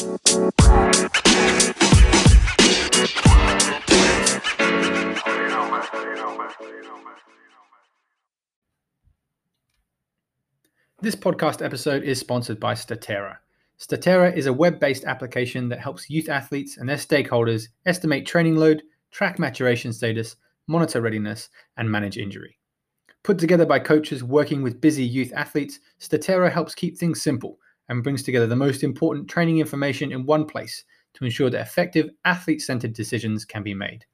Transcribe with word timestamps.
This 0.00 0.08
podcast 11.14 11.62
episode 11.62 12.02
is 12.02 12.18
sponsored 12.18 12.58
by 12.58 12.72
Statera. 12.72 13.36
Statera 13.78 14.34
is 14.34 14.46
a 14.46 14.52
web 14.54 14.80
based 14.80 15.04
application 15.04 15.68
that 15.68 15.80
helps 15.80 16.08
youth 16.08 16.30
athletes 16.30 16.78
and 16.78 16.88
their 16.88 16.96
stakeholders 16.96 17.68
estimate 17.84 18.24
training 18.24 18.56
load, 18.56 18.82
track 19.10 19.38
maturation 19.38 19.92
status, 19.92 20.36
monitor 20.66 21.02
readiness, 21.02 21.50
and 21.76 21.90
manage 21.90 22.16
injury. 22.16 22.58
Put 23.22 23.38
together 23.38 23.66
by 23.66 23.80
coaches 23.80 24.24
working 24.24 24.62
with 24.62 24.80
busy 24.80 25.04
youth 25.04 25.30
athletes, 25.34 25.78
Statera 25.98 26.50
helps 26.50 26.74
keep 26.74 26.96
things 26.96 27.20
simple 27.20 27.58
and 27.90 28.02
brings 28.02 28.22
together 28.22 28.46
the 28.46 28.56
most 28.56 28.82
important 28.82 29.28
training 29.28 29.58
information 29.58 30.12
in 30.12 30.24
one 30.24 30.46
place 30.46 30.84
to 31.12 31.24
ensure 31.24 31.50
that 31.50 31.60
effective 31.60 32.08
athlete 32.24 32.62
centered 32.62 32.94
decisions 32.94 33.44
can 33.44 33.62
be 33.62 33.74
made. 33.74 34.06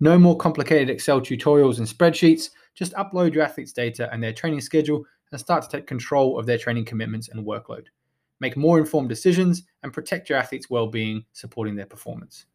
No 0.00 0.18
more 0.18 0.36
complicated 0.36 0.88
Excel 0.90 1.20
tutorials 1.20 1.78
and 1.78 1.86
spreadsheets, 1.86 2.50
just 2.74 2.94
upload 2.94 3.34
your 3.34 3.44
athlete's 3.44 3.72
data 3.72 4.08
and 4.12 4.22
their 4.22 4.32
training 4.32 4.62
schedule 4.62 5.04
and 5.30 5.40
start 5.40 5.62
to 5.62 5.68
take 5.68 5.86
control 5.86 6.38
of 6.38 6.46
their 6.46 6.58
training 6.58 6.86
commitments 6.86 7.28
and 7.28 7.46
workload. 7.46 7.86
Make 8.40 8.56
more 8.56 8.78
informed 8.78 9.10
decisions 9.10 9.64
and 9.82 9.92
protect 9.92 10.30
your 10.30 10.38
athlete's 10.38 10.70
well-being, 10.70 11.24
supporting 11.32 11.76
their 11.76 11.86
performance. 11.86 12.46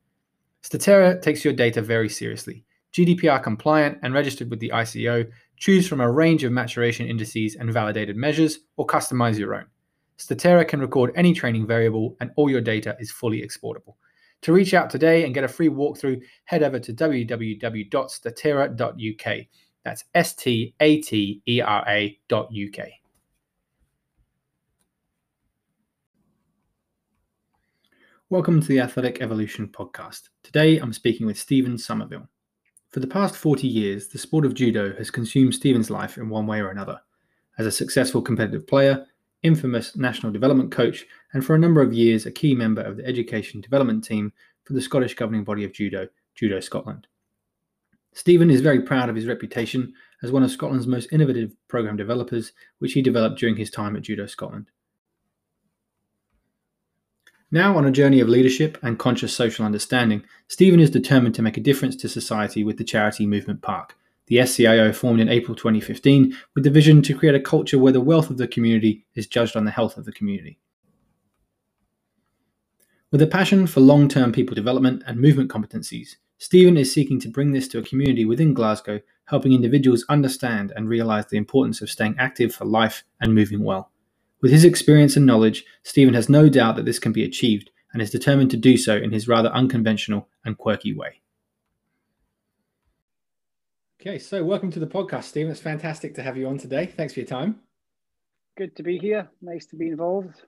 Statera 0.64 1.22
takes 1.22 1.44
your 1.44 1.54
data 1.54 1.82
very 1.82 2.10
seriously. 2.10 2.66
GDPR 2.94 3.44
compliant 3.44 4.00
and 4.02 4.14
registered 4.14 4.50
with 4.50 4.60
the 4.60 4.72
ICO, 4.74 5.30
choose 5.58 5.88
from 5.88 6.00
a 6.00 6.12
range 6.12 6.44
of 6.44 6.52
maturation 6.52 7.08
indices 7.08 7.56
and 7.56 7.72
validated 7.72 8.16
measures, 8.16 8.60
or 8.78 8.88
customize 8.88 9.38
your 9.38 9.56
own. 9.56 9.66
Statera 10.18 10.68
can 10.68 10.80
record 10.80 11.12
any 11.16 11.34
training 11.34 11.66
variable, 11.66 12.16
and 12.20 12.32
all 12.36 12.50
your 12.50 12.62
data 12.62 12.96
is 13.00 13.12
fully 13.12 13.42
exportable. 13.42 13.98
To 14.44 14.54
reach 14.54 14.74
out 14.74 14.90
today 14.90 15.24
and 15.24 15.34
get 15.34 15.44
a 15.44 15.48
free 15.48 15.70
walkthrough, 15.70 16.22
head 16.46 16.64
over 16.64 16.80
to 16.80 16.94
www.statera.uk. 16.94 19.38
That's 19.84 20.04
S 20.14 20.36
T 20.36 20.76
A 20.80 21.02
T 21.02 21.42
E 21.48 21.62
R 21.62 21.84
A 21.88 22.20
dot 22.28 22.50
UK. 22.52 22.88
Welcome 28.30 28.62
to 28.62 28.68
the 28.68 28.80
Athletic 28.80 29.22
Evolution 29.22 29.68
podcast. 29.68 30.30
Today 30.42 30.78
I'm 30.78 30.94
speaking 30.94 31.28
with 31.28 31.38
Stephen 31.38 31.76
Sommerville. 31.76 32.28
For 32.90 33.00
the 33.00 33.08
past 33.08 33.36
40 33.36 33.68
years, 33.68 34.08
the 34.08 34.18
sport 34.18 34.46
of 34.46 34.54
judo 34.54 34.96
has 34.98 35.12
consumed 35.12 35.56
Stephen's 35.56 35.90
life 35.90 36.18
in 36.18 36.30
one 36.30 36.48
way 36.48 36.60
or 36.60 36.70
another. 36.70 37.00
As 37.58 37.66
a 37.66 37.72
successful 37.72 38.22
competitive 38.22 38.66
player, 38.66 39.06
infamous 39.44 39.96
national 39.96 40.32
development 40.32 40.72
coach, 40.72 41.06
and 41.34 41.46
for 41.46 41.54
a 41.54 41.60
number 41.60 41.82
of 41.82 41.94
years 41.94 42.26
a 42.26 42.32
key 42.32 42.56
member 42.56 42.82
of 42.82 42.98
the 42.98 43.06
education 43.06 43.62
development 43.62 44.04
team 44.04 44.34
for 44.64 44.74
the 44.74 44.82
Scottish 44.82 45.14
governing 45.14 45.44
body 45.44 45.64
of 45.64 45.74
judo, 45.74 46.08
Judo 46.36 46.60
Scotland. 46.60 47.08
Stephen 48.14 48.50
is 48.50 48.62
very 48.62 48.82
proud 48.82 49.10
of 49.10 49.16
his 49.16 49.26
reputation 49.26 49.94
as 50.22 50.32
one 50.32 50.44
of 50.44 50.52
Scotland's 50.52 50.88
most 50.88 51.12
innovative 51.12 51.54
program 51.68 51.98
developers, 51.98 52.54
which 52.80 52.94
he 52.94 53.02
developed 53.02 53.40
during 53.40 53.58
his 53.58 53.70
time 53.70 53.96
at 53.96 54.04
Judo 54.04 54.26
Scotland. 54.26 54.70
Now, 57.52 57.78
on 57.78 57.86
a 57.86 57.92
journey 57.92 58.20
of 58.20 58.30
leadership 58.30 58.78
and 58.82 58.98
conscious 58.98 59.36
social 59.36 59.66
understanding, 59.66 60.24
Stephen 60.48 60.80
is 60.80 60.90
determined 60.90 61.36
to 61.36 61.42
make 61.42 61.58
a 61.58 61.62
difference 61.62 61.96
to 61.98 62.10
society 62.10 62.64
with 62.64 62.78
the 62.78 62.84
charity 62.84 63.28
Movement 63.28 63.62
Park. 63.62 63.96
The 64.28 64.38
SCIO 64.38 64.96
formed 64.96 65.20
in 65.20 65.30
April 65.30 65.56
2015 65.56 66.36
with 66.56 66.64
the 66.64 66.70
vision 66.70 67.02
to 67.02 67.14
create 67.14 67.36
a 67.36 67.40
culture 67.40 67.78
where 67.78 67.92
the 67.92 68.02
wealth 68.02 68.30
of 68.30 68.38
the 68.38 68.48
community 68.48 69.06
is 69.16 69.28
judged 69.28 69.56
on 69.56 69.66
the 69.66 69.72
health 69.72 69.98
of 69.98 70.06
the 70.06 70.14
community. 70.14 70.60
With 73.12 73.22
a 73.22 73.28
passion 73.28 73.68
for 73.68 73.80
long 73.82 74.08
term 74.08 74.32
people 74.32 74.56
development 74.56 75.04
and 75.06 75.20
movement 75.20 75.52
competencies, 75.52 76.16
Stephen 76.38 76.78
is 76.78 76.92
seeking 76.92 77.20
to 77.20 77.30
bring 77.30 77.52
this 77.52 77.68
to 77.70 77.80
a 77.80 77.84
community 77.84 78.26
within 78.26 78.54
Glasgow, 78.54 79.02
helping 79.26 79.54
individuals 79.54 80.06
understand 80.10 80.74
and 80.76 80.90
realise 80.90 81.26
the 81.26 81.38
importance 81.38 81.82
of 81.82 81.90
staying 81.90 82.16
active 82.18 82.56
for 82.56 82.66
life 82.66 83.04
and 83.22 83.36
moving 83.36 83.64
well. 83.64 83.92
With 84.42 84.52
his 84.52 84.66
experience 84.66 85.16
and 85.16 85.26
knowledge, 85.26 85.64
Stephen 85.84 86.14
has 86.16 86.28
no 86.28 86.50
doubt 86.50 86.76
that 86.76 86.86
this 86.86 87.00
can 87.00 87.14
be 87.14 87.24
achieved 87.24 87.72
and 87.94 88.02
is 88.02 88.10
determined 88.10 88.52
to 88.52 88.58
do 88.58 88.76
so 88.78 88.98
in 88.98 89.12
his 89.12 89.28
rather 89.28 89.50
unconventional 89.50 90.28
and 90.44 90.58
quirky 90.58 90.94
way. 90.94 91.22
Okay, 94.06 94.20
so 94.20 94.44
welcome 94.44 94.70
to 94.70 94.82
the 94.82 94.86
podcast, 94.88 95.24
Stephen. 95.24 95.50
It's 95.50 95.62
fantastic 95.62 96.14
to 96.16 96.24
have 96.24 96.36
you 96.36 96.46
on 96.50 96.58
today. 96.58 96.88
Thanks 96.88 97.14
for 97.14 97.22
your 97.22 97.28
time. 97.28 97.62
Good 98.58 98.76
to 98.76 98.84
be 98.84 98.98
here. 98.98 99.30
Nice 99.42 99.66
to 99.68 99.78
be 99.78 99.88
involved. 99.88 100.42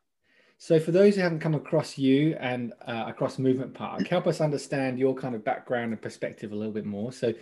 So, 0.58 0.78
for 0.78 0.92
those 0.92 1.16
who 1.16 1.22
haven't 1.22 1.40
come 1.40 1.56
across 1.56 1.98
you 1.98 2.36
and 2.42 2.74
uh, 2.86 3.06
across 3.08 3.40
Movement 3.40 3.74
Park, 3.74 4.10
help 4.10 4.28
us 4.28 4.42
understand 4.42 5.00
your 5.00 5.16
kind 5.16 5.36
of 5.36 5.46
background 5.46 5.94
and 5.94 6.02
perspective 6.02 6.52
a 6.52 6.56
little 6.56 6.74
bit 6.74 6.86
more. 6.86 7.14
So, 7.14 7.28
you 7.28 7.36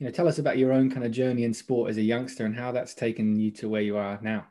know, 0.00 0.10
tell 0.10 0.26
us 0.26 0.40
about 0.40 0.58
your 0.58 0.72
own 0.72 0.90
kind 0.90 1.06
of 1.06 1.12
journey 1.12 1.44
in 1.44 1.54
sport 1.54 1.88
as 1.88 1.98
a 1.98 2.02
youngster 2.02 2.44
and 2.44 2.56
how 2.56 2.72
that's 2.72 2.92
taken 2.92 3.38
you 3.38 3.52
to 3.52 3.68
where 3.68 3.80
you 3.80 3.96
are 3.96 4.18
now. 4.20 4.46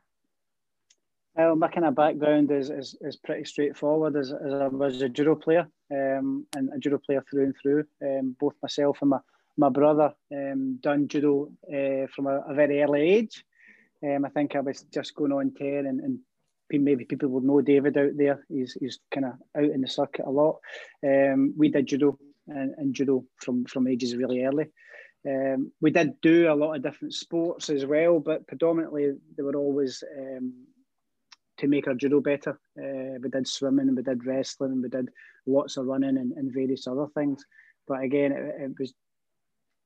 Well, 1.35 1.57
my 1.57 1.67
kind 1.67 1.85
of 1.85 1.95
background 1.95 2.49
is, 2.49 2.69
is, 2.69 2.95
is 3.01 3.17
pretty 3.17 3.43
straightforward. 3.43 4.15
As, 4.15 4.31
as 4.31 4.53
I 4.53 4.67
was 4.67 5.01
a 5.01 5.09
judo 5.09 5.35
player 5.35 5.67
um, 5.91 6.45
and 6.55 6.69
a 6.73 6.79
judo 6.79 6.97
player 6.97 7.25
through 7.29 7.43
and 7.43 7.55
through. 7.61 7.83
Um, 8.01 8.37
both 8.39 8.53
myself 8.63 8.99
and 9.01 9.09
my, 9.09 9.19
my 9.59 9.69
brother 9.69 10.13
um, 10.33 10.79
done 10.81 11.07
judo 11.09 11.51
uh, 11.67 12.07
from 12.15 12.27
a, 12.27 12.39
a, 12.47 12.53
very 12.53 12.81
early 12.81 13.01
age. 13.01 13.43
Um, 14.01 14.23
I 14.23 14.29
think 14.29 14.55
I 14.55 14.61
was 14.61 14.85
just 14.93 15.13
going 15.13 15.33
on 15.33 15.53
10 15.53 15.85
and, 15.85 15.99
and 15.99 16.19
maybe 16.71 17.03
people 17.03 17.27
will 17.27 17.41
know 17.41 17.59
David 17.59 17.97
out 17.97 18.11
there. 18.15 18.45
He's, 18.47 18.77
he's 18.79 18.99
kind 19.13 19.25
of 19.25 19.33
out 19.57 19.69
in 19.69 19.81
the 19.81 19.87
circuit 19.89 20.25
a 20.25 20.29
lot. 20.29 20.59
Um, 21.05 21.53
we 21.57 21.67
did 21.67 21.87
judo 21.87 22.17
and, 22.47 22.73
and, 22.77 22.95
judo 22.95 23.25
from, 23.35 23.65
from 23.65 23.87
ages 23.87 24.15
really 24.15 24.45
early. 24.45 24.67
Um, 25.27 25.73
we 25.81 25.91
did 25.91 26.21
do 26.21 26.49
a 26.49 26.55
lot 26.55 26.75
of 26.75 26.83
different 26.83 27.13
sports 27.13 27.69
as 27.69 27.85
well, 27.85 28.21
but 28.21 28.47
predominantly 28.47 29.11
they 29.35 29.43
were 29.43 29.57
always 29.57 30.01
um, 30.17 30.53
to 31.57 31.67
make 31.67 31.85
our 31.87 31.95
judo 31.95 32.21
better. 32.21 32.57
Uh, 32.81 33.19
we 33.21 33.29
did 33.29 33.45
swimming, 33.45 33.93
we 33.93 34.03
did 34.03 34.25
wrestling, 34.25 34.71
and 34.71 34.83
we 34.83 34.87
did 34.87 35.09
lots 35.45 35.75
of 35.75 35.85
running 35.85 36.17
and, 36.17 36.31
and 36.31 36.53
various 36.53 36.87
other 36.87 37.07
things. 37.13 37.43
But 37.89 38.03
again, 38.03 38.31
it, 38.31 38.55
it, 38.61 38.71
was 38.79 38.93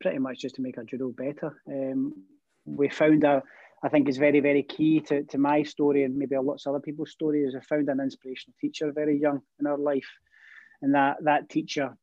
pretty 0.03 0.19
much 0.19 0.39
just 0.39 0.55
to 0.55 0.61
make 0.61 0.77
our 0.77 0.83
judo 0.83 1.09
better. 1.09 1.59
Um, 1.67 2.13
we 2.65 2.89
found 2.89 3.23
a 3.23 3.41
I 3.85 3.89
think 3.89 4.07
is 4.07 4.17
very, 4.17 4.39
very 4.39 4.63
key 4.63 5.01
to, 5.01 5.23
to 5.23 5.37
my 5.37 5.63
story 5.63 6.03
and 6.03 6.15
maybe 6.15 6.35
a 6.35 6.41
lots 6.41 6.65
of 6.65 6.69
other 6.73 6.81
people's 6.81 7.11
stories. 7.11 7.53
I 7.53 7.59
found 7.59 7.89
an 7.89 7.99
inspirational 7.99 8.55
teacher 8.61 8.93
very 8.93 9.19
young 9.19 9.41
in 9.59 9.67
our 9.67 9.77
life. 9.77 10.09
And 10.81 10.95
that 10.95 11.17
that 11.23 11.49
teacher 11.49 11.97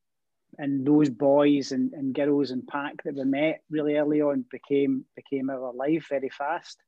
and 0.59 0.87
those 0.87 1.09
boys 1.09 1.73
and, 1.73 1.93
and 1.95 2.15
girls 2.15 2.51
and 2.51 2.67
pack 2.67 3.03
that 3.05 3.15
we 3.15 3.25
met 3.25 3.63
really 3.71 3.97
early 3.97 4.21
on 4.21 4.45
became 4.51 5.05
became 5.17 5.49
our 5.49 5.73
life 5.73 6.07
very 6.11 6.31
fast. 6.31 6.79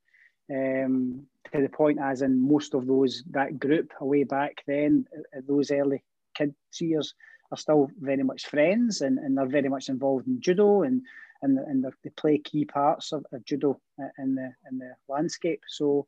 Um, 0.51 1.27
to 1.53 1.63
the 1.63 1.69
point 1.69 1.99
as 2.01 2.21
in 2.21 2.47
most 2.47 2.75
of 2.75 2.87
those 2.87 3.23
that 3.31 3.59
group 3.59 3.93
away 4.01 4.25
back 4.25 4.63
then, 4.67 5.07
those 5.47 5.71
early 5.71 6.03
kids 6.35 6.55
years 6.81 7.15
are 7.53 7.57
still 7.57 7.89
very 8.01 8.23
much 8.23 8.47
friends 8.47 9.03
and, 9.03 9.19
and 9.19 9.37
they're 9.37 9.47
very 9.47 9.69
much 9.69 9.89
involved 9.89 10.27
in 10.27 10.41
judo 10.41 10.83
and 10.83 11.03
and, 11.43 11.59
and 11.59 11.85
they 11.85 12.11
play 12.11 12.39
key 12.39 12.65
parts 12.65 13.13
of, 13.13 13.25
of 13.33 13.45
judo 13.45 13.81
in 14.19 14.35
the 14.35 14.53
in 14.71 14.79
the 14.79 14.95
landscape. 15.09 15.61
So 15.69 16.07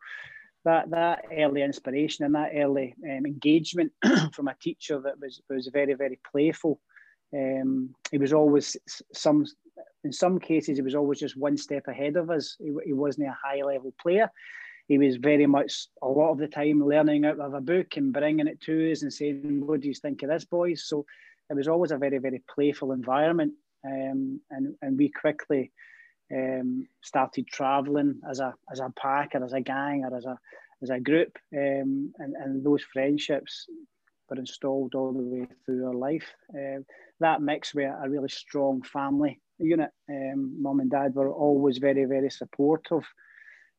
that 0.65 0.91
that 0.91 1.25
early 1.37 1.63
inspiration 1.63 2.25
and 2.25 2.35
that 2.35 2.53
early 2.55 2.95
um, 3.05 3.27
engagement 3.27 3.93
from 4.33 4.49
a 4.49 4.57
teacher 4.61 5.01
that 5.01 5.21
was 5.21 5.43
was 5.51 5.69
very 5.73 5.95
very 5.95 6.19
playful. 6.31 6.81
Um, 7.35 7.95
he 8.11 8.19
was 8.19 8.33
always 8.33 8.77
some 9.13 9.45
in 10.05 10.13
some 10.13 10.39
cases 10.39 10.77
he 10.77 10.83
was 10.83 10.95
always 10.95 11.19
just 11.19 11.37
one 11.37 11.57
step 11.57 11.89
ahead 11.89 12.17
of 12.17 12.31
us. 12.31 12.57
He, 12.59 12.73
he 12.87 12.93
wasn't 12.93 13.29
a 13.29 13.37
high 13.45 13.63
level 13.63 13.93
player. 14.01 14.31
He 14.87 14.99
was 14.99 15.17
very 15.17 15.47
much 15.47 15.89
a 16.03 16.09
lot 16.09 16.31
of 16.31 16.39
the 16.39 16.47
time 16.47 16.87
learning 16.87 17.25
out 17.25 17.41
of 17.41 17.55
a 17.55 17.61
book 17.61 17.97
and 17.97 18.13
bringing 18.13 18.47
it 18.47 18.61
to 18.63 18.93
us 18.93 19.03
and 19.03 19.13
saying, 19.13 19.67
"What 19.67 19.81
do 19.81 19.89
you 19.89 19.95
think 19.95 20.23
of 20.23 20.29
this, 20.29 20.45
boys?" 20.45 20.85
So 20.87 21.07
it 21.51 21.55
was 21.55 21.69
always 21.69 21.91
a 21.93 21.99
very 21.99 22.19
very 22.19 22.43
playful 22.55 22.93
environment 22.93 23.53
um, 23.85 24.41
and 24.51 24.75
and 24.83 24.99
we 24.99 25.11
quickly 25.11 25.71
um, 26.35 26.87
started 27.03 27.47
traveling 27.47 28.21
as 28.29 28.41
a 28.41 28.55
as 28.71 28.81
a 28.81 28.93
pack 28.97 29.31
or 29.35 29.45
as 29.45 29.53
a 29.53 29.61
gang 29.61 30.05
or 30.05 30.17
as 30.17 30.25
a 30.25 30.39
as 30.83 30.91
a 30.91 31.01
group, 31.01 31.37
um, 31.57 32.13
and 32.19 32.35
and 32.37 32.65
those 32.65 32.83
friendships 32.83 33.67
were 34.29 34.39
installed 34.39 34.95
all 34.95 35.13
the 35.13 35.23
way 35.23 35.47
through 35.65 35.87
our 35.87 35.95
life. 35.95 36.33
Uh, 36.51 36.81
that 37.21 37.43
mix 37.43 37.75
with 37.75 37.91
a 38.03 38.09
really 38.09 38.29
strong 38.29 38.83
family 38.83 39.41
unit. 39.59 39.91
Um, 40.11 40.61
Mum 40.61 40.81
and 40.81 40.91
Dad 40.91 41.15
were 41.15 41.33
always 41.33 41.79
very 41.79 42.05
very 42.05 42.31
supportive. 42.31 43.05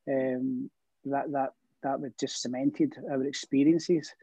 Um, 0.08 0.70
that 1.06 1.32
that 1.32 1.54
that 1.84 2.00
was 2.00 2.12
just 2.20 2.42
cemented 2.42 2.94
our 3.12 3.24
experiences 3.24 4.14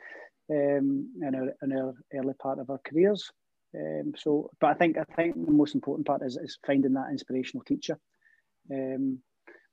um, 0.53 1.11
in 1.23 1.35
our 1.35 1.55
in 1.63 1.73
our 1.73 1.95
early 2.15 2.35
part 2.35 2.59
of 2.59 2.71
our 2.71 2.81
careers. 2.87 3.31
Um, 3.75 4.13
so, 4.17 4.51
but 4.61 4.71
I 4.71 4.75
think 4.75 4.99
I 4.99 5.05
think 5.17 5.35
the 5.35 5.53
most 5.53 5.75
important 5.75 6.07
part 6.07 6.23
is, 6.23 6.37
is 6.37 6.59
finding 6.67 6.93
that 6.95 7.11
inspirational 7.11 7.65
teacher. 7.65 7.99
Um, 8.71 9.19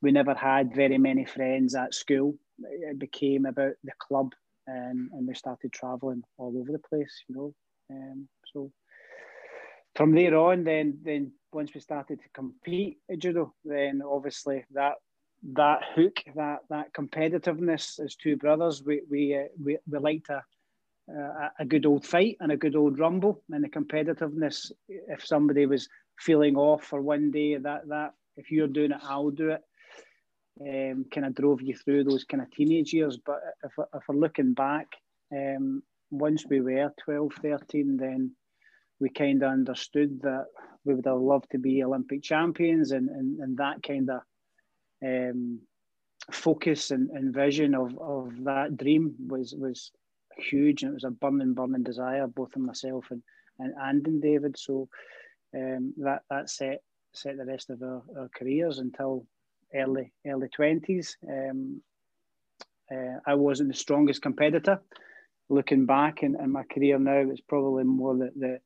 we 0.01 0.11
never 0.11 0.33
had 0.33 0.73
very 0.73 0.97
many 0.97 1.25
friends 1.25 1.75
at 1.75 1.93
school. 1.93 2.35
It 2.59 2.97
became 2.97 3.45
about 3.45 3.73
the 3.83 3.91
club 3.99 4.33
and, 4.67 5.09
and 5.11 5.27
we 5.27 5.33
started 5.33 5.73
traveling 5.73 6.23
all 6.37 6.57
over 6.57 6.71
the 6.71 6.79
place, 6.79 7.23
you 7.27 7.35
know. 7.35 7.53
Um, 7.91 8.27
so 8.53 8.71
from 9.95 10.13
there 10.13 10.37
on, 10.37 10.63
then 10.63 10.99
then 11.03 11.31
once 11.51 11.73
we 11.73 11.81
started 11.81 12.19
to 12.21 12.29
compete 12.33 12.99
at 13.11 13.19
judo, 13.19 13.53
then 13.65 14.01
obviously 14.05 14.63
that 14.71 14.93
that 15.53 15.81
hook, 15.95 16.21
that 16.35 16.59
that 16.69 16.93
competitiveness 16.93 17.99
as 17.99 18.15
two 18.15 18.37
brothers, 18.37 18.83
we 18.85 19.01
we 19.09 19.35
uh, 19.35 19.47
we, 19.61 19.77
we 19.89 19.99
liked 19.99 20.29
a, 20.29 20.43
a 21.59 21.65
good 21.65 21.85
old 21.85 22.05
fight 22.05 22.37
and 22.39 22.51
a 22.51 22.57
good 22.57 22.75
old 22.75 22.99
rumble, 22.99 23.43
and 23.51 23.63
the 23.63 23.69
competitiveness. 23.69 24.71
If 24.87 25.25
somebody 25.25 25.65
was 25.65 25.89
feeling 26.19 26.55
off 26.55 26.83
for 26.83 27.01
one 27.01 27.31
day, 27.31 27.57
that 27.57 27.87
that 27.87 28.13
if 28.37 28.51
you're 28.51 28.67
doing 28.67 28.91
it, 28.91 28.99
I'll 29.03 29.31
do 29.31 29.49
it. 29.49 29.61
Um, 30.61 31.05
kind 31.13 31.25
of 31.25 31.35
drove 31.35 31.61
you 31.61 31.75
through 31.75 32.03
those 32.03 32.25
kind 32.25 32.41
of 32.41 32.51
teenage 32.51 32.93
years. 32.93 33.17
But 33.25 33.39
if, 33.63 33.71
if 33.93 34.03
we're 34.07 34.15
looking 34.15 34.53
back, 34.53 34.87
um, 35.31 35.83
once 36.11 36.43
we 36.49 36.59
were 36.59 36.91
12, 37.05 37.31
13, 37.41 37.97
then 37.97 38.35
we 38.99 39.09
kind 39.09 39.41
of 39.41 39.51
understood 39.51 40.21
that 40.23 40.47
we 40.83 40.93
would 40.93 41.05
have 41.05 41.19
loved 41.19 41.51
to 41.51 41.59
be 41.59 41.83
Olympic 41.83 42.23
champions, 42.23 42.91
and, 42.91 43.09
and, 43.09 43.39
and 43.39 43.57
that 43.57 43.81
kind 43.83 44.09
of 44.09 44.21
um, 45.05 45.61
focus 46.31 46.91
and, 46.91 47.09
and 47.11 47.33
vision 47.33 47.73
of, 47.73 47.97
of 47.97 48.43
that 48.43 48.75
dream 48.77 49.15
was 49.27 49.55
was 49.57 49.91
huge, 50.37 50.83
and 50.83 50.91
it 50.91 50.95
was 50.95 51.03
a 51.03 51.11
burning, 51.11 51.53
burning 51.53 51.83
desire 51.83 52.27
both 52.27 52.55
in 52.55 52.65
myself 52.65 53.05
and 53.11 53.21
and, 53.59 53.73
and 53.77 54.07
in 54.07 54.19
David. 54.19 54.57
So 54.57 54.87
um, 55.55 55.93
that 55.97 56.23
that 56.29 56.49
set 56.49 56.81
set 57.13 57.37
the 57.37 57.45
rest 57.45 57.69
of 57.69 57.81
our, 57.81 58.03
our 58.17 58.29
careers 58.35 58.79
until 58.79 59.25
early 59.73 60.11
early 60.25 60.49
twenties. 60.49 61.17
Um, 61.27 61.81
uh, 62.91 63.19
I 63.25 63.35
wasn't 63.35 63.69
the 63.69 63.77
strongest 63.77 64.21
competitor. 64.21 64.81
Looking 65.47 65.85
back 65.85 66.23
in, 66.23 66.39
in 66.39 66.51
my 66.51 66.63
career 66.63 66.97
now, 66.99 67.19
it's 67.29 67.41
probably 67.41 67.83
more 67.83 68.15
the, 68.15 68.31
the 68.35 68.59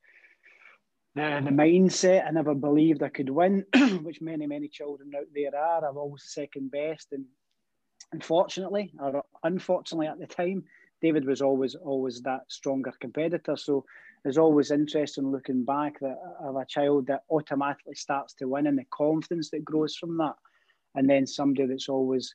the, 1.15 1.41
the 1.43 1.51
mindset. 1.51 2.25
I 2.27 2.31
never 2.31 2.55
believed 2.55 3.03
I 3.03 3.09
could 3.09 3.29
win, 3.29 3.65
which 4.01 4.21
many, 4.21 4.47
many 4.47 4.67
children 4.67 5.11
out 5.15 5.27
there 5.33 5.55
are. 5.55 5.87
I'm 5.87 5.97
always 5.97 6.23
second 6.23 6.71
best. 6.71 7.11
And 7.11 7.25
unfortunately, 8.11 8.93
or 8.99 9.23
unfortunately 9.43 10.07
at 10.07 10.19
the 10.19 10.25
time, 10.25 10.63
David 11.03 11.25
was 11.25 11.41
always 11.41 11.75
always 11.75 12.21
that 12.21 12.43
stronger 12.47 12.93
competitor. 13.01 13.57
So 13.57 13.85
it's 14.23 14.37
always 14.37 14.71
interesting 14.71 15.31
looking 15.31 15.65
back 15.65 15.99
that 15.99 16.17
of 16.39 16.55
a 16.55 16.65
child 16.65 17.07
that 17.07 17.23
automatically 17.29 17.95
starts 17.95 18.33
to 18.35 18.47
win 18.47 18.67
and 18.67 18.77
the 18.77 18.85
confidence 18.89 19.49
that 19.49 19.65
grows 19.65 19.97
from 19.97 20.17
that. 20.17 20.35
And 20.95 21.09
then 21.09 21.27
somebody 21.27 21.67
that's 21.67 21.89
always 21.89 22.33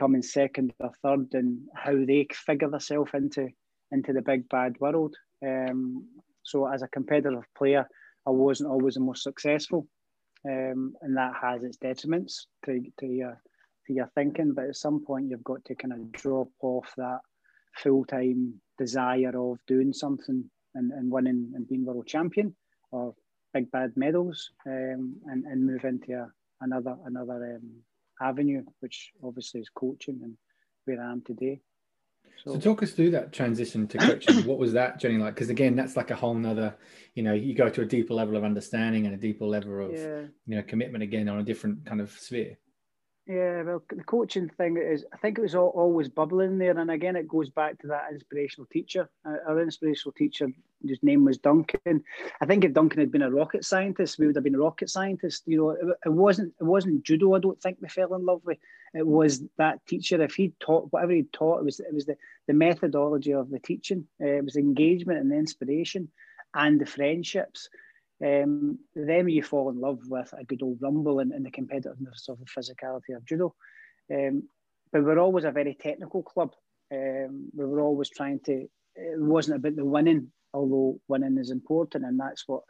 coming 0.00 0.22
second 0.22 0.72
or 0.80 0.92
third 1.02 1.28
and 1.34 1.58
how 1.74 1.92
they 1.92 2.26
figure 2.32 2.70
themselves 2.70 3.10
into 3.12 3.50
into 3.92 4.14
the 4.14 4.22
big 4.22 4.48
bad 4.48 4.76
world. 4.80 5.14
Um, 5.46 6.08
so 6.42 6.66
as 6.66 6.82
a 6.82 6.88
competitive 6.88 7.44
player, 7.56 7.86
I 8.26 8.30
wasn't 8.30 8.70
always 8.70 8.94
the 8.94 9.00
most 9.00 9.24
successful, 9.24 9.86
um, 10.48 10.94
and 11.02 11.16
that 11.16 11.34
has 11.40 11.62
its 11.64 11.76
detriments 11.76 12.46
to, 12.64 12.80
to 13.00 13.06
your 13.06 13.42
to 13.86 13.92
your 13.92 14.10
thinking. 14.14 14.54
But 14.54 14.70
at 14.70 14.76
some 14.76 15.04
point, 15.04 15.28
you've 15.28 15.44
got 15.44 15.64
to 15.66 15.74
kind 15.74 15.92
of 15.92 16.12
drop 16.12 16.48
off 16.62 16.90
that 16.96 17.20
full 17.82 18.04
time 18.04 18.54
desire 18.78 19.32
of 19.36 19.58
doing 19.66 19.92
something 19.92 20.44
and, 20.74 20.92
and 20.92 21.10
winning 21.10 21.52
and 21.54 21.68
being 21.68 21.84
world 21.84 22.06
champion 22.06 22.54
or 22.90 23.14
big 23.52 23.70
bad 23.70 23.92
medals, 23.96 24.50
um, 24.66 25.16
and 25.26 25.44
and 25.44 25.66
move 25.66 25.84
into 25.84 26.12
a, 26.12 26.30
another 26.60 26.96
another 27.06 27.56
um, 27.56 27.70
avenue, 28.20 28.62
which 28.80 29.10
obviously 29.22 29.60
is 29.60 29.70
coaching 29.74 30.20
and 30.22 30.36
where 30.84 31.02
I 31.02 31.12
am 31.12 31.22
today. 31.26 31.60
So, 32.44 32.54
so 32.54 32.60
talk 32.60 32.82
us 32.82 32.92
through 32.92 33.12
that 33.12 33.32
transition 33.32 33.86
to 33.88 33.98
coaching. 33.98 34.44
what 34.44 34.58
was 34.58 34.72
that 34.74 35.00
journey 35.00 35.18
like? 35.18 35.34
Because 35.34 35.48
again, 35.48 35.74
that's 35.74 35.96
like 35.96 36.10
a 36.10 36.14
whole 36.14 36.34
nother, 36.34 36.76
you 37.14 37.22
know, 37.22 37.32
you 37.32 37.54
go 37.54 37.68
to 37.68 37.82
a 37.82 37.86
deeper 37.86 38.14
level 38.14 38.36
of 38.36 38.44
understanding 38.44 39.06
and 39.06 39.14
a 39.14 39.18
deeper 39.18 39.46
level 39.46 39.86
of, 39.86 39.92
yeah. 39.92 40.22
you 40.46 40.56
know, 40.56 40.62
commitment 40.62 41.02
again 41.02 41.28
on 41.28 41.38
a 41.38 41.42
different 41.42 41.86
kind 41.86 42.00
of 42.00 42.10
sphere. 42.10 42.58
Yeah, 43.26 43.62
well, 43.62 43.82
the 43.88 44.04
coaching 44.04 44.48
thing 44.48 44.76
is, 44.76 45.04
I 45.12 45.16
think 45.16 45.36
it 45.36 45.42
was 45.42 45.56
all, 45.56 45.70
always 45.70 46.08
bubbling 46.08 46.58
there. 46.58 46.78
And 46.78 46.92
again, 46.92 47.16
it 47.16 47.26
goes 47.26 47.50
back 47.50 47.76
to 47.80 47.88
that 47.88 48.12
inspirational 48.12 48.66
teacher. 48.66 49.10
Uh, 49.24 49.38
our 49.48 49.60
inspirational 49.60 50.12
teacher, 50.12 50.48
his 50.86 51.02
name 51.02 51.24
was 51.24 51.36
Duncan. 51.36 52.04
I 52.40 52.46
think 52.46 52.64
if 52.64 52.72
Duncan 52.72 53.00
had 53.00 53.10
been 53.10 53.22
a 53.22 53.30
rocket 53.30 53.64
scientist, 53.64 54.20
we 54.20 54.26
would 54.26 54.36
have 54.36 54.44
been 54.44 54.54
a 54.54 54.60
rocket 54.60 54.90
scientist. 54.90 55.42
You 55.46 55.56
know, 55.56 55.70
it, 55.70 55.98
it 56.06 56.12
wasn't 56.12 56.54
it 56.60 56.64
wasn't 56.64 57.02
judo. 57.02 57.34
I 57.34 57.40
don't 57.40 57.60
think 57.60 57.78
we 57.80 57.88
fell 57.88 58.14
in 58.14 58.24
love 58.24 58.42
with. 58.44 58.58
It 58.94 59.04
was 59.04 59.42
that 59.58 59.84
teacher. 59.86 60.22
If 60.22 60.34
he 60.34 60.52
taught 60.60 60.92
whatever 60.92 61.12
he 61.12 61.24
taught, 61.32 61.58
it 61.58 61.64
was 61.64 61.80
it 61.80 61.92
was 61.92 62.06
the, 62.06 62.16
the 62.46 62.54
methodology 62.54 63.32
of 63.32 63.50
the 63.50 63.58
teaching. 63.58 64.06
Uh, 64.22 64.26
it 64.26 64.44
was 64.44 64.54
engagement 64.54 65.18
and 65.18 65.32
the 65.32 65.36
inspiration, 65.36 66.08
and 66.54 66.80
the 66.80 66.86
friendships 66.86 67.68
um, 68.24 68.78
then 68.94 69.28
you 69.28 69.42
fall 69.42 69.70
in 69.70 69.80
love 69.80 70.00
with 70.08 70.32
a 70.38 70.44
good 70.44 70.62
old 70.62 70.78
rumble 70.80 71.20
and, 71.20 71.32
and 71.32 71.44
the 71.44 71.50
competitiveness 71.50 72.28
of 72.28 72.38
the 72.38 72.46
physicality 72.46 73.14
of 73.14 73.24
judo. 73.26 73.54
Um, 74.12 74.44
but 74.92 75.04
we're 75.04 75.18
always 75.18 75.44
a 75.44 75.50
very 75.50 75.74
technical 75.74 76.22
club. 76.22 76.52
Um, 76.92 77.50
we 77.54 77.64
were 77.64 77.80
always 77.80 78.08
trying 78.08 78.40
to, 78.46 78.66
it 78.94 79.20
wasn't 79.20 79.56
about 79.56 79.76
the 79.76 79.84
winning, 79.84 80.28
although 80.54 81.00
winning 81.08 81.38
is 81.38 81.50
important, 81.50 82.04
and 82.04 82.18
that's 82.18 82.44
what 82.46 82.62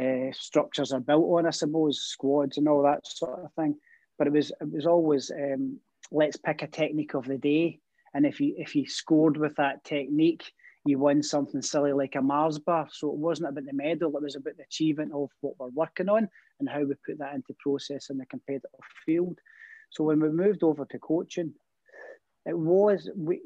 uh, 0.00 0.32
structures 0.32 0.92
are 0.92 1.00
built 1.00 1.24
on, 1.24 1.46
I 1.46 1.50
suppose, 1.50 2.00
squads 2.00 2.58
and 2.58 2.68
all 2.68 2.82
that 2.82 3.06
sort 3.06 3.44
of 3.44 3.52
thing. 3.54 3.76
But 4.18 4.26
it 4.26 4.32
was 4.32 4.50
it 4.60 4.70
was 4.70 4.86
always 4.86 5.30
um, 5.30 5.78
let's 6.10 6.36
pick 6.36 6.62
a 6.62 6.66
technique 6.66 7.14
of 7.14 7.26
the 7.26 7.38
day, 7.38 7.80
and 8.12 8.26
if 8.26 8.40
you 8.40 8.54
if 8.56 8.74
you 8.74 8.88
scored 8.88 9.36
with 9.36 9.56
that 9.56 9.84
technique, 9.84 10.52
you 10.84 10.98
win 10.98 11.22
something 11.22 11.62
silly 11.62 11.92
like 11.92 12.14
a 12.14 12.22
Mars 12.22 12.58
bar. 12.58 12.88
So 12.92 13.08
it 13.10 13.16
wasn't 13.16 13.48
about 13.48 13.64
the 13.64 13.72
medal, 13.72 14.14
it 14.16 14.22
was 14.22 14.36
about 14.36 14.56
the 14.56 14.64
achievement 14.64 15.12
of 15.14 15.30
what 15.40 15.54
we're 15.58 15.68
working 15.68 16.08
on 16.08 16.28
and 16.60 16.68
how 16.68 16.80
we 16.80 16.94
put 17.06 17.18
that 17.18 17.34
into 17.34 17.54
process 17.58 18.10
in 18.10 18.18
the 18.18 18.26
competitive 18.26 18.70
field. 19.04 19.38
So 19.90 20.04
when 20.04 20.20
we 20.20 20.28
moved 20.30 20.62
over 20.62 20.84
to 20.84 20.98
coaching, 20.98 21.54
it 22.46 22.56
was 22.56 23.10
we 23.16 23.40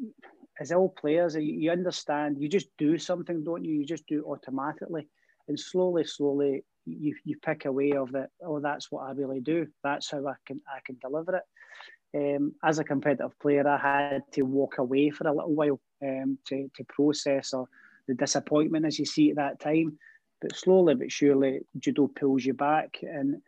as 0.60 0.72
all 0.72 0.88
players, 0.88 1.36
you 1.36 1.70
understand, 1.70 2.36
you 2.40 2.48
just 2.48 2.68
do 2.78 2.98
something, 2.98 3.44
don't 3.44 3.64
you? 3.64 3.74
You 3.74 3.86
just 3.86 4.08
do 4.08 4.18
it 4.18 4.28
automatically. 4.28 5.06
And 5.46 5.58
slowly, 5.58 6.04
slowly 6.04 6.64
you, 6.84 7.14
you 7.24 7.36
pick 7.38 7.64
away 7.64 7.92
of 7.92 8.10
that, 8.10 8.30
oh, 8.44 8.58
that's 8.58 8.90
what 8.90 9.08
I 9.08 9.12
really 9.12 9.40
do. 9.40 9.68
That's 9.84 10.10
how 10.10 10.26
I 10.26 10.34
can 10.46 10.60
I 10.68 10.80
can 10.84 10.96
deliver 11.00 11.36
it 11.36 11.44
um, 12.14 12.54
as 12.64 12.78
a 12.78 12.84
competitive 12.84 13.38
player, 13.38 13.68
I 13.68 13.78
had 13.78 14.22
to 14.32 14.42
walk 14.42 14.78
away 14.78 15.10
for 15.10 15.28
a 15.28 15.32
little 15.32 15.54
while 15.54 15.80
um, 16.02 16.38
to, 16.48 16.70
to 16.76 16.84
process 16.84 17.52
or 17.52 17.68
the 18.06 18.14
disappointment 18.14 18.86
as 18.86 18.98
you 18.98 19.04
see 19.04 19.30
at 19.30 19.36
that 19.36 19.60
time. 19.60 19.98
But 20.40 20.56
slowly 20.56 20.94
but 20.94 21.10
surely, 21.10 21.60
judo 21.78 22.08
pulls 22.08 22.44
you 22.44 22.54
back, 22.54 22.98
and 23.02 23.42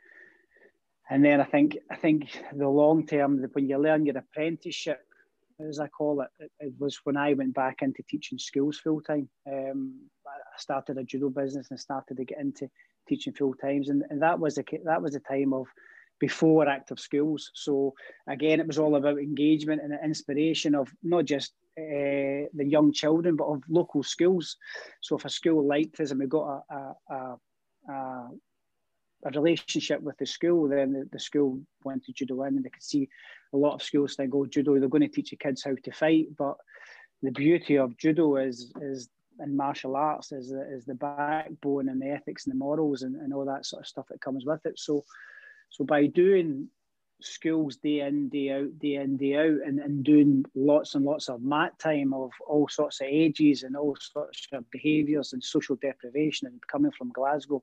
and 1.08 1.24
then 1.24 1.40
I 1.40 1.44
think 1.44 1.78
I 1.90 1.96
think 1.96 2.24
the 2.54 2.68
long 2.68 3.06
term 3.06 3.44
when 3.52 3.68
you 3.68 3.78
learn 3.78 4.06
your 4.06 4.18
apprenticeship, 4.18 5.00
as 5.60 5.78
I 5.78 5.86
call 5.86 6.20
it, 6.22 6.28
it, 6.40 6.50
it 6.58 6.72
was 6.80 7.00
when 7.04 7.16
I 7.16 7.34
went 7.34 7.54
back 7.54 7.82
into 7.82 8.02
teaching 8.08 8.38
schools 8.38 8.78
full 8.78 9.00
time. 9.00 9.28
Um, 9.46 10.00
I 10.26 10.58
started 10.58 10.98
a 10.98 11.04
judo 11.04 11.30
business 11.30 11.68
and 11.70 11.78
started 11.78 12.16
to 12.16 12.24
get 12.24 12.40
into 12.40 12.68
teaching 13.08 13.34
full 13.34 13.54
times, 13.54 13.88
and, 13.88 14.02
and 14.10 14.20
that 14.22 14.40
was 14.40 14.56
the 14.56 14.64
that 14.84 15.00
was 15.00 15.12
the 15.12 15.20
time 15.20 15.52
of 15.52 15.66
before 16.18 16.68
active 16.68 17.00
schools. 17.00 17.50
So 17.54 17.94
again, 18.28 18.60
it 18.60 18.66
was 18.66 18.78
all 18.78 18.96
about 18.96 19.18
engagement 19.18 19.80
and 19.82 19.92
the 19.92 20.04
inspiration 20.04 20.74
of 20.74 20.88
not 21.02 21.24
just 21.24 21.54
uh, 21.80 22.48
the 22.54 22.64
young 22.64 22.92
children, 22.92 23.36
but 23.36 23.46
of 23.46 23.62
local 23.68 24.02
schools. 24.02 24.56
So 25.00 25.16
if 25.16 25.24
a 25.24 25.30
school 25.30 25.66
liked 25.66 26.00
us 26.00 26.10
and 26.10 26.20
we 26.20 26.26
got 26.26 26.64
a, 26.70 26.74
a, 26.74 27.36
a, 27.92 28.28
a 29.24 29.30
relationship 29.34 30.00
with 30.02 30.18
the 30.18 30.26
school, 30.26 30.68
then 30.68 30.92
the, 30.92 31.08
the 31.12 31.18
school 31.18 31.60
went 31.84 32.04
to 32.04 32.12
judo 32.12 32.42
in 32.44 32.56
and 32.56 32.64
they 32.64 32.70
could 32.70 32.82
see 32.82 33.08
a 33.52 33.56
lot 33.56 33.74
of 33.74 33.82
schools 33.82 34.14
think, 34.14 34.34
oh, 34.34 34.46
judo, 34.46 34.78
they're 34.78 34.88
going 34.88 35.02
to 35.02 35.08
teach 35.08 35.30
the 35.30 35.36
kids 35.36 35.64
how 35.64 35.74
to 35.82 35.92
fight. 35.92 36.26
But 36.36 36.56
the 37.22 37.32
beauty 37.32 37.76
of 37.78 37.96
judo 37.98 38.36
is, 38.36 38.72
is 38.80 39.08
and 39.38 39.56
martial 39.56 39.96
arts 39.96 40.32
is 40.32 40.50
the, 40.50 40.62
is 40.72 40.84
the 40.84 40.94
backbone 40.94 41.88
and 41.88 42.00
the 42.00 42.10
ethics 42.10 42.46
and 42.46 42.52
the 42.52 42.58
morals 42.58 43.02
and, 43.02 43.16
and 43.16 43.32
all 43.32 43.46
that 43.46 43.64
sort 43.64 43.82
of 43.82 43.88
stuff 43.88 44.06
that 44.10 44.20
comes 44.20 44.44
with 44.44 44.64
it. 44.66 44.78
So 44.78 45.04
so 45.70 45.84
by 45.84 46.06
doing 46.06 46.68
schools 47.22 47.76
day 47.76 48.00
in, 48.00 48.28
day 48.28 48.50
out, 48.50 48.78
day 48.78 48.94
in, 48.96 49.16
day 49.16 49.36
out, 49.36 49.66
and, 49.66 49.78
and 49.78 50.04
doing 50.04 50.44
lots 50.54 50.94
and 50.94 51.04
lots 51.04 51.28
of 51.28 51.42
mat 51.42 51.78
time 51.78 52.12
of 52.12 52.30
all 52.46 52.68
sorts 52.68 53.00
of 53.00 53.06
ages 53.08 53.62
and 53.62 53.76
all 53.76 53.96
sorts 54.00 54.46
of 54.52 54.70
behaviours 54.70 55.32
and 55.32 55.42
social 55.42 55.76
deprivation 55.76 56.48
and 56.48 56.60
coming 56.66 56.92
from 56.92 57.12
Glasgow 57.12 57.62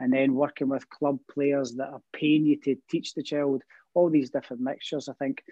and 0.00 0.12
then 0.12 0.34
working 0.34 0.68
with 0.68 0.88
club 0.88 1.18
players 1.30 1.74
that 1.74 1.88
are 1.88 2.02
paying 2.12 2.46
you 2.46 2.56
to 2.56 2.76
teach 2.90 3.14
the 3.14 3.22
child 3.22 3.62
all 3.94 4.08
these 4.08 4.30
different 4.30 4.62
mixtures. 4.62 5.08
I 5.08 5.12
think 5.14 5.42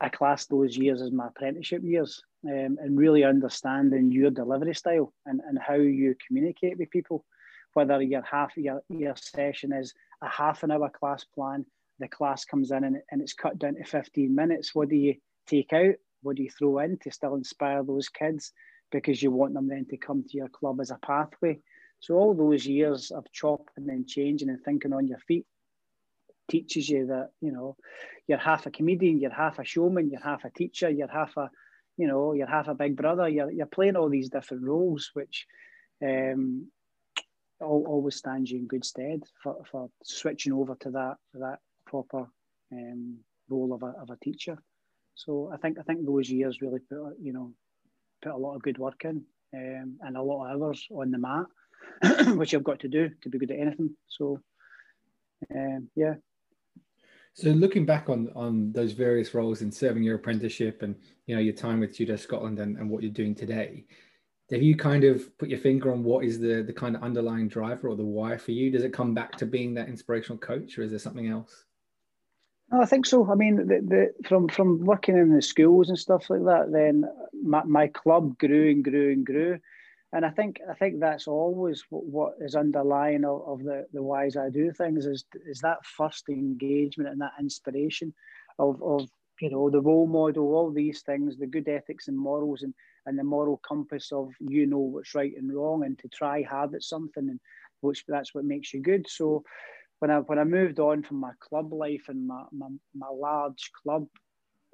I 0.00 0.08
class 0.08 0.46
those 0.46 0.76
years 0.76 1.02
as 1.02 1.12
my 1.12 1.28
apprenticeship 1.28 1.82
years 1.82 2.22
um, 2.46 2.78
and 2.80 2.98
really 2.98 3.24
understanding 3.24 4.12
your 4.12 4.30
delivery 4.30 4.74
style 4.74 5.12
and, 5.26 5.40
and 5.46 5.58
how 5.58 5.74
you 5.74 6.14
communicate 6.26 6.78
with 6.78 6.90
people, 6.90 7.24
whether 7.74 8.00
your 8.00 8.22
half 8.22 8.56
your, 8.56 8.82
your 8.88 9.14
session 9.16 9.72
is 9.72 9.94
a 10.22 10.28
half 10.28 10.62
an 10.62 10.70
hour 10.70 10.90
class 10.90 11.24
plan. 11.24 11.66
The 12.00 12.08
class 12.08 12.44
comes 12.44 12.72
in 12.72 12.82
and, 12.82 12.98
and 13.10 13.22
it's 13.22 13.34
cut 13.34 13.58
down 13.58 13.76
to 13.76 13.84
15 13.84 14.34
minutes. 14.34 14.74
What 14.74 14.88
do 14.88 14.96
you 14.96 15.14
take 15.46 15.72
out? 15.72 15.94
what 16.22 16.36
do 16.36 16.42
you 16.42 16.50
throw 16.50 16.78
in 16.78 16.98
to 16.98 17.10
still 17.10 17.34
inspire 17.34 17.82
those 17.82 18.08
kids 18.08 18.52
because 18.90 19.22
you 19.22 19.30
want 19.30 19.54
them 19.54 19.68
then 19.68 19.86
to 19.90 19.96
come 19.96 20.24
to 20.24 20.36
your 20.36 20.48
club 20.48 20.80
as 20.80 20.90
a 20.90 20.98
pathway. 20.98 21.58
So 22.00 22.14
all 22.14 22.34
those 22.34 22.66
years 22.66 23.10
of 23.10 23.30
chopping 23.32 23.88
and 23.88 24.06
changing 24.06 24.48
and 24.48 24.62
thinking 24.62 24.92
on 24.92 25.06
your 25.06 25.18
feet 25.18 25.46
teaches 26.50 26.88
you 26.88 27.06
that 27.06 27.30
you 27.40 27.52
know 27.52 27.76
you're 28.26 28.38
half 28.38 28.66
a 28.66 28.70
comedian, 28.70 29.20
you're 29.20 29.30
half 29.30 29.58
a 29.58 29.64
showman, 29.64 30.10
you're 30.10 30.22
half 30.22 30.44
a 30.44 30.50
teacher, 30.50 30.90
you're 30.90 31.08
half 31.08 31.36
a 31.36 31.50
you 31.96 32.08
know 32.08 32.32
you're 32.32 32.46
half 32.46 32.68
a 32.68 32.74
big 32.74 32.96
brother. 32.96 33.28
You're 33.28 33.50
you're 33.50 33.66
playing 33.66 33.96
all 33.96 34.08
these 34.08 34.30
different 34.30 34.64
roles, 34.64 35.10
which 35.14 35.46
um, 36.02 36.68
always 37.60 38.16
stands 38.16 38.50
you 38.50 38.58
in 38.58 38.66
good 38.66 38.84
stead 38.84 39.22
for, 39.42 39.62
for 39.70 39.90
switching 40.02 40.54
over 40.54 40.76
to 40.80 40.90
that 40.92 41.16
that 41.34 41.58
proper 41.90 42.26
um, 42.72 43.18
role 43.48 43.72
of 43.74 43.82
a, 43.82 43.92
of 44.00 44.10
a 44.10 44.16
teacher. 44.24 44.56
So 45.14 45.50
I 45.52 45.56
think 45.56 45.78
I 45.78 45.82
think 45.82 46.06
those 46.06 46.30
years 46.30 46.62
really 46.62 46.80
put 46.88 47.16
you 47.20 47.32
know 47.32 47.52
put 48.22 48.32
a 48.32 48.36
lot 48.36 48.54
of 48.54 48.62
good 48.62 48.78
work 48.78 49.04
in 49.04 49.24
um, 49.54 49.98
and 50.02 50.16
a 50.16 50.22
lot 50.22 50.44
of 50.44 50.62
hours 50.62 50.86
on 50.90 51.10
the 51.10 51.18
mat, 51.18 51.46
which 52.36 52.52
you've 52.52 52.70
got 52.70 52.80
to 52.80 52.88
do 52.88 53.10
to 53.22 53.28
be 53.28 53.38
good 53.38 53.50
at 53.50 53.58
anything. 53.58 53.90
So 54.08 54.40
um, 55.54 55.88
yeah. 55.96 56.14
So 57.34 57.50
looking 57.50 57.86
back 57.86 58.08
on 58.08 58.30
on 58.34 58.72
those 58.72 58.92
various 58.92 59.34
roles 59.34 59.62
in 59.62 59.72
serving 59.72 60.02
your 60.02 60.16
apprenticeship 60.16 60.82
and 60.82 60.94
you 61.26 61.34
know 61.34 61.40
your 61.40 61.54
time 61.54 61.80
with 61.80 61.96
Judo 61.96 62.16
Scotland 62.16 62.58
and, 62.60 62.76
and 62.76 62.88
what 62.88 63.02
you're 63.02 63.12
doing 63.12 63.34
today, 63.34 63.84
have 64.50 64.62
you 64.62 64.76
kind 64.76 65.04
of 65.04 65.36
put 65.38 65.48
your 65.48 65.58
finger 65.58 65.92
on 65.92 66.02
what 66.04 66.24
is 66.24 66.38
the 66.38 66.62
the 66.62 66.72
kind 66.72 66.96
of 66.96 67.02
underlying 67.02 67.48
driver 67.48 67.88
or 67.88 67.96
the 67.96 68.04
why 68.04 68.36
for 68.36 68.52
you? 68.52 68.70
Does 68.70 68.84
it 68.84 68.92
come 68.92 69.14
back 69.14 69.32
to 69.38 69.46
being 69.46 69.74
that 69.74 69.88
inspirational 69.88 70.38
coach, 70.38 70.78
or 70.78 70.82
is 70.82 70.90
there 70.90 70.98
something 70.98 71.28
else? 71.28 71.64
No, 72.70 72.80
I 72.82 72.86
think 72.86 73.06
so. 73.06 73.30
I 73.30 73.34
mean, 73.34 73.56
the, 73.56 73.64
the, 73.64 74.28
from 74.28 74.48
from 74.48 74.80
working 74.84 75.16
in 75.16 75.34
the 75.34 75.42
schools 75.42 75.88
and 75.88 75.98
stuff 75.98 76.30
like 76.30 76.44
that, 76.44 76.70
then 76.72 77.04
my, 77.42 77.64
my 77.64 77.88
club 77.88 78.38
grew 78.38 78.70
and 78.70 78.84
grew 78.84 79.12
and 79.12 79.26
grew, 79.26 79.58
and 80.12 80.24
I 80.24 80.30
think 80.30 80.60
I 80.70 80.74
think 80.74 81.00
that's 81.00 81.26
always 81.26 81.84
what, 81.90 82.04
what 82.04 82.34
is 82.40 82.54
underlying 82.54 83.24
of, 83.24 83.42
of 83.46 83.64
the 83.64 83.86
the 83.92 84.02
whys 84.02 84.36
I 84.36 84.50
do 84.50 84.70
things 84.72 85.04
is 85.06 85.24
is 85.46 85.60
that 85.60 85.84
first 85.84 86.28
engagement 86.28 87.10
and 87.10 87.20
that 87.20 87.32
inspiration 87.40 88.14
of 88.58 88.80
of 88.82 89.08
you 89.40 89.50
know 89.50 89.68
the 89.68 89.80
role 89.82 90.06
model, 90.06 90.54
all 90.54 90.70
these 90.70 91.02
things, 91.02 91.36
the 91.38 91.46
good 91.46 91.68
ethics 91.68 92.06
and 92.06 92.16
morals, 92.16 92.62
and 92.62 92.72
and 93.06 93.18
the 93.18 93.24
moral 93.24 93.56
compass 93.66 94.12
of 94.12 94.30
you 94.38 94.66
know 94.66 94.78
what's 94.78 95.14
right 95.16 95.32
and 95.36 95.52
wrong, 95.52 95.84
and 95.84 95.98
to 95.98 96.08
try 96.08 96.42
hard 96.42 96.72
at 96.76 96.84
something, 96.84 97.28
and 97.30 97.40
which 97.80 98.04
that's 98.06 98.32
what 98.32 98.44
makes 98.44 98.72
you 98.72 98.80
good. 98.80 99.08
So 99.08 99.42
when 100.00 100.10
I 100.10 100.18
when 100.18 100.38
I 100.38 100.44
moved 100.44 100.80
on 100.80 101.02
from 101.02 101.18
my 101.18 101.32
club 101.38 101.72
life 101.72 102.06
and 102.08 102.26
my 102.26 102.44
my, 102.52 102.68
my 102.94 103.08
large 103.08 103.70
club, 103.82 104.06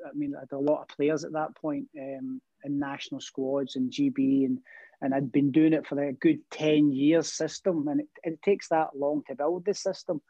I 0.05 0.11
mean 0.15 0.35
I 0.35 0.41
had 0.41 0.53
a 0.53 0.59
lot 0.59 0.83
of 0.83 0.89
players 0.89 1.25
at 1.25 1.33
that 1.33 1.55
point 1.57 1.89
um, 2.01 2.41
in 2.65 2.79
national 2.79 3.21
squads 3.21 3.77
and 3.77 3.93
GB 3.93 4.47
and 4.47 4.59
and 5.03 5.15
I'd 5.15 5.31
been 5.31 5.51
doing 5.51 5.75
it 5.75 5.87
for 5.87 6.03
a 6.03 6.13
good 6.13 6.39
ten 6.51 6.93
years 6.93 7.31
system, 7.33 7.87
and 7.89 8.01
it, 8.01 8.09
it 8.23 8.43
takes 8.43 8.69
that 8.69 8.97
long 8.97 9.23
to 9.29 9.35
build 9.35 9.67
the 9.67 9.75
system. 9.75 10.23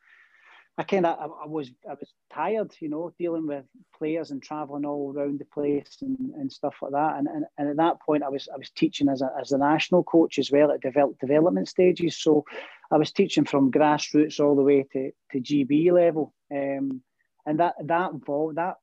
I 0.79 0.83
kind 0.83 1.07
of 1.07 1.19
I, 1.19 1.45
I, 1.45 1.47
was 1.47 1.71
I 1.89 1.95
was 1.95 2.13
tired, 2.33 2.75
you 2.81 2.91
know, 2.91 3.13
dealing 3.19 3.47
with 3.47 3.65
players 3.99 4.31
and 4.31 4.43
traveling 4.43 4.85
all 4.85 5.13
around 5.15 5.39
the 5.39 5.47
place 5.47 5.99
and, 6.03 6.35
and 6.35 6.53
stuff 6.53 6.75
like 6.83 6.93
that. 6.93 7.17
And, 7.17 7.27
and 7.27 7.45
and 7.57 7.69
at 7.71 7.77
that 7.77 8.01
point, 8.03 8.23
I 8.23 8.29
was 8.29 8.49
I 8.53 8.59
was 8.59 8.71
teaching 8.71 9.09
as 9.09 9.23
a 9.23 9.31
as 9.41 9.53
a 9.53 9.59
national 9.59 10.05
coach 10.05 10.39
as 10.39 10.51
well 10.51 10.71
at 10.71 10.83
develop, 10.83 11.19
development 11.19 11.69
stages. 11.69 12.19
So 12.19 12.45
I 12.91 12.99
was 12.99 13.11
teaching 13.11 13.47
from 13.47 13.73
grassroots 13.73 14.39
all 14.39 14.55
the 14.55 14.63
way 14.63 14.87
to, 14.93 15.13
to 15.33 15.41
GB 15.41 15.93
level, 15.93 16.35
um, 16.53 17.01
and 17.47 17.61
that 17.61 17.75
that 17.85 18.11
that 18.55 18.75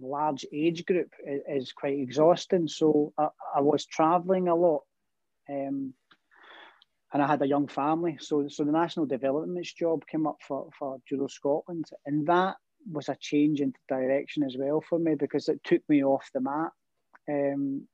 large 0.00 0.46
age 0.52 0.84
group 0.86 1.12
is, 1.26 1.64
is 1.64 1.72
quite 1.72 1.98
exhausting. 1.98 2.68
So 2.68 3.12
I, 3.18 3.28
I 3.56 3.60
was 3.60 3.86
traveling 3.86 4.46
a 4.46 4.54
lot. 4.54 4.82
Um, 5.50 5.94
and 7.14 7.22
I 7.22 7.28
had 7.28 7.40
a 7.42 7.48
young 7.48 7.68
family. 7.68 8.18
So, 8.20 8.48
so 8.48 8.64
the 8.64 8.72
national 8.72 9.06
developments 9.06 9.72
job 9.72 10.04
came 10.06 10.26
up 10.26 10.38
for, 10.46 10.68
for 10.76 10.98
Judo 11.08 11.28
Scotland, 11.28 11.86
and 12.04 12.26
that 12.26 12.56
was 12.90 13.08
a 13.08 13.16
change 13.18 13.60
in 13.60 13.72
direction 13.88 14.42
as 14.42 14.56
well 14.58 14.82
for 14.86 14.98
me 14.98 15.14
because 15.14 15.48
it 15.48 15.62
took 15.62 15.80
me 15.88 16.04
off 16.04 16.28
the 16.34 16.40
mat. 16.40 16.72
Um, 17.30 17.86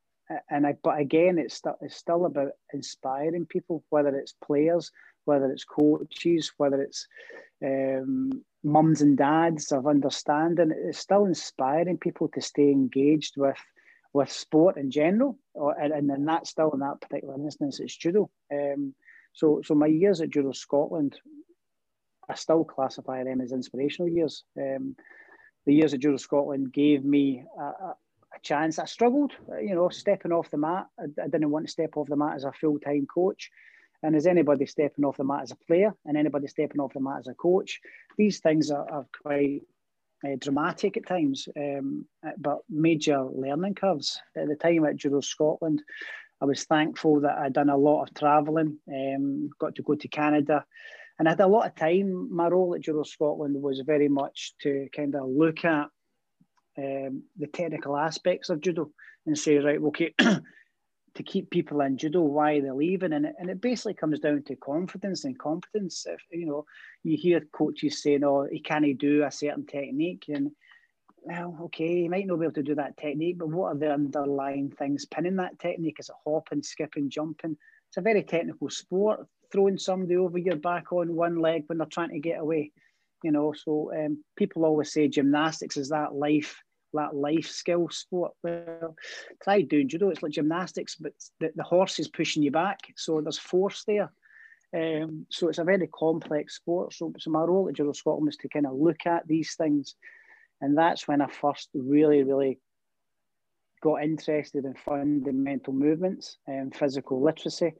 and 0.48 0.66
I, 0.66 0.74
but 0.82 0.98
again, 0.98 1.38
it's, 1.38 1.56
st- 1.56 1.76
it's 1.82 1.96
still 1.96 2.24
about 2.24 2.52
inspiring 2.72 3.44
people, 3.44 3.84
whether 3.90 4.16
it's 4.16 4.34
players, 4.44 4.90
whether 5.26 5.50
it's 5.50 5.64
coaches, 5.64 6.52
whether 6.56 6.80
it's 6.80 7.06
um, 7.62 8.30
mums 8.64 9.02
and 9.02 9.18
dads 9.18 9.70
of 9.70 9.86
understanding. 9.86 10.72
It's 10.74 10.98
still 10.98 11.26
inspiring 11.26 11.98
people 11.98 12.28
to 12.28 12.40
stay 12.40 12.70
engaged 12.70 13.34
with 13.36 13.58
with 14.12 14.32
sport 14.32 14.76
in 14.76 14.90
general, 14.90 15.38
or 15.54 15.78
and, 15.78 15.92
and 15.92 16.10
then 16.10 16.24
that's 16.24 16.50
still 16.50 16.72
in 16.72 16.80
that 16.80 17.00
particular 17.00 17.34
instance, 17.34 17.78
it's 17.78 17.96
judo. 17.96 18.28
Um, 18.52 18.92
so, 19.32 19.60
so 19.64 19.74
my 19.74 19.86
years 19.86 20.20
at 20.20 20.30
Judo 20.30 20.52
Scotland, 20.52 21.18
I 22.28 22.34
still 22.34 22.64
classify 22.64 23.24
them 23.24 23.40
as 23.40 23.52
inspirational 23.52 24.08
years. 24.08 24.44
Um, 24.58 24.96
the 25.66 25.74
years 25.74 25.94
at 25.94 26.00
Judo 26.00 26.16
Scotland 26.16 26.72
gave 26.72 27.04
me 27.04 27.44
a, 27.58 27.62
a, 27.62 27.96
chance. 28.42 28.78
I 28.78 28.84
struggled, 28.84 29.32
you 29.60 29.74
know, 29.74 29.88
stepping 29.88 30.32
off 30.32 30.50
the 30.50 30.56
mat. 30.56 30.86
I, 30.98 31.04
I 31.22 31.28
didn't 31.28 31.50
want 31.50 31.66
to 31.66 31.70
step 31.70 31.96
off 31.96 32.08
the 32.08 32.16
mat 32.16 32.36
as 32.36 32.44
a 32.44 32.52
full 32.52 32.78
time 32.78 33.06
coach. 33.12 33.50
And 34.02 34.16
as 34.16 34.26
anybody 34.26 34.64
stepping 34.64 35.04
off 35.04 35.18
the 35.18 35.24
mat 35.24 35.42
as 35.42 35.50
a 35.50 35.56
player 35.56 35.94
and 36.06 36.16
anybody 36.16 36.46
stepping 36.46 36.80
off 36.80 36.94
the 36.94 37.00
mat 37.00 37.18
as 37.18 37.26
a 37.26 37.34
coach, 37.34 37.80
these 38.16 38.40
things 38.40 38.70
are, 38.70 38.88
are 38.90 39.06
quite 39.22 39.62
uh, 40.24 40.36
dramatic 40.38 40.96
at 40.96 41.06
times, 41.06 41.48
um, 41.56 42.06
but 42.38 42.58
major 42.68 43.22
learning 43.24 43.74
curves. 43.74 44.18
At 44.36 44.48
the 44.48 44.56
time 44.56 44.84
at 44.86 44.96
Judo 44.96 45.20
Scotland, 45.20 45.82
I 46.40 46.46
was 46.46 46.64
thankful 46.64 47.20
that 47.20 47.38
I'd 47.38 47.52
done 47.52 47.68
a 47.68 47.76
lot 47.76 48.02
of 48.02 48.14
travelling, 48.14 48.78
um, 48.88 49.50
got 49.58 49.74
to 49.74 49.82
go 49.82 49.94
to 49.94 50.08
Canada, 50.08 50.64
and 51.18 51.28
I 51.28 51.32
had 51.32 51.40
a 51.40 51.46
lot 51.46 51.66
of 51.66 51.74
time. 51.74 52.34
My 52.34 52.48
role 52.48 52.74
at 52.74 52.80
Judo 52.80 53.02
Scotland 53.02 53.60
was 53.60 53.80
very 53.80 54.08
much 54.08 54.54
to 54.62 54.88
kind 54.96 55.14
of 55.14 55.28
look 55.28 55.64
at 55.66 55.88
um, 56.78 57.24
the 57.36 57.46
technical 57.52 57.96
aspects 57.96 58.48
of 58.48 58.60
judo 58.62 58.90
and 59.26 59.38
say, 59.38 59.58
right, 59.58 59.80
okay, 59.82 60.14
to 60.18 61.22
keep 61.22 61.50
people 61.50 61.82
in 61.82 61.98
judo, 61.98 62.22
why 62.22 62.54
are 62.54 62.62
they 62.62 62.70
leaving? 62.70 63.12
And 63.12 63.26
it, 63.26 63.34
and 63.38 63.50
it 63.50 63.60
basically 63.60 63.94
comes 63.94 64.20
down 64.20 64.42
to 64.44 64.56
confidence 64.56 65.24
and 65.24 65.38
competence. 65.38 66.06
If 66.08 66.20
you 66.30 66.46
know, 66.46 66.64
you 67.02 67.18
hear 67.18 67.42
coaches 67.52 68.02
saying, 68.02 68.24
"Oh, 68.24 68.46
he 68.50 68.60
can't 68.60 68.98
do 68.98 69.24
a 69.24 69.30
certain 69.30 69.66
technique," 69.66 70.24
and 70.28 70.52
well, 71.22 71.56
okay, 71.64 72.02
he 72.02 72.08
might 72.08 72.26
not 72.26 72.38
be 72.38 72.46
able 72.46 72.54
to 72.54 72.62
do 72.62 72.74
that 72.76 72.96
technique, 72.96 73.38
but 73.38 73.48
what 73.48 73.72
are 73.72 73.78
the 73.78 73.92
underlying 73.92 74.70
things 74.70 75.04
pinning 75.04 75.36
that 75.36 75.58
technique? 75.58 75.96
Is 75.98 76.08
it 76.08 76.16
hopping, 76.24 76.62
skipping, 76.62 77.10
jumping? 77.10 77.56
It's 77.88 77.96
a 77.96 78.02
very 78.02 78.22
technical 78.22 78.70
sport. 78.70 79.26
Throwing 79.52 79.78
somebody 79.78 80.16
over 80.16 80.38
your 80.38 80.56
back 80.56 80.92
on 80.92 81.14
one 81.14 81.38
leg 81.38 81.64
when 81.66 81.78
they're 81.78 81.86
trying 81.86 82.10
to 82.10 82.20
get 82.20 82.38
away, 82.40 82.72
you 83.22 83.32
know. 83.32 83.52
So 83.52 83.92
um, 83.92 84.24
people 84.36 84.64
always 84.64 84.92
say 84.92 85.08
gymnastics 85.08 85.76
is 85.76 85.88
that 85.88 86.14
life, 86.14 86.62
that 86.94 87.14
life 87.14 87.48
skill 87.48 87.88
sport. 87.90 88.32
Well, 88.42 88.96
try 89.42 89.62
doing 89.62 89.88
judo. 89.88 90.10
It's 90.10 90.22
like 90.22 90.32
gymnastics, 90.32 90.96
but 90.96 91.12
the, 91.40 91.50
the 91.56 91.64
horse 91.64 91.98
is 91.98 92.08
pushing 92.08 92.42
you 92.42 92.52
back, 92.52 92.78
so 92.96 93.20
there's 93.20 93.38
force 93.38 93.84
there. 93.86 94.12
Um, 94.72 95.26
so 95.30 95.48
it's 95.48 95.58
a 95.58 95.64
very 95.64 95.88
complex 95.88 96.56
sport. 96.56 96.94
So, 96.94 97.12
so 97.18 97.30
my 97.30 97.42
role 97.42 97.68
at 97.68 97.74
Judo 97.74 97.92
Scotland 97.92 98.28
is 98.28 98.36
to 98.36 98.48
kind 98.48 98.66
of 98.66 98.74
look 98.74 99.04
at 99.04 99.26
these 99.26 99.54
things 99.56 99.96
and 100.60 100.76
that's 100.76 101.08
when 101.08 101.20
I 101.20 101.28
first 101.28 101.70
really, 101.74 102.22
really 102.22 102.58
got 103.82 104.02
interested 104.02 104.64
in 104.64 104.74
fundamental 104.74 105.72
movements 105.72 106.36
and 106.46 106.74
physical 106.74 107.22
literacy. 107.22 107.72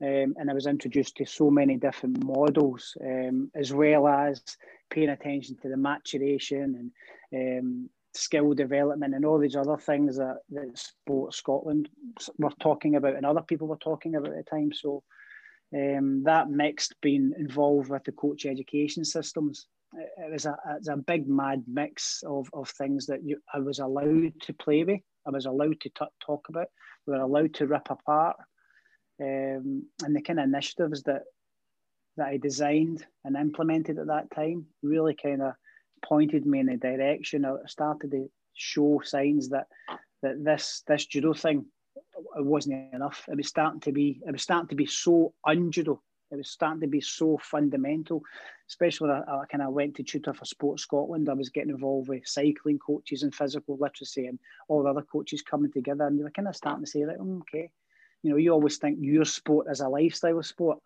Um, 0.00 0.34
and 0.36 0.48
I 0.48 0.52
was 0.52 0.66
introduced 0.66 1.16
to 1.16 1.26
so 1.26 1.50
many 1.50 1.76
different 1.76 2.22
models, 2.22 2.96
um, 3.02 3.50
as 3.54 3.72
well 3.72 4.06
as 4.06 4.42
paying 4.90 5.08
attention 5.08 5.56
to 5.62 5.68
the 5.68 5.76
maturation 5.76 6.92
and 7.32 7.58
um, 7.60 7.90
skill 8.14 8.54
development 8.54 9.14
and 9.14 9.24
all 9.24 9.38
these 9.38 9.56
other 9.56 9.76
things 9.76 10.16
that, 10.16 10.38
that 10.50 10.78
Sport 10.78 11.34
Scotland 11.34 11.88
were 12.38 12.50
talking 12.60 12.96
about 12.96 13.16
and 13.16 13.26
other 13.26 13.42
people 13.42 13.66
were 13.66 13.76
talking 13.76 14.14
about 14.14 14.32
at 14.32 14.44
the 14.44 14.50
time. 14.50 14.72
So 14.72 15.02
um, 15.74 16.22
that 16.24 16.48
mixed 16.48 16.94
being 17.00 17.32
involved 17.36 17.90
with 17.90 18.04
the 18.04 18.12
coach 18.12 18.46
education 18.46 19.04
systems 19.04 19.66
it 19.92 20.30
was 20.32 20.46
a, 20.46 20.56
it's 20.76 20.88
a 20.88 20.96
big 20.96 21.28
mad 21.28 21.64
mix 21.66 22.22
of, 22.26 22.48
of 22.52 22.68
things 22.70 23.06
that 23.06 23.24
you, 23.24 23.38
I 23.52 23.58
was 23.58 23.78
allowed 23.78 24.32
to 24.42 24.52
play 24.54 24.84
with. 24.84 25.00
I 25.26 25.30
was 25.30 25.46
allowed 25.46 25.80
to 25.80 25.88
t- 25.90 26.04
talk 26.24 26.48
about. 26.48 26.68
We 27.06 27.14
were 27.14 27.20
allowed 27.20 27.54
to 27.54 27.66
rip 27.66 27.90
apart, 27.90 28.36
um, 29.20 29.84
and 30.02 30.14
the 30.14 30.22
kind 30.22 30.38
of 30.38 30.44
initiatives 30.44 31.02
that 31.04 31.22
that 32.16 32.26
I 32.28 32.36
designed 32.36 33.06
and 33.24 33.36
implemented 33.36 33.98
at 33.98 34.08
that 34.08 34.30
time 34.32 34.66
really 34.82 35.14
kind 35.14 35.40
of 35.40 35.52
pointed 36.04 36.46
me 36.46 36.58
in 36.58 36.66
the 36.66 36.76
direction. 36.76 37.44
I 37.44 37.54
started 37.66 38.10
to 38.10 38.28
show 38.54 39.00
signs 39.04 39.48
that 39.50 39.68
that 40.22 40.42
this 40.44 40.82
this 40.86 41.06
judo 41.06 41.32
thing 41.32 41.66
it 42.36 42.44
wasn't 42.44 42.92
enough. 42.92 43.24
It 43.28 43.36
was 43.36 43.48
starting 43.48 43.80
to 43.80 43.92
be 43.92 44.20
it 44.26 44.32
was 44.32 44.42
starting 44.42 44.68
to 44.68 44.74
be 44.74 44.86
so 44.86 45.32
unjudo 45.46 46.00
It 46.30 46.36
was 46.36 46.50
starting 46.50 46.80
to 46.82 46.86
be 46.86 47.00
so 47.00 47.38
fundamental, 47.38 48.22
especially 48.68 49.08
when 49.08 49.16
I, 49.16 49.40
I 49.40 49.46
kind 49.46 49.62
of 49.62 49.72
went 49.72 49.96
to 49.96 50.02
tutor 50.02 50.34
for 50.34 50.44
Sports 50.44 50.82
Scotland. 50.82 51.28
I 51.28 51.34
was 51.34 51.48
getting 51.48 51.70
involved 51.70 52.08
with 52.08 52.26
cycling 52.26 52.78
coaches 52.78 53.22
and 53.22 53.34
physical 53.34 53.76
literacy 53.80 54.26
and 54.26 54.38
all 54.68 54.82
the 54.82 54.90
other 54.90 55.02
coaches 55.02 55.42
coming 55.42 55.72
together. 55.72 56.06
And 56.06 56.18
you 56.18 56.24
were 56.24 56.30
kind 56.30 56.48
of 56.48 56.56
starting 56.56 56.84
to 56.84 56.90
say, 56.90 57.06
like, 57.06 57.16
oh, 57.20 57.38
okay, 57.40 57.70
you 58.22 58.30
know, 58.30 58.36
you 58.36 58.52
always 58.52 58.76
think 58.76 58.98
your 59.00 59.24
sport 59.24 59.66
is 59.70 59.80
a 59.80 59.88
lifestyle 59.88 60.42
sport. 60.42 60.78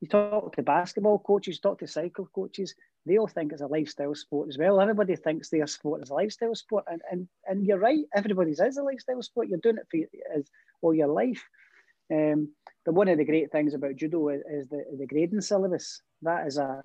You 0.00 0.08
talk 0.08 0.54
to 0.56 0.62
basketball 0.62 1.18
coaches, 1.18 1.60
talk 1.60 1.78
to 1.78 1.86
cycle 1.86 2.28
coaches, 2.34 2.74
they 3.06 3.18
all 3.18 3.26
think 3.26 3.52
it's 3.52 3.60
a 3.60 3.66
lifestyle 3.66 4.14
sport 4.14 4.48
as 4.48 4.56
well. 4.56 4.80
Everybody 4.80 5.16
thinks 5.16 5.50
their 5.50 5.66
sport 5.66 6.02
is 6.02 6.10
a 6.10 6.14
lifestyle 6.14 6.54
sport. 6.54 6.84
And, 6.90 7.02
and, 7.10 7.28
and 7.46 7.66
you're 7.66 7.78
right, 7.78 8.04
everybody's 8.14 8.60
is 8.60 8.78
a 8.78 8.82
lifestyle 8.82 9.22
sport. 9.22 9.48
You're 9.48 9.58
doing 9.58 9.76
it 9.76 9.86
for 9.90 9.98
as 10.36 10.44
all 10.80 10.94
your 10.94 11.08
life. 11.08 11.46
Um, 12.12 12.50
but 12.84 12.94
one 12.94 13.08
of 13.08 13.18
the 13.18 13.24
great 13.24 13.50
things 13.50 13.74
about 13.74 13.96
judo 13.96 14.28
is, 14.28 14.42
is 14.50 14.68
the, 14.68 14.84
the 14.98 15.06
grading 15.06 15.40
syllabus. 15.40 16.02
That 16.22 16.46
is 16.46 16.58
a, 16.58 16.82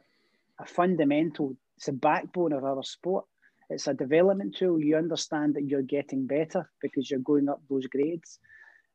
a 0.59 0.65
fundamental, 0.65 1.55
it's 1.77 1.87
a 1.87 1.93
backbone 1.93 2.53
of 2.53 2.63
our 2.63 2.83
sport. 2.83 3.25
It's 3.69 3.87
a 3.87 3.93
development 3.93 4.55
tool. 4.55 4.79
You 4.79 4.97
understand 4.97 5.55
that 5.55 5.65
you're 5.67 5.83
getting 5.83 6.25
better 6.25 6.69
because 6.81 7.09
you're 7.09 7.19
going 7.19 7.49
up 7.49 7.61
those 7.69 7.85
grades. 7.87 8.39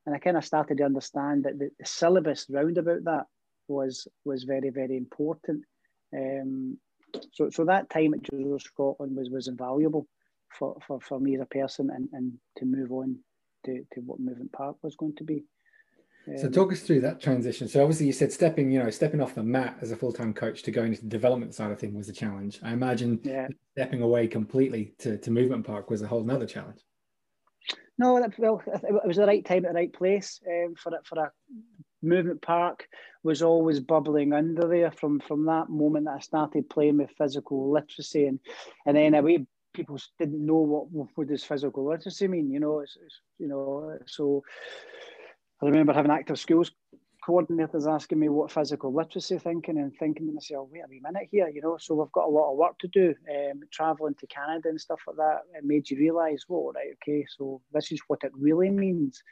And 0.07 0.15
I 0.15 0.19
kind 0.19 0.37
of 0.37 0.45
started 0.45 0.79
to 0.79 0.85
understand 0.85 1.45
that 1.45 1.59
the, 1.59 1.71
the 1.79 1.87
syllabus 1.87 2.47
round 2.51 2.79
about 2.79 3.05
that 3.05 3.27
was 3.69 4.07
was 4.27 4.45
very 4.45 4.69
very 4.69 4.97
important. 4.97 5.65
Um, 6.15 6.77
so 7.33 7.49
so 7.49 7.65
that 7.65 7.89
time 7.89 8.13
at 8.13 8.23
Judo 8.23 8.59
Scotland 8.59 9.17
was 9.17 9.31
was 9.31 9.49
invaluable 9.49 10.07
for, 10.59 10.77
for, 10.87 11.01
for 11.01 11.21
me 11.21 11.35
as 11.35 11.41
a 11.41 11.47
person 11.47 11.91
and, 11.91 12.09
and 12.13 12.33
to 12.59 12.65
move 12.65 12.93
on 12.93 13.19
to, 13.67 13.85
to 13.93 14.01
what 14.01 14.21
Movement 14.21 14.53
Park 14.53 14.77
was 14.83 14.97
going 14.97 15.15
to 15.17 15.25
be. 15.25 15.45
Um, 16.27 16.39
so 16.39 16.49
talk 16.49 16.73
us 16.73 16.81
through 16.81 17.01
that 17.03 17.21
transition. 17.21 17.69
So 17.69 17.83
obviously 17.83 18.07
you 18.07 18.13
said 18.13 18.33
stepping, 18.33 18.71
you 18.71 18.83
know, 18.83 18.91
stepping 18.91 19.21
off 19.21 19.35
the 19.35 19.43
mat 19.43 19.77
as 19.81 19.93
a 19.93 19.97
full-time 19.97 20.33
coach 20.33 20.63
to 20.63 20.71
go 20.71 20.85
into 20.85 21.03
the 21.03 21.09
development 21.09 21.55
side 21.55 21.71
of 21.71 21.79
things 21.79 21.95
was 21.95 22.09
a 22.09 22.13
challenge. 22.13 22.61
I 22.63 22.73
imagine 22.73 23.21
yeah. 23.23 23.49
stepping 23.73 24.03
away 24.03 24.27
completely 24.27 24.95
to, 24.99 25.19
to 25.19 25.31
Movement 25.31 25.67
Park 25.67 25.91
was 25.91 26.03
a 26.03 26.07
whole 26.07 26.25
nother 26.25 26.47
challenge. 26.47 26.81
No, 27.99 28.15
well, 28.39 28.63
it 28.67 29.07
was 29.07 29.17
the 29.17 29.27
right 29.27 29.45
time 29.45 29.65
at 29.65 29.73
the 29.73 29.79
right 29.79 29.93
place 29.93 30.41
um, 30.49 30.75
for 30.77 30.95
it 30.95 31.07
for 31.07 31.19
a 31.19 31.31
movement 32.05 32.43
park 32.43 32.87
was 33.23 33.43
always 33.43 33.81
bubbling 33.81 34.33
under 34.33 34.69
there 34.69 34.91
from 34.91 35.21
from 35.21 35.47
that 35.47 35.69
moment 35.69 36.05
that 36.05 36.17
I 36.17 36.21
started 36.21 36.69
playing 36.69 36.99
with 36.99 37.11
physical 37.17 37.73
literacy 37.73 38.27
and 38.27 38.39
and 38.87 38.97
then 38.97 39.15
away 39.15 39.47
people 39.73 39.99
didn't 40.19 40.45
know 40.45 40.57
what 40.91 41.09
what 41.15 41.29
does 41.29 41.43
physical 41.43 41.87
literacy 41.87 42.29
mean 42.29 42.51
you 42.51 42.61
know 42.61 42.81
it's, 42.81 42.97
it's, 43.03 43.21
you 43.39 43.49
know 43.49 43.99
so 44.07 44.45
I 45.65 45.69
remember 45.69 45.93
having 45.93 46.11
active 46.11 46.39
schools 46.39 46.71
coordinators 47.27 47.91
asking 47.91 48.19
me 48.19 48.29
what 48.29 48.51
physical 48.51 48.93
literacy 48.93 49.39
thinking 49.39 49.79
and 49.79 49.97
thinking 49.97 50.27
to 50.27 50.33
myself 50.35 50.69
wait 50.71 50.83
a 50.85 50.89
wee 50.91 51.01
minute 51.03 51.27
here 51.31 51.49
you 51.49 51.63
know 51.63 51.79
so 51.79 51.95
we've 51.95 52.13
got 52.13 52.27
a 52.27 52.31
lot 52.31 52.53
of 52.53 52.59
work 52.59 52.79
to 52.79 52.89
do 52.89 53.15
um, 53.31 53.61
traveling 53.71 54.15
to 54.15 54.27
Canada 54.27 54.69
and 54.69 54.79
stuff 54.79 55.01
like 55.07 55.17
that 55.17 55.39
it 55.55 55.65
made 55.65 55.89
you 55.89 55.97
realize 55.97 56.45
well 56.49 56.73
right 56.75 56.89
okay 57.03 57.25
so 57.39 57.63
this 57.73 57.91
is 57.93 58.03
what 58.09 58.23
it 58.25 58.33
really 58.35 58.69
means 58.69 59.23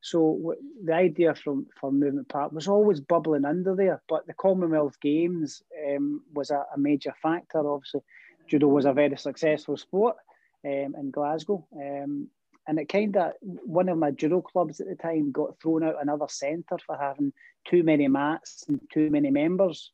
so 0.00 0.54
the 0.84 0.94
idea 0.94 1.34
from 1.34 1.66
for 1.78 1.92
Movement 1.92 2.28
Park 2.28 2.52
was 2.52 2.68
always 2.68 3.00
bubbling 3.00 3.44
under 3.44 3.74
there, 3.74 4.02
but 4.08 4.26
the 4.26 4.32
Commonwealth 4.32 4.98
Games 5.00 5.62
um, 5.86 6.22
was 6.32 6.50
a, 6.50 6.64
a, 6.74 6.78
major 6.78 7.14
factor. 7.22 7.58
Obviously, 7.58 8.00
judo 8.48 8.66
was 8.68 8.86
a 8.86 8.94
very 8.94 9.16
successful 9.18 9.76
sport 9.76 10.16
um, 10.64 10.94
in 10.98 11.10
Glasgow, 11.10 11.66
um, 11.76 12.28
and 12.66 12.78
it 12.78 12.88
kind 12.88 13.16
of 13.16 13.32
one 13.40 13.88
of 13.88 13.98
my 13.98 14.10
judo 14.10 14.40
clubs 14.40 14.80
at 14.80 14.88
the 14.88 14.94
time 14.94 15.32
got 15.32 15.58
thrown 15.60 15.82
out 15.82 16.00
another 16.00 16.28
centre 16.28 16.78
for 16.84 16.96
having 16.96 17.32
too 17.66 17.82
many 17.82 18.06
mats 18.08 18.64
and 18.68 18.80
too 18.92 19.10
many 19.10 19.30
members. 19.30 19.92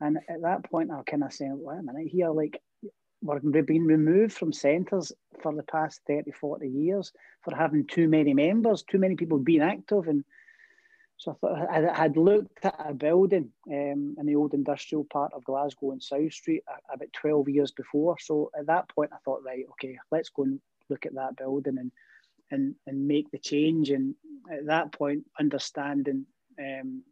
And 0.00 0.18
at 0.28 0.42
that 0.42 0.64
point, 0.70 0.90
I 0.90 1.02
kind 1.02 1.24
of 1.24 1.32
saying, 1.32 1.56
"Wait 1.58 1.78
a 1.78 1.82
minute 1.82 2.08
here, 2.08 2.30
like 2.30 2.60
we're 3.22 3.62
being 3.62 3.86
removed 3.86 4.32
from 4.32 4.52
centres 4.52 5.12
for 5.42 5.54
the 5.54 5.62
past 5.62 6.00
30, 6.06 6.32
40 6.32 6.68
years 6.68 7.12
for 7.42 7.54
having 7.54 7.86
too 7.86 8.08
many 8.08 8.34
members, 8.34 8.82
too 8.82 8.98
many 8.98 9.14
people 9.14 9.38
being 9.38 9.62
active. 9.62 10.08
And 10.08 10.24
so 11.16 11.30
I 11.30 11.34
thought 11.34 11.70
I 11.70 11.96
had 11.96 12.16
looked 12.16 12.64
at 12.64 12.74
a 12.78 12.92
building 12.92 13.50
um, 13.68 14.16
in 14.18 14.26
the 14.26 14.34
old 14.34 14.54
industrial 14.54 15.04
part 15.04 15.32
of 15.32 15.44
Glasgow 15.44 15.92
in 15.92 16.00
South 16.00 16.32
Street 16.32 16.64
about 16.92 17.12
12 17.12 17.48
years 17.48 17.70
before. 17.70 18.16
So 18.18 18.50
at 18.58 18.66
that 18.66 18.88
point, 18.88 19.10
I 19.12 19.18
thought, 19.24 19.44
right, 19.44 19.64
okay, 19.72 19.98
let's 20.10 20.30
go 20.30 20.42
and 20.42 20.60
look 20.88 21.06
at 21.06 21.14
that 21.14 21.36
building 21.36 21.78
and 21.78 21.92
and 22.50 22.74
and 22.86 23.08
make 23.08 23.30
the 23.30 23.38
change. 23.38 23.90
And 23.90 24.14
at 24.50 24.66
that 24.66 24.92
point, 24.92 25.24
understanding 25.38 26.26
um, 26.58 27.02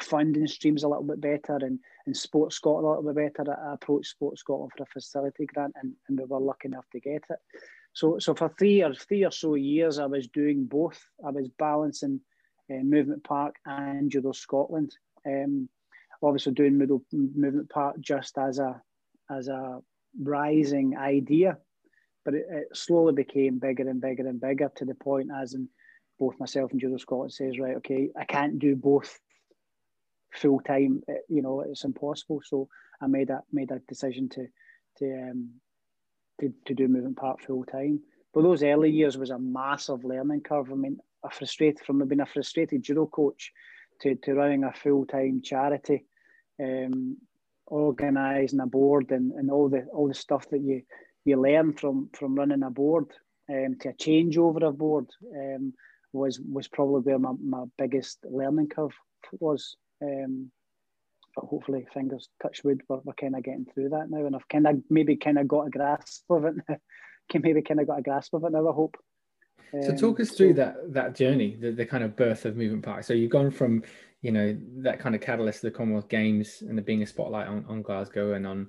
funding 0.00 0.46
streams 0.46 0.82
a 0.82 0.88
little 0.88 1.04
bit 1.04 1.20
better 1.20 1.56
and, 1.56 1.78
and 2.06 2.16
Sports 2.16 2.56
Scotland 2.56 2.86
a 2.86 2.88
little 2.90 3.14
bit 3.14 3.34
better. 3.34 3.56
I 3.58 3.74
approached 3.74 4.10
Sports 4.10 4.40
Scotland 4.40 4.72
for 4.76 4.82
a 4.82 4.86
facility 4.86 5.46
grant 5.46 5.74
and, 5.80 5.92
and 6.08 6.18
we 6.18 6.24
were 6.24 6.40
lucky 6.40 6.68
enough 6.68 6.86
to 6.92 7.00
get 7.00 7.22
it. 7.30 7.38
So, 7.92 8.18
so 8.18 8.34
for 8.34 8.52
three 8.58 8.82
or 8.82 8.92
three 8.92 9.24
or 9.24 9.30
so 9.30 9.54
years, 9.54 9.98
I 9.98 10.06
was 10.06 10.26
doing 10.28 10.64
both. 10.66 11.00
I 11.24 11.30
was 11.30 11.48
balancing 11.58 12.20
uh, 12.70 12.82
Movement 12.82 13.22
Park 13.22 13.54
and 13.66 14.10
Judo 14.10 14.32
Scotland. 14.32 14.96
Um, 15.24 15.68
obviously, 16.22 16.54
doing 16.54 16.76
Middle 16.76 17.04
Movement 17.12 17.70
Park 17.70 18.00
just 18.00 18.36
as 18.36 18.58
a 18.58 18.82
as 19.30 19.46
a 19.46 19.80
rising 20.20 20.96
idea, 20.96 21.58
but 22.24 22.34
it, 22.34 22.46
it 22.50 22.76
slowly 22.76 23.12
became 23.12 23.58
bigger 23.58 23.88
and 23.88 24.00
bigger 24.00 24.26
and 24.26 24.40
bigger 24.40 24.70
to 24.76 24.84
the 24.84 24.94
point 24.94 25.30
as 25.34 25.54
in 25.54 25.68
both 26.18 26.38
myself 26.38 26.70
and 26.70 26.80
Judo 26.80 26.96
Scotland 26.96 27.32
says, 27.32 27.58
right, 27.58 27.76
okay, 27.76 28.08
I 28.18 28.24
can't 28.24 28.58
do 28.58 28.76
both 28.76 29.18
full 30.32 30.60
time. 30.60 31.02
Eh, 31.08 31.14
you 31.28 31.42
know, 31.42 31.60
it's 31.60 31.84
impossible. 31.84 32.40
So 32.44 32.68
I 33.00 33.06
made 33.06 33.28
that 33.28 33.42
made 33.52 33.70
a 33.70 33.80
decision 33.88 34.28
to 34.30 34.46
to 34.98 35.30
um, 35.30 35.50
to, 36.40 36.52
to 36.66 36.74
do 36.74 36.88
movement 36.88 37.16
park 37.16 37.42
full 37.42 37.64
time. 37.64 38.00
But 38.32 38.42
those 38.42 38.62
early 38.62 38.90
years 38.90 39.16
was 39.16 39.30
a 39.30 39.38
massive 39.38 40.04
learning 40.04 40.40
curve. 40.40 40.70
I 40.70 40.74
mean, 40.74 40.98
a 41.24 41.30
frustrated 41.30 41.84
from 41.84 42.06
being 42.06 42.20
a 42.20 42.26
frustrated 42.26 42.82
judo 42.82 43.06
coach 43.06 43.52
to, 44.00 44.16
to 44.16 44.34
running 44.34 44.64
a 44.64 44.72
full 44.72 45.06
time 45.06 45.40
charity, 45.42 46.04
um, 46.60 47.16
organising 47.66 48.60
a 48.60 48.66
board 48.66 49.10
and, 49.10 49.32
and 49.32 49.50
all 49.50 49.68
the 49.68 49.86
all 49.92 50.08
the 50.08 50.14
stuff 50.14 50.48
that 50.50 50.60
you 50.60 50.82
you 51.24 51.40
learn 51.40 51.72
from 51.72 52.10
from 52.12 52.34
running 52.34 52.62
a 52.62 52.70
board 52.70 53.06
um, 53.50 53.76
to 53.80 53.90
a 53.90 53.94
changeover 53.94 54.62
of 54.62 54.78
board 54.78 55.06
um, 55.34 55.72
was 56.12 56.40
was 56.40 56.68
probably 56.68 57.00
where 57.02 57.18
my, 57.18 57.32
my 57.42 57.64
biggest 57.78 58.18
learning 58.24 58.68
curve 58.68 58.94
was. 59.40 59.76
Um, 60.02 60.50
but 61.34 61.46
hopefully, 61.46 61.86
fingers 61.92 62.28
touch 62.40 62.62
wood, 62.62 62.82
we're, 62.88 63.00
we're 63.04 63.14
kind 63.14 63.34
of 63.34 63.42
getting 63.42 63.66
through 63.66 63.90
that 63.90 64.08
now, 64.08 64.24
and 64.24 64.36
I've 64.36 64.48
kind 64.48 64.66
of 64.66 64.82
maybe 64.88 65.16
kind 65.16 65.38
of 65.38 65.48
got 65.48 65.66
a 65.66 65.70
grasp 65.70 66.24
of 66.30 66.44
it. 66.44 66.54
Can 67.30 67.42
maybe 67.42 67.62
kind 67.62 67.80
of 67.80 67.88
got 67.88 67.98
a 67.98 68.02
grasp 68.02 68.34
of 68.34 68.44
it 68.44 68.52
now. 68.52 68.68
I 68.68 68.72
hope. 68.72 68.96
Um, 69.72 69.82
so 69.82 69.96
talk 69.96 70.20
us 70.20 70.30
through 70.30 70.54
that 70.54 70.76
that 70.92 71.14
journey, 71.14 71.56
the, 71.60 71.72
the 71.72 71.86
kind 71.86 72.04
of 72.04 72.16
birth 72.16 72.44
of 72.44 72.56
Movement 72.56 72.84
Park. 72.84 73.04
So 73.04 73.14
you've 73.14 73.30
gone 73.30 73.50
from, 73.50 73.82
you 74.22 74.30
know, 74.30 74.56
that 74.78 75.00
kind 75.00 75.14
of 75.14 75.20
catalyst, 75.20 75.64
of 75.64 75.72
the 75.72 75.76
Commonwealth 75.76 76.08
Games, 76.08 76.62
and 76.66 76.78
the 76.78 76.82
being 76.82 77.02
a 77.02 77.06
spotlight 77.06 77.48
on, 77.48 77.64
on 77.68 77.82
Glasgow 77.82 78.34
and 78.34 78.46
on, 78.46 78.68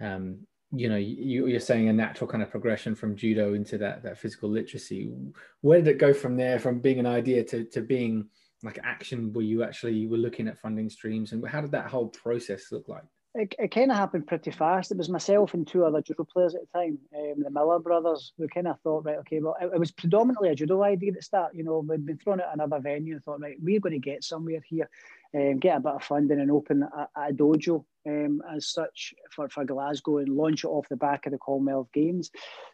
um, 0.00 0.38
you 0.76 0.88
know, 0.88 0.96
you, 0.96 1.46
you're 1.46 1.60
saying 1.60 1.88
a 1.88 1.92
natural 1.92 2.28
kind 2.28 2.42
of 2.42 2.50
progression 2.50 2.94
from 2.94 3.16
judo 3.16 3.54
into 3.54 3.78
that 3.78 4.02
that 4.02 4.18
physical 4.18 4.48
literacy. 4.48 5.12
Where 5.60 5.78
did 5.78 5.88
it 5.88 5.98
go 5.98 6.12
from 6.12 6.36
there, 6.36 6.58
from 6.58 6.80
being 6.80 6.98
an 6.98 7.06
idea 7.06 7.44
to 7.44 7.64
to 7.64 7.80
being 7.80 8.28
like 8.62 8.78
action 8.82 9.32
where 9.32 9.44
you 9.44 9.62
actually 9.62 10.06
were 10.06 10.16
looking 10.16 10.48
at 10.48 10.58
funding 10.58 10.88
streams 10.88 11.32
and 11.32 11.46
how 11.46 11.60
did 11.60 11.72
that 11.72 11.86
whole 11.86 12.08
process 12.08 12.72
look 12.72 12.88
like 12.88 13.04
it, 13.34 13.54
it 13.58 13.74
kind 13.74 13.90
of 13.90 13.96
happened 13.96 14.28
pretty 14.28 14.52
fast. 14.52 14.92
It 14.92 14.96
was 14.96 15.08
myself 15.08 15.54
and 15.54 15.66
two 15.66 15.84
other 15.84 16.00
judo 16.00 16.24
players 16.24 16.54
at 16.54 16.60
the 16.60 16.78
time, 16.78 16.98
um, 17.16 17.42
the 17.42 17.50
Miller 17.50 17.80
brothers. 17.80 18.32
We 18.38 18.46
kind 18.46 18.68
of 18.68 18.80
thought, 18.80 19.04
right, 19.04 19.18
okay, 19.18 19.40
well, 19.40 19.56
it, 19.60 19.70
it, 19.74 19.78
was 19.78 19.90
predominantly 19.90 20.50
a 20.50 20.54
judo 20.54 20.82
idea 20.84 21.10
at 21.10 21.16
the 21.16 21.22
start. 21.22 21.54
You 21.54 21.64
know, 21.64 21.84
we'd 21.86 22.06
been 22.06 22.18
thrown 22.18 22.40
at 22.40 22.52
another 22.52 22.78
venue 22.78 23.14
and 23.14 23.24
thought, 23.24 23.40
right, 23.40 23.56
we're 23.60 23.80
going 23.80 23.92
to 23.92 23.98
get 23.98 24.22
somewhere 24.22 24.62
here, 24.64 24.88
um, 25.34 25.58
get 25.58 25.76
a 25.76 25.80
bit 25.80 25.92
of 25.92 26.04
funding 26.04 26.40
and 26.40 26.50
open 26.50 26.82
a, 26.82 27.08
a 27.16 27.32
dojo 27.32 27.84
um, 28.06 28.42
as 28.54 28.68
such 28.68 29.14
for, 29.34 29.48
for 29.48 29.64
Glasgow 29.64 30.18
and 30.18 30.28
launch 30.28 30.64
it 30.64 30.68
off 30.68 30.88
the 30.88 30.96
back 30.96 31.26
of 31.26 31.32
the 31.32 31.38
Commonwealth 31.38 31.88
Games. 31.92 32.30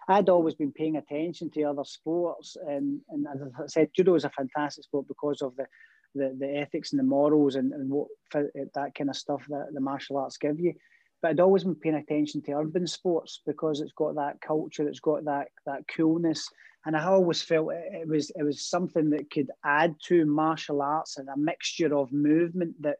I'd 0.09 0.29
always 0.29 0.55
been 0.55 0.73
paying 0.73 0.97
attention 0.97 1.51
to 1.51 1.63
other 1.65 1.85
sports, 1.85 2.57
and, 2.67 3.01
and 3.11 3.27
as 3.33 3.41
I 3.43 3.67
said, 3.67 3.91
judo 3.97 4.15
is 4.15 4.25
a 4.25 4.31
fantastic 4.31 4.85
sport 4.85 5.07
because 5.09 5.43
of 5.43 5.57
the 5.57 5.67
the, 6.15 6.35
the 6.39 6.57
ethics 6.57 6.93
and 6.93 6.99
the 6.99 7.05
morals 7.05 7.55
and, 7.55 7.73
and 7.73 7.89
what 7.89 8.09
that 8.33 8.95
kind 8.97 9.11
of 9.11 9.17
stuff 9.17 9.45
that 9.49 9.69
the 9.73 9.81
martial 9.81 10.17
arts 10.17 10.37
give 10.37 10.59
you. 10.59 10.75
But 11.23 11.29
I'd 11.29 11.41
always 11.41 11.65
been 11.65 11.75
paying 11.75 11.97
attention 11.97 12.43
to 12.43 12.53
urban 12.53 12.87
sports 12.87 13.43
because 13.47 13.81
it's 13.81 13.93
got 13.93 14.15
that 14.17 14.41
culture, 14.41 14.89
it's 14.89 15.01
got 15.01 15.25
that 15.27 15.49
that 15.67 15.83
coolness, 15.95 16.49
and 16.87 16.97
I 16.97 17.05
always 17.05 17.43
felt 17.43 17.73
it 17.73 18.09
was 18.09 18.31
it 18.31 18.43
was 18.43 18.63
something 18.69 19.11
that 19.11 19.31
could 19.31 19.51
add 19.65 19.97
to 20.05 20.25
martial 20.25 20.83
arts 20.83 21.19
and 21.19 21.29
a 21.29 21.37
mixture 21.37 21.95
of 21.97 22.13
movement 22.13 22.81
that 22.83 22.97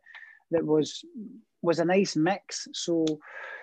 that 0.51 0.65
was 0.65 1.05
was 1.63 1.79
a 1.79 1.85
nice 1.85 2.17
mix. 2.17 2.69
So 2.73 3.07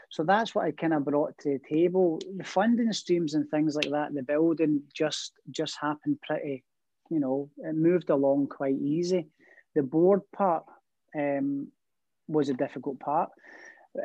so 0.10 0.24
that's 0.24 0.56
what 0.56 0.66
I 0.66 0.72
kind 0.72 0.94
of 0.94 1.06
brought 1.06 1.38
to 1.40 1.50
the 1.58 1.60
table. 1.70 2.20
The 2.38 2.44
funding 2.44 2.94
streams 2.94 3.34
and 3.34 3.50
things 3.50 3.76
like 3.76 3.92
that, 3.92 4.14
the 4.14 4.24
building 4.24 4.84
just 4.94 5.34
just 5.52 5.78
happened 5.80 6.18
pretty, 6.26 6.64
you 7.12 7.20
know, 7.20 7.50
it 7.58 7.76
moved 7.76 8.10
along 8.10 8.48
quite 8.48 8.76
easy 8.76 9.28
the 9.78 9.84
board 9.84 10.22
part, 10.36 10.66
um, 11.16 11.68
was 12.28 12.50
a 12.50 12.54
difficult 12.54 13.00
part. 13.00 13.30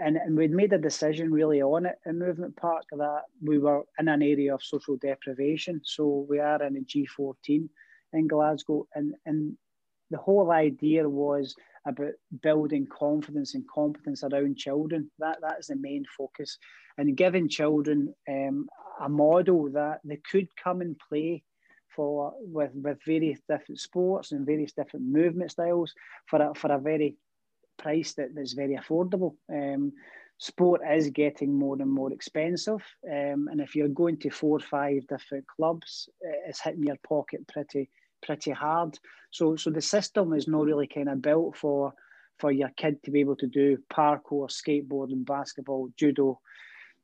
And, 0.01 0.17
and 0.17 0.37
we'd 0.37 0.51
made 0.51 0.73
a 0.73 0.79
decision 0.79 1.31
really 1.31 1.63
on 1.63 1.87
it 1.87 1.97
in 2.07 2.19
Movement 2.19 2.57
Park 2.57 2.85
that 2.93 3.23
we 3.43 3.59
were 3.59 3.83
in 3.99 4.09
an 4.09 4.23
area 4.23 4.55
of 4.55 4.63
social 4.63 4.97
deprivation. 4.97 5.81
So 5.85 6.27
we 6.29 6.39
are 6.39 6.63
in 6.63 6.77
a 6.77 6.81
G14 6.81 7.69
in 8.13 8.29
Glasgow. 8.29 8.87
And, 8.95 9.15
and 9.27 9.57
the 10.11 10.19
whole 10.19 10.53
idea 10.53 11.09
was 11.09 11.55
about 11.87 12.13
building 12.43 12.87
confidence 12.87 13.55
and 13.55 13.65
competence 13.69 14.23
around 14.23 14.57
children. 14.57 15.11
That 15.19 15.41
that 15.41 15.59
is 15.59 15.67
the 15.67 15.77
main 15.77 16.05
focus, 16.17 16.59
and 16.99 17.17
giving 17.17 17.49
children 17.49 18.15
um, 18.29 18.69
a 19.01 19.09
model 19.09 19.71
that 19.73 20.01
they 20.05 20.21
could 20.31 20.49
come 20.63 20.81
and 20.81 20.97
play 21.09 21.43
for 21.95 22.35
with 22.39 22.71
with 22.75 22.99
various 23.05 23.41
different 23.49 23.81
sports 23.81 24.33
and 24.33 24.47
various 24.47 24.73
different 24.73 25.07
movement 25.07 25.51
styles 25.51 25.93
for 26.27 26.41
a, 26.41 26.55
for 26.55 26.73
a 26.73 26.79
very 26.79 27.17
price 27.79 28.15
that, 28.15 28.35
that's 28.35 28.53
very 28.53 28.77
affordable. 28.77 29.35
Um, 29.53 29.93
sport 30.39 30.81
is 30.91 31.11
getting 31.11 31.53
more 31.53 31.77
and 31.81 31.91
more 31.91 32.13
expensive, 32.13 32.83
um, 33.11 33.49
and 33.51 33.61
if 33.61 33.75
you're 33.75 33.89
going 33.89 34.19
to 34.19 34.31
four 34.31 34.57
or 34.57 34.61
five 34.61 35.07
different 35.07 35.47
clubs, 35.47 36.09
it's 36.47 36.61
hitting 36.61 36.85
your 36.85 36.99
pocket 37.07 37.47
pretty 37.49 37.91
pretty 38.23 38.53
hard. 38.53 38.99
So 39.31 39.57
so 39.57 39.71
the 39.71 39.81
system 39.81 40.33
is 40.33 40.49
not 40.49 40.65
really 40.65 40.87
kind 40.87 41.09
of 41.09 41.23
built 41.23 41.57
for 41.57 41.93
for 42.39 42.51
your 42.51 42.71
kid 42.77 43.03
to 43.05 43.11
be 43.11 43.21
able 43.21 43.37
to 43.37 43.47
do 43.47 43.79
parkour, 43.93 44.49
skateboarding, 44.51 45.25
basketball, 45.25 45.91
judo, 45.97 46.41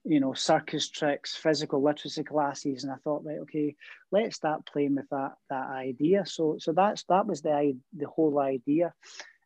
you 0.05 0.21
know, 0.21 0.33
circus 0.33 0.89
tricks, 0.89 1.37
physical 1.37 1.83
literacy 1.83 2.25
classes. 2.25 2.83
And 2.83 2.93
I 2.93 2.97
thought, 3.05 3.25
right, 3.25 3.39
okay, 3.43 3.77
let's 4.11 4.37
start 4.37 4.67
playing 4.67 4.97
with 4.97 5.09
that 5.11 5.33
that 5.51 5.69
idea. 5.69 6.25
So 6.27 6.57
so 6.59 6.73
that's 6.73 7.05
that 7.05 7.27
was 7.27 7.43
the 7.43 7.77
the 7.97 8.09
whole 8.09 8.39
idea. 8.39 8.93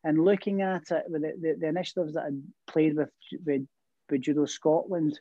And 0.03 0.23
looking 0.23 0.61
at 0.61 0.91
it, 0.91 1.03
with 1.07 1.21
the, 1.21 1.33
the, 1.39 1.55
the 1.59 1.67
initiatives 1.67 2.13
that 2.13 2.25
I 2.25 2.71
played 2.71 2.95
with, 2.95 3.09
with, 3.45 3.61
with 4.09 4.21
Judo 4.21 4.45
Scotland, 4.45 5.19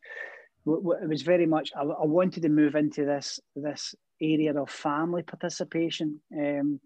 it 0.66 1.08
was 1.08 1.22
very 1.22 1.46
much 1.46 1.72
I, 1.76 1.82
I 1.82 2.04
wanted 2.04 2.42
to 2.42 2.48
move 2.48 2.74
into 2.74 3.04
this 3.04 3.40
this 3.56 3.94
area 4.20 4.54
of 4.54 4.70
family 4.70 5.22
participation. 5.22 6.20
Um, 6.36 6.80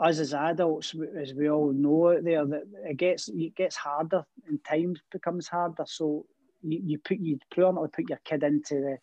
us 0.00 0.18
as 0.18 0.34
adults, 0.34 0.94
as 1.20 1.32
we 1.32 1.48
all 1.48 1.72
know 1.72 2.10
out 2.10 2.24
there, 2.24 2.44
that 2.44 2.62
it 2.84 2.96
gets 2.96 3.28
it 3.28 3.54
gets 3.54 3.76
harder 3.76 4.24
and 4.48 4.58
time 4.64 4.96
becomes 5.12 5.46
harder. 5.46 5.84
So 5.86 6.26
you, 6.62 6.80
you 6.84 6.98
put 6.98 7.18
you 7.20 7.38
predominantly 7.50 7.90
put 7.94 8.10
your 8.10 8.20
kid 8.24 8.42
into 8.42 8.96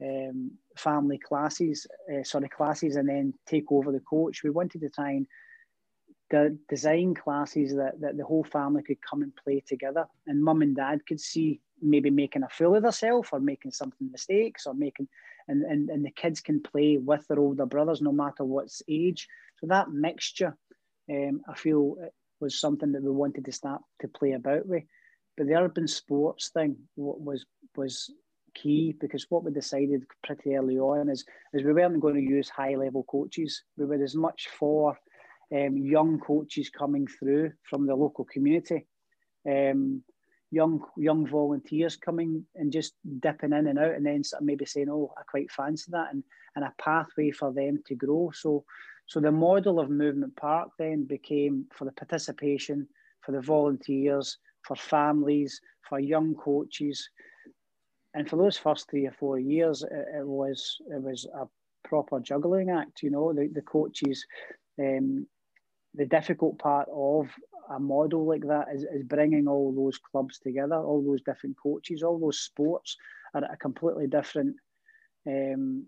the 0.00 0.28
um, 0.28 0.50
family 0.76 1.18
classes, 1.18 1.86
uh, 2.12 2.24
sorry 2.24 2.48
classes, 2.48 2.96
and 2.96 3.08
then 3.08 3.32
take 3.46 3.70
over 3.70 3.92
the 3.92 4.00
coach. 4.00 4.42
We 4.42 4.50
wanted 4.50 4.82
to 4.82 4.90
try 4.90 5.12
and 5.12 5.26
de- 6.32 6.56
design 6.68 7.14
classes 7.14 7.74
that, 7.76 8.00
that 8.00 8.16
the 8.16 8.24
whole 8.24 8.42
family 8.42 8.82
could 8.82 9.00
come 9.08 9.22
and 9.22 9.32
play 9.36 9.62
together, 9.64 10.06
and 10.26 10.42
mum 10.42 10.62
and 10.62 10.74
dad 10.74 11.06
could 11.06 11.20
see 11.20 11.60
maybe 11.80 12.10
making 12.10 12.42
a 12.42 12.48
fool 12.48 12.74
of 12.74 12.82
themselves 12.82 13.28
or 13.32 13.40
making 13.40 13.70
something 13.70 14.10
mistakes 14.10 14.66
or 14.66 14.74
making 14.74 15.08
and, 15.48 15.62
and, 15.64 15.90
and 15.90 16.04
the 16.04 16.10
kids 16.10 16.40
can 16.40 16.62
play 16.62 16.96
with 16.96 17.26
their 17.26 17.40
older 17.40 17.66
brothers 17.66 18.00
no 18.00 18.12
matter 18.12 18.44
what's 18.44 18.82
age. 18.88 19.28
So 19.58 19.66
that 19.66 19.90
mixture, 19.90 20.56
um, 21.10 21.42
I 21.48 21.54
feel, 21.54 21.96
was 22.40 22.60
something 22.60 22.92
that 22.92 23.02
we 23.02 23.10
wanted 23.10 23.44
to 23.44 23.52
start 23.52 23.82
to 24.00 24.08
play 24.08 24.32
about 24.32 24.66
with. 24.66 24.84
But 25.36 25.46
the 25.48 25.54
urban 25.54 25.88
sports 25.88 26.50
thing 26.50 26.76
was 26.96 27.44
was 27.76 28.10
key 28.54 28.94
because 29.00 29.26
what 29.30 29.44
we 29.44 29.50
decided 29.50 30.04
pretty 30.22 30.54
early 30.54 30.78
on 30.78 31.08
is, 31.08 31.24
is 31.54 31.64
we 31.64 31.72
weren't 31.72 32.00
going 32.00 32.16
to 32.16 32.20
use 32.20 32.50
high 32.50 32.74
level 32.74 33.02
coaches. 33.04 33.62
We 33.78 33.86
were 33.86 34.02
as 34.02 34.14
much 34.14 34.48
for 34.48 34.96
um, 35.54 35.76
young 35.76 36.18
coaches 36.18 36.70
coming 36.70 37.06
through 37.06 37.52
from 37.68 37.86
the 37.86 37.94
local 37.94 38.24
community. 38.24 38.86
Um, 39.48 40.02
young 40.50 40.84
young 40.98 41.26
volunteers 41.26 41.96
coming 41.96 42.44
and 42.54 42.70
just 42.70 42.92
dipping 43.20 43.52
in 43.52 43.66
and 43.66 43.78
out 43.78 43.94
and 43.94 44.04
then 44.04 44.22
maybe 44.40 44.66
saying, 44.66 44.88
oh, 44.90 45.12
I 45.18 45.22
quite 45.22 45.50
fancy 45.50 45.90
that 45.90 46.12
and, 46.12 46.22
and 46.54 46.64
a 46.64 46.72
pathway 46.78 47.30
for 47.30 47.52
them 47.52 47.82
to 47.86 47.94
grow. 47.94 48.30
So 48.34 48.64
so 49.06 49.20
the 49.20 49.32
model 49.32 49.80
of 49.80 49.90
Movement 49.90 50.36
Park 50.36 50.70
then 50.78 51.04
became 51.04 51.66
for 51.72 51.84
the 51.84 51.92
participation, 51.92 52.86
for 53.22 53.32
the 53.32 53.40
volunteers, 53.40 54.38
for 54.62 54.76
families, 54.76 55.60
for 55.88 55.98
young 55.98 56.34
coaches. 56.34 57.08
And 58.14 58.28
for 58.28 58.36
those 58.36 58.58
first 58.58 58.88
three 58.90 59.06
or 59.06 59.12
four 59.12 59.38
years, 59.38 59.82
it, 59.82 60.06
it 60.18 60.26
was 60.26 60.78
it 60.88 61.02
was 61.02 61.26
a 61.34 61.46
proper 61.88 62.20
juggling 62.20 62.70
act. 62.70 63.02
You 63.02 63.10
know, 63.10 63.32
the, 63.32 63.48
the 63.52 63.62
coaches, 63.62 64.24
um, 64.78 65.26
the 65.94 66.06
difficult 66.06 66.58
part 66.58 66.88
of 66.92 67.28
a 67.70 67.78
model 67.78 68.26
like 68.26 68.46
that 68.46 68.66
is, 68.74 68.84
is 68.84 69.02
bringing 69.04 69.46
all 69.48 69.72
those 69.74 69.98
clubs 69.98 70.38
together, 70.38 70.76
all 70.76 71.02
those 71.02 71.22
different 71.22 71.56
coaches, 71.62 72.02
all 72.02 72.18
those 72.18 72.40
sports 72.40 72.96
are 73.34 73.44
at 73.44 73.52
a 73.52 73.56
completely 73.56 74.06
different 74.06 74.56
um, 75.26 75.86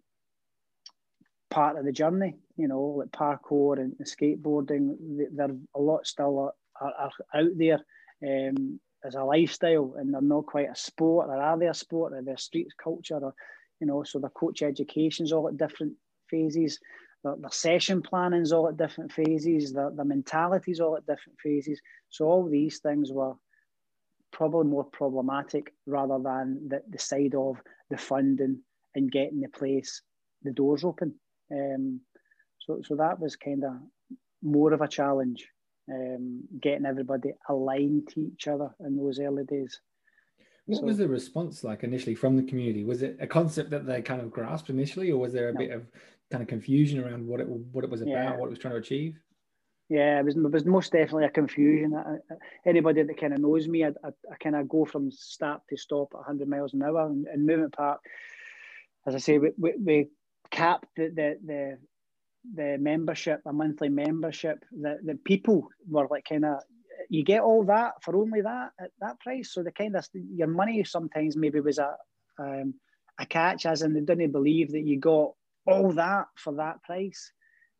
part 1.50 1.78
of 1.78 1.84
the 1.84 1.92
journey. 1.92 2.34
You 2.56 2.68
know, 2.68 2.80
like 2.80 3.10
parkour 3.10 3.78
and 3.78 3.94
skateboarding, 4.04 4.96
they're 5.32 5.56
a 5.74 5.80
lot 5.80 6.06
still 6.06 6.52
are, 6.80 6.92
are 6.98 7.10
out 7.34 7.50
there 7.56 7.80
um, 8.22 8.78
as 9.04 9.14
a 9.14 9.24
lifestyle, 9.24 9.94
and 9.98 10.12
they're 10.12 10.20
not 10.20 10.46
quite 10.46 10.70
a 10.70 10.76
sport. 10.76 11.28
Or 11.28 11.40
are 11.40 11.58
they 11.58 11.66
a 11.66 11.74
sport? 11.74 12.12
Are 12.12 12.22
they 12.22 12.32
a 12.32 12.38
street 12.38 12.68
culture? 12.82 13.18
Or 13.18 13.34
you 13.80 13.86
know, 13.86 14.04
so 14.04 14.18
the 14.18 14.28
coach 14.28 14.62
education's 14.62 15.32
all 15.32 15.48
at 15.48 15.56
different 15.56 15.94
phases 16.30 16.78
the, 17.24 17.36
the 17.40 17.50
session 17.50 18.02
planning's 18.02 18.52
all 18.52 18.68
at 18.68 18.76
different 18.76 19.10
phases, 19.10 19.72
the, 19.72 19.92
the 19.96 20.04
mentality's 20.04 20.78
all 20.78 20.96
at 20.96 21.06
different 21.06 21.40
phases. 21.42 21.80
So 22.10 22.26
all 22.26 22.48
these 22.48 22.78
things 22.78 23.10
were 23.10 23.32
probably 24.30 24.68
more 24.68 24.84
problematic 24.84 25.72
rather 25.86 26.18
than 26.22 26.68
the, 26.68 26.82
the 26.88 26.98
side 26.98 27.34
of 27.34 27.56
the 27.90 27.96
funding 27.96 28.60
and 28.94 29.10
getting 29.10 29.40
the 29.40 29.48
place, 29.48 30.02
the 30.42 30.52
doors 30.52 30.84
open. 30.84 31.14
Um, 31.50 32.00
so, 32.60 32.82
so 32.84 32.96
that 32.96 33.18
was 33.18 33.36
kind 33.36 33.64
of 33.64 33.72
more 34.42 34.72
of 34.74 34.82
a 34.82 34.88
challenge, 34.88 35.48
um, 35.90 36.42
getting 36.60 36.86
everybody 36.86 37.32
aligned 37.48 38.08
to 38.08 38.20
each 38.20 38.48
other 38.48 38.70
in 38.80 38.96
those 38.96 39.18
early 39.18 39.44
days. 39.44 39.80
What 40.66 40.80
so, 40.80 40.86
was 40.86 40.98
the 40.98 41.08
response 41.08 41.64
like 41.64 41.84
initially 41.84 42.14
from 42.14 42.36
the 42.36 42.42
community? 42.42 42.84
Was 42.84 43.02
it 43.02 43.16
a 43.20 43.26
concept 43.26 43.70
that 43.70 43.86
they 43.86 44.02
kind 44.02 44.20
of 44.20 44.30
grasped 44.30 44.70
initially, 44.70 45.10
or 45.10 45.18
was 45.18 45.32
there 45.32 45.48
a 45.48 45.52
no. 45.52 45.58
bit 45.58 45.70
of 45.70 45.86
kind 46.30 46.42
of 46.42 46.48
confusion 46.48 47.02
around 47.02 47.26
what 47.26 47.40
it 47.40 47.48
what 47.48 47.84
it 47.84 47.90
was 47.90 48.02
about, 48.02 48.12
yeah. 48.12 48.36
what 48.36 48.46
it 48.46 48.50
was 48.50 48.58
trying 48.58 48.74
to 48.74 48.80
achieve? 48.80 49.18
Yeah, 49.90 50.18
it 50.18 50.24
was, 50.24 50.34
it 50.34 50.50
was 50.50 50.64
most 50.64 50.92
definitely 50.92 51.26
a 51.26 51.30
confusion. 51.30 51.92
anybody 52.64 53.02
that 53.02 53.20
kind 53.20 53.34
of 53.34 53.40
knows 53.40 53.68
me, 53.68 53.84
I, 53.84 53.88
I, 53.88 54.08
I 54.32 54.36
kind 54.42 54.56
of 54.56 54.66
go 54.66 54.86
from 54.86 55.10
start 55.10 55.60
to 55.68 55.76
stop 55.76 56.08
at 56.14 56.20
100 56.20 56.48
miles 56.48 56.72
an 56.72 56.82
hour. 56.82 57.06
And, 57.06 57.26
and 57.26 57.44
movement 57.44 57.76
park, 57.76 58.00
as 59.06 59.14
I 59.14 59.18
say, 59.18 59.38
we, 59.38 59.50
we, 59.58 59.74
we 59.78 60.08
capped 60.50 60.86
the, 60.96 61.08
the, 61.08 61.38
the 61.44 61.78
the 62.54 62.76
membership, 62.78 63.40
a 63.46 63.52
monthly 63.52 63.88
membership, 63.88 64.64
that 64.82 64.98
the 65.04 65.14
people 65.14 65.68
were 65.88 66.06
like 66.10 66.26
kind 66.28 66.44
of 66.44 66.60
you 67.08 67.24
get 67.24 67.40
all 67.40 67.64
that 67.64 67.94
for 68.02 68.16
only 68.16 68.40
that 68.40 68.70
at 68.80 68.90
that 69.00 69.18
price. 69.20 69.52
So 69.52 69.62
the 69.62 69.72
kind 69.72 69.96
of 69.96 70.06
your 70.14 70.48
money 70.48 70.82
sometimes 70.84 71.36
maybe 71.36 71.60
was 71.60 71.78
a 71.78 71.96
um, 72.38 72.74
a 73.18 73.26
catch, 73.26 73.66
as 73.66 73.82
in 73.82 73.94
they 73.94 74.00
didn't 74.00 74.32
believe 74.32 74.72
that 74.72 74.86
you 74.86 74.98
got 74.98 75.32
all 75.66 75.92
that 75.92 76.26
for 76.36 76.54
that 76.54 76.82
price. 76.82 77.32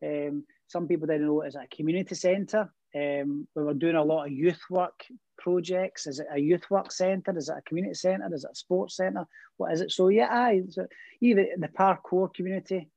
Um, 0.04 0.44
some 0.66 0.88
people 0.88 1.06
didn't 1.06 1.26
know 1.26 1.42
it 1.42 1.48
as 1.48 1.56
a 1.56 1.66
community 1.74 2.14
centre. 2.14 2.72
Um, 2.94 3.48
we 3.54 3.62
were 3.62 3.74
doing 3.74 3.96
a 3.96 4.04
lot 4.04 4.26
of 4.26 4.32
youth 4.32 4.60
work 4.70 5.04
projects. 5.38 6.06
Is 6.06 6.20
it 6.20 6.26
a 6.32 6.38
youth 6.38 6.64
work 6.70 6.92
centre? 6.92 7.36
Is 7.36 7.48
it 7.48 7.56
a 7.58 7.62
community 7.62 7.94
centre? 7.94 8.32
Is 8.32 8.44
it 8.44 8.52
a 8.52 8.56
sports 8.56 8.96
centre? 8.96 9.26
What 9.56 9.72
is 9.72 9.80
it? 9.80 9.90
So 9.90 10.08
yeah, 10.08 10.28
I, 10.30 10.62
so 10.70 10.86
even 11.20 11.48
the 11.58 11.68
parkour 11.68 12.32
community 12.32 12.88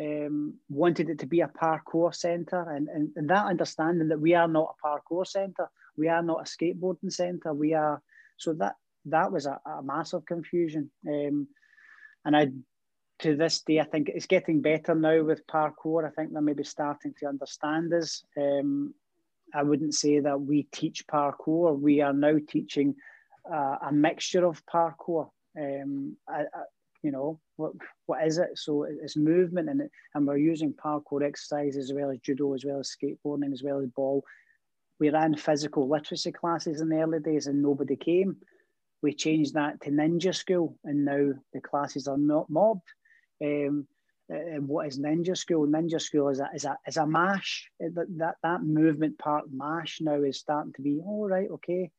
um, 0.00 0.54
wanted 0.68 1.08
it 1.08 1.18
to 1.20 1.26
be 1.26 1.40
a 1.40 1.48
parkour 1.48 2.14
centre, 2.14 2.68
and, 2.70 2.88
and, 2.88 3.10
and 3.16 3.30
that 3.30 3.46
understanding 3.46 4.08
that 4.08 4.20
we 4.20 4.34
are 4.34 4.48
not 4.48 4.74
a 4.74 4.86
parkour 4.86 5.26
centre, 5.26 5.68
we 5.96 6.08
are 6.08 6.22
not 6.22 6.40
a 6.40 6.44
skateboarding 6.44 7.12
centre, 7.12 7.52
we 7.52 7.74
are. 7.74 8.02
So 8.36 8.52
that 8.54 8.76
that 9.06 9.32
was 9.32 9.46
a, 9.46 9.60
a 9.66 9.82
massive 9.82 10.24
confusion. 10.26 10.90
Um, 11.08 11.48
and 12.24 12.36
I 12.36 12.48
to 13.20 13.36
this 13.36 13.60
day, 13.62 13.80
I 13.80 13.84
think 13.84 14.08
it's 14.08 14.26
getting 14.26 14.60
better 14.60 14.94
now 14.94 15.22
with 15.22 15.46
parkour. 15.46 16.06
I 16.06 16.10
think 16.10 16.32
they're 16.32 16.42
maybe 16.42 16.64
starting 16.64 17.14
to 17.18 17.26
understand 17.26 17.92
us. 17.92 18.22
Um, 18.36 18.94
I 19.54 19.62
wouldn't 19.62 19.94
say 19.94 20.20
that 20.20 20.40
we 20.40 20.64
teach 20.72 21.06
parkour. 21.06 21.78
We 21.78 22.00
are 22.00 22.12
now 22.12 22.36
teaching 22.48 22.94
uh, 23.50 23.76
a 23.88 23.92
mixture 23.92 24.46
of 24.46 24.64
parkour. 24.66 25.30
Um, 25.58 26.16
I, 26.28 26.42
I, 26.42 26.62
you 27.02 27.10
know, 27.10 27.40
what 27.56 27.72
what 28.06 28.26
is 28.26 28.38
it? 28.38 28.50
So 28.56 28.84
it's 28.84 29.16
movement, 29.16 29.68
and 29.68 29.82
and 30.14 30.26
we're 30.26 30.36
using 30.36 30.72
parkour 30.72 31.22
exercises 31.22 31.90
as 31.90 31.92
well 31.94 32.10
as 32.10 32.18
judo, 32.18 32.54
as 32.54 32.64
well 32.64 32.80
as 32.80 32.94
skateboarding, 32.94 33.52
as 33.52 33.62
well 33.62 33.80
as 33.80 33.88
ball. 33.88 34.24
We 35.00 35.10
ran 35.10 35.36
physical 35.36 35.88
literacy 35.88 36.32
classes 36.32 36.80
in 36.80 36.88
the 36.88 37.00
early 37.00 37.20
days, 37.20 37.46
and 37.46 37.62
nobody 37.62 37.96
came. 37.96 38.36
We 39.00 39.14
changed 39.14 39.54
that 39.54 39.80
to 39.82 39.90
ninja 39.90 40.34
school, 40.34 40.76
and 40.84 41.04
now 41.04 41.32
the 41.52 41.60
classes 41.60 42.08
are 42.08 42.18
not 42.18 42.50
mobbed. 42.50 42.82
Um, 43.42 43.86
uh, 44.32 44.60
what 44.60 44.86
is 44.86 44.98
Ninja 44.98 45.36
School? 45.36 45.66
Ninja 45.66 46.00
School 46.00 46.28
is 46.28 46.40
a 46.40 46.48
is 46.54 46.64
a 46.64 46.76
is 46.86 46.96
a 46.96 47.06
mash. 47.06 47.70
That 47.80 48.06
that, 48.18 48.36
that 48.42 48.62
movement 48.62 49.18
part 49.18 49.44
mash 49.50 50.00
now 50.00 50.22
is 50.22 50.38
starting 50.38 50.72
to 50.74 50.82
be 50.82 51.00
all 51.02 51.24
oh, 51.24 51.28
right. 51.28 51.48
Okay, 51.50 51.90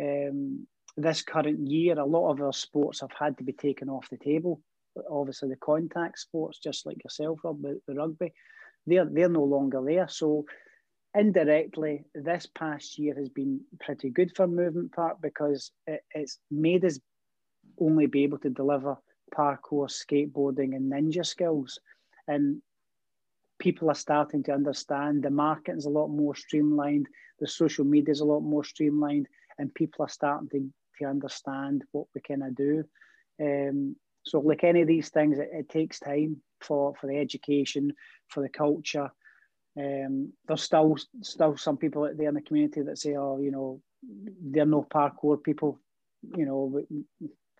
um, 0.00 0.66
this 0.96 1.22
current 1.22 1.66
year, 1.66 1.98
a 1.98 2.04
lot 2.04 2.30
of 2.30 2.40
our 2.40 2.52
sports 2.52 3.00
have 3.00 3.10
had 3.18 3.36
to 3.38 3.44
be 3.44 3.52
taken 3.52 3.88
off 3.88 4.08
the 4.10 4.16
table. 4.16 4.60
Obviously, 5.10 5.48
the 5.48 5.56
contact 5.56 6.18
sports, 6.18 6.58
just 6.58 6.86
like 6.86 7.02
yourself, 7.02 7.40
Rob, 7.42 7.60
the 7.62 7.94
rugby, 7.94 8.32
they're 8.86 9.04
they're 9.04 9.28
no 9.28 9.44
longer 9.44 9.82
there. 9.84 10.08
So 10.08 10.46
indirectly, 11.16 12.04
this 12.14 12.46
past 12.54 12.98
year 12.98 13.14
has 13.16 13.28
been 13.28 13.60
pretty 13.80 14.10
good 14.10 14.36
for 14.36 14.46
Movement 14.46 14.92
Park 14.92 15.18
because 15.20 15.72
it, 15.86 16.02
it's 16.14 16.38
made 16.50 16.84
us 16.84 17.00
only 17.78 18.06
be 18.06 18.22
able 18.22 18.38
to 18.38 18.50
deliver 18.50 18.96
parkour, 19.34 19.88
skateboarding, 19.88 20.74
and 20.74 20.90
ninja 20.92 21.24
skills. 21.24 21.78
And 22.28 22.62
people 23.58 23.90
are 23.90 23.94
starting 23.94 24.42
to 24.44 24.52
understand 24.52 25.22
the 25.22 25.30
marketing 25.30 25.78
is 25.78 25.86
a 25.86 25.90
lot 25.90 26.08
more 26.08 26.34
streamlined, 26.34 27.08
the 27.38 27.46
social 27.46 27.84
media 27.84 28.12
is 28.12 28.20
a 28.20 28.24
lot 28.24 28.40
more 28.40 28.64
streamlined, 28.64 29.28
and 29.58 29.74
people 29.74 30.04
are 30.04 30.08
starting 30.08 30.48
to 30.50 30.70
to 30.98 31.04
understand 31.04 31.84
what 31.92 32.06
we 32.14 32.20
can 32.20 32.54
do. 32.54 32.84
Um, 33.40 33.96
so, 34.24 34.40
like 34.40 34.64
any 34.64 34.82
of 34.82 34.88
these 34.88 35.10
things, 35.10 35.38
it, 35.38 35.50
it, 35.52 35.68
takes 35.68 36.00
time 36.00 36.38
for, 36.60 36.94
for 37.00 37.06
the 37.06 37.18
education, 37.18 37.92
for 38.28 38.42
the 38.42 38.48
culture. 38.48 39.10
Um, 39.78 40.32
there's 40.48 40.62
still 40.62 40.96
still 41.22 41.56
some 41.56 41.76
people 41.76 42.04
out 42.04 42.16
there 42.16 42.28
in 42.28 42.34
the 42.34 42.40
community 42.40 42.82
that 42.82 42.98
say, 42.98 43.14
"Oh, 43.16 43.38
you 43.38 43.50
know, 43.50 43.80
they're 44.02 44.66
no 44.66 44.82
parkour 44.82 45.42
people." 45.42 45.78
You 46.36 46.46
know, 46.46 46.82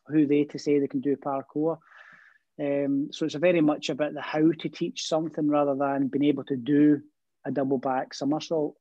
who 0.09 0.27
they 0.27 0.45
to 0.45 0.59
say 0.59 0.79
they 0.79 0.89
can 0.89 1.01
do 1.01 1.17
parkour? 1.17 1.79
Um, 2.59 3.09
so 3.13 3.27
it's 3.27 3.35
very 3.35 3.61
much 3.61 3.91
about 3.91 4.15
the 4.15 4.23
how 4.23 4.51
to 4.61 4.69
teach 4.69 5.07
something 5.07 5.49
rather 5.49 5.75
than 5.75 6.09
being 6.09 6.25
able 6.25 6.45
to 6.45 6.57
do 6.57 7.03
a 7.45 7.51
double 7.51 7.79
back 7.79 8.15
somersault. 8.15 8.77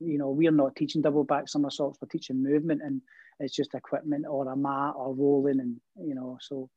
You 0.00 0.18
know, 0.18 0.30
we're 0.30 0.50
not 0.50 0.74
teaching 0.76 1.02
double 1.02 1.24
back 1.24 1.48
somersaults; 1.48 1.98
we're 2.00 2.08
teaching 2.08 2.42
movement, 2.42 2.82
and 2.82 3.02
it's 3.38 3.54
just 3.54 3.74
equipment 3.74 4.26
or 4.28 4.48
a 4.48 4.56
mat 4.56 4.94
or 4.96 5.14
rolling, 5.14 5.60
and 5.60 5.80
you 5.96 6.14
know, 6.14 6.38
so 6.40 6.68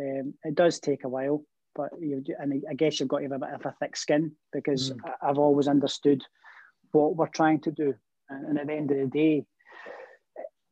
um, 0.00 0.34
it 0.44 0.54
does 0.54 0.80
take 0.80 1.04
a 1.04 1.08
while. 1.08 1.44
But 1.74 1.90
you 2.00 2.22
and 2.38 2.62
I 2.70 2.74
guess 2.74 2.98
you've 3.00 3.08
got 3.08 3.18
to 3.18 3.24
have 3.24 3.32
a 3.32 3.38
bit 3.38 3.54
of 3.54 3.66
a 3.66 3.74
thick 3.80 3.96
skin 3.96 4.32
because 4.52 4.92
mm. 4.92 4.98
I've 5.22 5.38
always 5.38 5.68
understood 5.68 6.22
what 6.92 7.16
we're 7.16 7.28
trying 7.28 7.60
to 7.60 7.70
do, 7.70 7.94
and 8.30 8.58
at 8.58 8.66
the 8.66 8.74
end 8.74 8.90
of 8.90 8.98
the 8.98 9.06
day, 9.06 9.44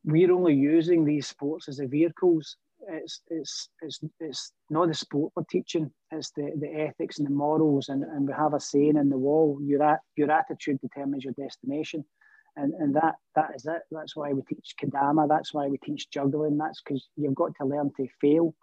we're 0.03 0.33
only 0.33 0.55
using 0.55 1.05
these 1.05 1.27
sports 1.27 1.67
as 1.67 1.77
the 1.77 1.87
vehicles. 1.87 2.57
It's 2.89 3.21
it's 3.29 3.69
it's 3.81 3.99
it's 4.19 4.51
not 4.69 4.87
the 4.87 4.93
sport 4.93 5.33
we're 5.35 5.43
teaching. 5.43 5.91
It's 6.11 6.31
the, 6.31 6.51
the 6.59 6.71
ethics 6.73 7.19
and 7.19 7.27
the 7.27 7.31
morals, 7.31 7.89
and, 7.89 8.03
and 8.03 8.27
we 8.27 8.33
have 8.33 8.55
a 8.55 8.59
saying 8.59 8.97
in 8.97 9.09
the 9.09 9.17
wall: 9.17 9.59
your 9.61 9.83
at, 9.83 9.99
your 10.15 10.31
attitude 10.31 10.79
determines 10.81 11.23
your 11.23 11.33
destination 11.33 12.03
and 12.55 12.73
and 12.73 12.95
that 12.95 13.15
that 13.35 13.51
is 13.55 13.65
it. 13.65 13.81
That's 13.91 14.15
why 14.15 14.33
we 14.33 14.41
teach 14.41 14.75
kendama. 14.81 15.27
That's 15.27 15.53
why 15.53 15.67
we 15.67 15.77
teach 15.77 16.09
juggling. 16.09 16.57
That's 16.57 16.81
because 16.81 17.07
you've 17.15 17.35
got 17.35 17.55
to 17.59 17.65
learn 17.65 17.91
to 17.97 18.07
fail. 18.19 18.53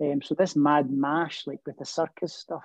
Um, 0.00 0.22
so 0.22 0.34
this 0.34 0.56
mad 0.56 0.90
mash, 0.90 1.46
like 1.46 1.60
with 1.66 1.76
the 1.78 1.84
circus 1.84 2.34
stuff, 2.34 2.64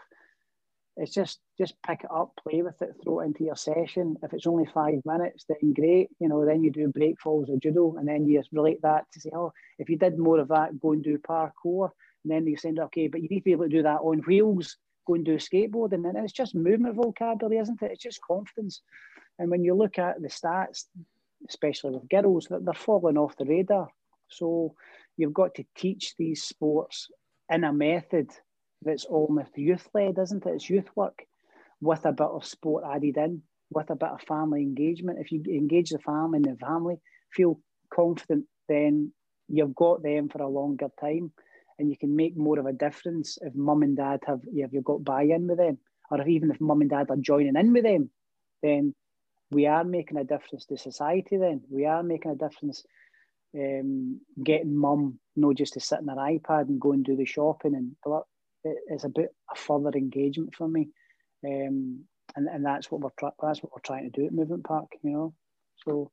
it's 0.97 1.13
just 1.13 1.39
just 1.57 1.75
pick 1.85 2.03
it 2.03 2.11
up, 2.11 2.31
play 2.47 2.61
with 2.61 2.81
it, 2.81 2.95
throw 3.03 3.19
it 3.19 3.25
into 3.25 3.43
your 3.43 3.55
session. 3.55 4.15
If 4.23 4.33
it's 4.33 4.47
only 4.47 4.65
five 4.65 5.01
minutes, 5.05 5.45
then 5.47 5.73
great. 5.73 6.09
You 6.19 6.29
know, 6.29 6.45
then 6.45 6.63
you 6.63 6.71
do 6.71 6.87
break 6.87 7.19
falls 7.19 7.49
or 7.49 7.57
judo, 7.57 7.95
and 7.97 8.07
then 8.07 8.25
you 8.25 8.39
just 8.39 8.53
relate 8.53 8.81
that 8.83 9.05
to 9.13 9.19
say, 9.19 9.31
oh, 9.33 9.51
if 9.77 9.89
you 9.89 9.97
did 9.97 10.17
more 10.17 10.39
of 10.39 10.47
that, 10.49 10.79
go 10.79 10.93
and 10.93 11.03
do 11.03 11.17
parkour. 11.17 11.89
And 12.23 12.31
then 12.31 12.47
you 12.47 12.57
say, 12.57 12.73
okay, 12.77 13.07
but 13.07 13.21
you 13.21 13.27
need 13.29 13.39
to 13.39 13.43
be 13.43 13.51
able 13.51 13.65
to 13.65 13.69
do 13.69 13.83
that 13.83 13.99
on 13.99 14.19
wheels. 14.19 14.77
Go 15.05 15.15
and 15.15 15.25
do 15.25 15.35
skateboarding, 15.35 16.07
and 16.07 16.17
it's 16.17 16.33
just 16.33 16.55
movement 16.55 16.95
vocabulary, 16.95 17.59
isn't 17.59 17.81
it? 17.81 17.91
It's 17.91 18.01
just 18.01 18.21
confidence. 18.21 18.81
And 19.37 19.51
when 19.51 19.63
you 19.63 19.75
look 19.75 19.99
at 19.99 20.21
the 20.21 20.29
stats, 20.29 20.85
especially 21.47 21.91
with 21.91 22.09
girls, 22.09 22.47
that 22.49 22.65
they're 22.65 22.73
falling 22.73 23.17
off 23.17 23.37
the 23.37 23.45
radar. 23.45 23.89
So 24.29 24.73
you've 25.17 25.33
got 25.33 25.53
to 25.55 25.65
teach 25.75 26.15
these 26.17 26.43
sports 26.43 27.09
in 27.51 27.63
a 27.63 27.71
method 27.71 28.31
that's 28.81 29.05
almost 29.05 29.57
youth 29.57 29.87
led, 29.93 30.17
isn't 30.17 30.45
it? 30.45 30.53
It's 30.55 30.69
youth 30.69 30.89
work 30.95 31.25
with 31.81 32.05
a 32.05 32.11
bit 32.11 32.27
of 32.27 32.45
sport 32.45 32.83
added 32.87 33.17
in, 33.17 33.41
with 33.69 33.89
a 33.89 33.95
bit 33.95 34.09
of 34.09 34.21
family 34.21 34.61
engagement. 34.61 35.19
If 35.19 35.31
you 35.31 35.43
engage 35.47 35.89
the 35.89 35.99
family 35.99 36.37
and 36.37 36.45
the 36.45 36.57
family 36.57 36.97
feel 37.31 37.59
confident, 37.93 38.45
then 38.67 39.11
you've 39.47 39.75
got 39.75 40.03
them 40.03 40.29
for 40.29 40.41
a 40.41 40.47
longer 40.47 40.89
time 40.99 41.31
and 41.77 41.89
you 41.89 41.97
can 41.97 42.15
make 42.15 42.37
more 42.37 42.57
of 42.59 42.65
a 42.65 42.73
difference 42.73 43.37
if 43.41 43.53
mum 43.53 43.83
and 43.83 43.97
dad 43.97 44.21
have 44.25 44.39
if 44.47 44.73
you've 44.73 44.83
got 44.83 45.03
buy-in 45.03 45.47
with 45.47 45.57
them 45.57 45.77
or 46.09 46.21
if 46.21 46.27
even 46.27 46.49
if 46.49 46.59
mum 46.61 46.81
and 46.81 46.89
dad 46.89 47.09
are 47.09 47.17
joining 47.17 47.55
in 47.55 47.73
with 47.73 47.83
them 47.83 48.09
then 48.63 48.95
we 49.51 49.67
are 49.67 49.83
making 49.83 50.17
a 50.17 50.23
difference 50.23 50.65
to 50.65 50.77
society 50.77 51.37
then. 51.37 51.61
We 51.69 51.85
are 51.85 52.03
making 52.03 52.31
a 52.31 52.35
difference 52.35 52.83
um, 53.55 54.19
getting 54.43 54.75
mum 54.75 55.19
not 55.35 55.55
just 55.55 55.73
to 55.73 55.79
sit 55.79 55.99
on 55.99 56.07
her 56.07 56.15
iPad 56.15 56.67
and 56.67 56.81
go 56.81 56.91
and 56.91 57.05
do 57.05 57.15
the 57.15 57.25
shopping 57.25 57.75
and 57.75 57.95
it's 58.87 59.03
a 59.03 59.09
bit 59.09 59.29
a 59.51 59.55
further 59.55 59.91
engagement 59.95 60.55
for 60.55 60.67
me. 60.67 60.89
Um, 61.45 62.05
and, 62.35 62.47
and 62.47 62.65
that's 62.65 62.91
what 62.91 63.01
we're 63.01 63.09
tra- 63.17 63.33
that's 63.41 63.61
what 63.61 63.71
we're 63.73 63.81
trying 63.81 64.09
to 64.11 64.19
do 64.19 64.25
at 64.25 64.33
Movement 64.33 64.63
Park, 64.63 64.87
you 65.03 65.11
know. 65.11 65.33
So 65.85 66.11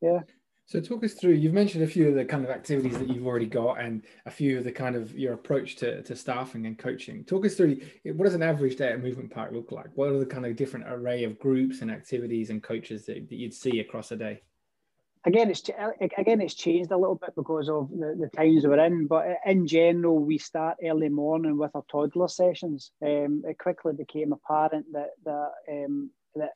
yeah. 0.00 0.20
So 0.66 0.80
talk 0.80 1.04
us 1.04 1.14
through. 1.14 1.32
You've 1.32 1.52
mentioned 1.52 1.84
a 1.84 1.88
few 1.88 2.08
of 2.08 2.14
the 2.14 2.24
kind 2.24 2.44
of 2.44 2.50
activities 2.50 2.96
that 2.96 3.08
you've 3.08 3.26
already 3.26 3.46
got, 3.46 3.80
and 3.80 4.02
a 4.26 4.30
few 4.30 4.58
of 4.58 4.64
the 4.64 4.72
kind 4.72 4.96
of 4.96 5.16
your 5.18 5.34
approach 5.34 5.76
to, 5.76 6.02
to 6.02 6.16
staffing 6.16 6.66
and 6.66 6.78
coaching. 6.78 7.24
Talk 7.24 7.44
us 7.44 7.54
through 7.54 7.80
what 8.04 8.24
does 8.24 8.34
an 8.34 8.42
average 8.42 8.76
day 8.76 8.92
at 8.92 9.02
Movement 9.02 9.30
Park 9.30 9.52
look 9.52 9.72
like? 9.72 9.88
What 9.94 10.08
are 10.08 10.18
the 10.18 10.26
kind 10.26 10.46
of 10.46 10.56
different 10.56 10.86
array 10.88 11.24
of 11.24 11.38
groups 11.38 11.82
and 11.82 11.90
activities 11.90 12.50
and 12.50 12.62
coaches 12.62 13.06
that, 13.06 13.28
that 13.28 13.36
you'd 13.36 13.52
see 13.52 13.80
across 13.80 14.12
a 14.12 14.16
day? 14.16 14.42
Again, 15.24 15.50
it's 15.50 15.62
again 16.18 16.40
it's 16.40 16.54
changed 16.54 16.90
a 16.90 16.96
little 16.96 17.14
bit 17.14 17.34
because 17.36 17.68
of 17.68 17.90
the, 17.90 18.16
the 18.18 18.28
times 18.36 18.66
we're 18.66 18.84
in. 18.84 19.06
But 19.06 19.26
in 19.46 19.68
general, 19.68 20.18
we 20.18 20.38
start 20.38 20.78
early 20.84 21.08
morning 21.08 21.58
with 21.58 21.70
our 21.74 21.84
toddler 21.90 22.28
sessions. 22.28 22.90
Um, 23.00 23.42
it 23.46 23.58
quickly 23.58 23.92
became 23.92 24.32
apparent 24.32 24.86
that 24.92 25.10
that 25.24 25.50
um, 25.70 26.10
that 26.34 26.50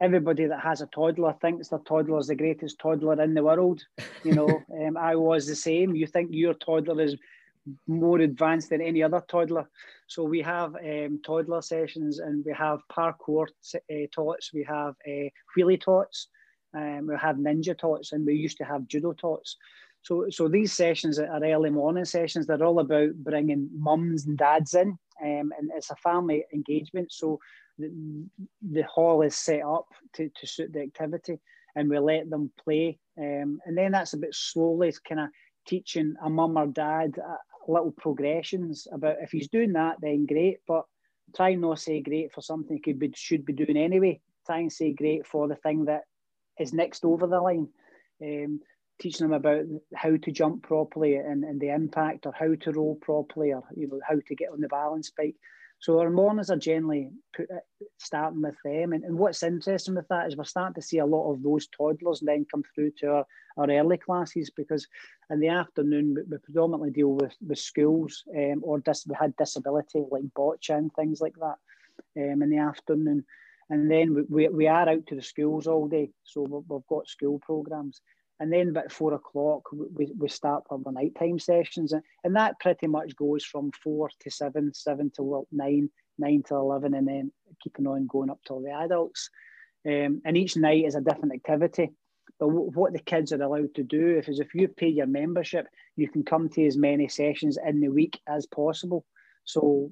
everybody 0.00 0.46
that 0.46 0.60
has 0.60 0.80
a 0.80 0.86
toddler 0.86 1.34
thinks 1.40 1.68
their 1.68 1.78
toddler 1.80 2.18
is 2.18 2.26
the 2.26 2.34
greatest 2.34 2.80
toddler 2.80 3.22
in 3.22 3.34
the 3.34 3.44
world. 3.44 3.80
You 4.24 4.32
know, 4.32 4.48
um, 4.86 4.96
I 4.96 5.14
was 5.14 5.46
the 5.46 5.54
same. 5.54 5.94
You 5.94 6.08
think 6.08 6.30
your 6.32 6.54
toddler 6.54 7.00
is 7.00 7.16
more 7.86 8.18
advanced 8.18 8.70
than 8.70 8.80
any 8.80 9.02
other 9.02 9.22
toddler. 9.28 9.68
So 10.08 10.24
we 10.24 10.42
have 10.42 10.74
um, 10.76 11.20
toddler 11.24 11.62
sessions 11.62 12.18
and 12.18 12.44
we 12.44 12.52
have 12.54 12.80
parkour 12.90 13.46
uh, 13.74 14.06
tots, 14.12 14.52
we 14.52 14.64
have 14.64 14.94
uh, 15.06 15.28
wheelie 15.56 15.80
tots, 15.80 16.28
um, 16.74 17.06
we 17.06 17.16
have 17.16 17.36
ninja 17.36 17.76
tots, 17.76 18.12
and 18.12 18.26
we 18.26 18.34
used 18.34 18.58
to 18.58 18.64
have 18.64 18.88
judo 18.88 19.12
tots. 19.12 19.56
So, 20.02 20.26
so 20.30 20.48
these 20.48 20.72
sessions 20.72 21.18
are 21.18 21.44
early 21.44 21.70
morning 21.70 22.04
sessions. 22.04 22.46
They're 22.46 22.64
all 22.64 22.80
about 22.80 23.14
bringing 23.16 23.68
mums 23.76 24.26
and 24.26 24.38
dads 24.38 24.74
in, 24.74 24.98
um, 25.22 25.52
and 25.58 25.70
it's 25.74 25.90
a 25.90 25.96
family 25.96 26.44
engagement. 26.54 27.12
So 27.12 27.38
the, 27.78 27.90
the 28.62 28.82
hall 28.82 29.22
is 29.22 29.36
set 29.36 29.62
up 29.62 29.86
to, 30.14 30.30
to 30.40 30.46
suit 30.46 30.72
the 30.72 30.80
activity 30.80 31.38
and 31.76 31.88
we 31.88 31.98
let 31.98 32.30
them 32.30 32.50
play. 32.62 32.98
Um, 33.18 33.60
and 33.66 33.76
then 33.76 33.92
that's 33.92 34.14
a 34.14 34.18
bit 34.18 34.34
slowly 34.34 34.92
kind 35.06 35.20
of 35.20 35.28
teaching 35.66 36.14
a 36.24 36.30
mum 36.30 36.56
or 36.56 36.66
dad 36.66 37.18
uh, 37.18 37.36
little 37.68 37.92
progressions 37.92 38.88
about 38.92 39.16
if 39.20 39.30
he's 39.30 39.48
doing 39.48 39.72
that, 39.74 39.96
then 40.00 40.26
great. 40.26 40.58
But 40.66 40.84
try 41.36 41.54
not 41.54 41.78
say 41.78 42.00
great 42.00 42.32
for 42.32 42.40
something 42.40 42.76
he 42.76 42.82
could 42.82 42.98
be, 42.98 43.12
should 43.14 43.44
be 43.44 43.52
doing 43.52 43.76
anyway. 43.76 44.20
Try 44.46 44.60
and 44.60 44.72
say 44.72 44.92
great 44.92 45.26
for 45.26 45.46
the 45.46 45.56
thing 45.56 45.84
that 45.84 46.02
is 46.60 46.72
next 46.72 47.04
over 47.04 47.26
the 47.26 47.40
line. 47.40 47.68
Um, 48.22 48.60
teaching 49.00 49.26
them 49.26 49.34
about 49.34 49.64
how 49.94 50.14
to 50.14 50.30
jump 50.30 50.62
properly 50.62 51.16
and, 51.16 51.42
and 51.42 51.58
the 51.58 51.70
impact 51.70 52.26
or 52.26 52.34
how 52.38 52.54
to 52.54 52.72
roll 52.72 52.96
properly 52.96 53.50
or 53.50 53.62
you 53.74 53.88
know 53.88 53.98
how 54.06 54.16
to 54.26 54.34
get 54.34 54.50
on 54.52 54.60
the 54.60 54.68
balance 54.68 55.10
bike 55.16 55.36
so 55.80 55.98
our 55.98 56.10
mornings 56.10 56.50
are 56.50 56.58
generally 56.58 57.08
put, 57.34 57.50
uh, 57.50 57.60
starting 57.96 58.42
with 58.42 58.56
them. 58.64 58.92
And, 58.92 59.02
and 59.02 59.18
what's 59.18 59.42
interesting 59.42 59.94
with 59.94 60.06
that 60.08 60.28
is 60.28 60.36
we're 60.36 60.44
starting 60.44 60.74
to 60.74 60.86
see 60.86 60.98
a 60.98 61.06
lot 61.06 61.32
of 61.32 61.42
those 61.42 61.68
toddlers 61.68 62.20
then 62.20 62.46
come 62.50 62.62
through 62.74 62.92
to 62.98 63.06
our, 63.08 63.26
our 63.56 63.70
early 63.70 63.96
classes 63.96 64.50
because 64.54 64.86
in 65.30 65.40
the 65.40 65.48
afternoon 65.48 66.16
we, 66.30 66.36
predominantly 66.36 66.90
deal 66.90 67.12
with, 67.12 67.34
with 67.46 67.58
schools 67.58 68.24
um, 68.36 68.60
or 68.62 68.78
dis- 68.80 69.06
we 69.06 69.16
had 69.18 69.34
disability 69.36 70.04
like 70.10 70.24
boccia 70.36 70.76
and 70.76 70.92
things 70.94 71.22
like 71.22 71.34
that 71.36 71.56
um, 72.18 72.42
in 72.42 72.50
the 72.50 72.58
afternoon. 72.58 73.24
And 73.70 73.90
then 73.90 74.26
we, 74.28 74.48
we 74.48 74.66
are 74.66 74.88
out 74.88 75.06
to 75.06 75.14
the 75.14 75.22
schools 75.22 75.66
all 75.66 75.88
day. 75.88 76.10
So 76.24 76.64
we've 76.68 76.86
got 76.88 77.08
school 77.08 77.40
programs. 77.40 78.00
And 78.40 78.52
then 78.52 78.70
about 78.70 78.90
four 78.90 79.14
o'clock 79.14 79.62
we, 79.72 80.10
we 80.18 80.28
start 80.28 80.64
our 80.70 80.80
nighttime 80.92 81.38
sessions. 81.38 81.92
And, 82.24 82.36
that 82.36 82.58
pretty 82.58 82.86
much 82.86 83.14
goes 83.16 83.44
from 83.44 83.70
four 83.82 84.08
to 84.20 84.30
seven 84.30 84.72
seven 84.74 85.10
to 85.16 85.46
nine 85.52 85.90
nine 86.18 86.42
to 86.48 86.54
11 86.54 86.94
and 86.94 87.08
then 87.08 87.32
keeping 87.62 87.86
on 87.86 88.06
going 88.06 88.30
up 88.30 88.40
till 88.46 88.60
the 88.60 88.70
adults. 88.70 89.30
Um, 89.86 90.20
and 90.24 90.36
each 90.36 90.56
night 90.56 90.84
is 90.84 90.94
a 90.94 91.00
different 91.00 91.34
activity. 91.34 91.90
But 92.38 92.48
what 92.48 92.92
the 92.92 92.98
kids 92.98 93.32
are 93.32 93.42
allowed 93.42 93.74
to 93.76 93.82
do 93.82 94.18
if 94.18 94.28
is 94.28 94.40
if 94.40 94.54
you 94.54 94.68
pay 94.68 94.88
your 94.88 95.06
membership 95.06 95.66
you 95.96 96.08
can 96.08 96.22
come 96.22 96.48
to 96.48 96.66
as 96.66 96.76
many 96.76 97.08
sessions 97.08 97.58
in 97.64 97.80
the 97.80 97.88
week 97.88 98.18
as 98.26 98.46
possible. 98.46 99.04
So 99.44 99.90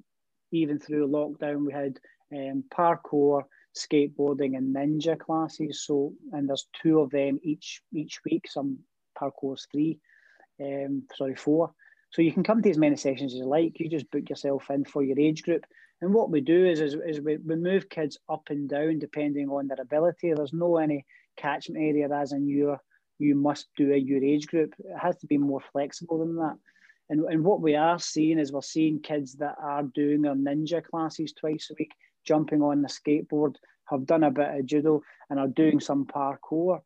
even 0.53 0.79
through 0.79 1.09
lockdown, 1.09 1.67
we 1.67 1.73
had 1.73 1.99
um, 2.33 2.65
parkour, 2.73 3.43
skateboarding, 3.87 4.57
and 4.57 4.75
ninja 4.75 5.19
classes. 5.19 5.85
So, 5.85 6.13
and 6.33 6.49
there's 6.49 6.69
two 6.83 7.01
of 7.01 7.11
them 7.11 7.39
each 7.43 7.83
each 7.93 8.21
week. 8.25 8.47
Some 8.49 8.79
parkour's 9.21 9.67
three, 9.71 9.99
um, 10.61 11.05
sorry, 11.17 11.37
four. 11.37 11.73
So 12.11 12.23
you 12.23 12.33
can 12.33 12.43
come 12.43 12.63
to 12.63 12.71
as 12.71 12.79
many 12.79 12.97
sessions 12.97 13.35
as 13.35 13.41
you 13.41 13.47
like. 13.47 13.79
You 13.79 13.89
just 13.89 14.11
book 14.11 14.29
yourself 14.31 14.71
in 14.71 14.85
for 14.85 15.03
your 15.03 15.19
age 15.19 15.43
group. 15.43 15.65
And 16.01 16.15
what 16.15 16.31
we 16.31 16.41
do 16.41 16.65
is, 16.65 16.81
is, 16.81 16.95
is 17.07 17.21
we, 17.21 17.37
we 17.37 17.57
move 17.57 17.89
kids 17.89 18.19
up 18.29 18.45
and 18.51 18.69
down 18.69 18.99
depending 18.99 19.49
on 19.49 19.67
their 19.67 19.81
ability. 19.81 20.33
There's 20.33 20.53
no 20.53 20.79
any 20.79 21.05
catchment 21.37 21.83
area 21.83 22.09
as 22.11 22.33
in 22.33 22.49
your 22.49 22.81
you 23.19 23.35
must 23.35 23.67
do 23.77 23.93
a 23.93 23.97
your 23.97 24.23
age 24.23 24.47
group. 24.47 24.75
It 24.79 24.97
has 24.97 25.17
to 25.19 25.27
be 25.27 25.39
more 25.39 25.61
flexible 25.73 26.19
than 26.21 26.37
that. 26.37 26.57
And, 27.11 27.25
and 27.25 27.45
what 27.45 27.61
we 27.61 27.75
are 27.75 27.99
seeing 27.99 28.39
is 28.39 28.53
we're 28.53 28.63
seeing 28.63 29.01
kids 29.01 29.35
that 29.35 29.57
are 29.61 29.83
doing 29.83 30.23
their 30.23 30.35
ninja 30.35 30.85
classes 30.85 31.33
twice 31.33 31.69
a 31.71 31.75
week, 31.79 31.93
jumping 32.25 32.63
on 32.63 32.83
the 32.83 32.89
skateboard, 32.89 33.57
have 33.87 34.07
done 34.07 34.25
a 34.25 34.31
bit 34.31 34.59
of 34.59 34.67
judo, 34.67 35.03
and 35.31 35.39
are 35.39 35.49
doing 35.49 35.81
some 35.81 36.07
parkour. 36.07 36.81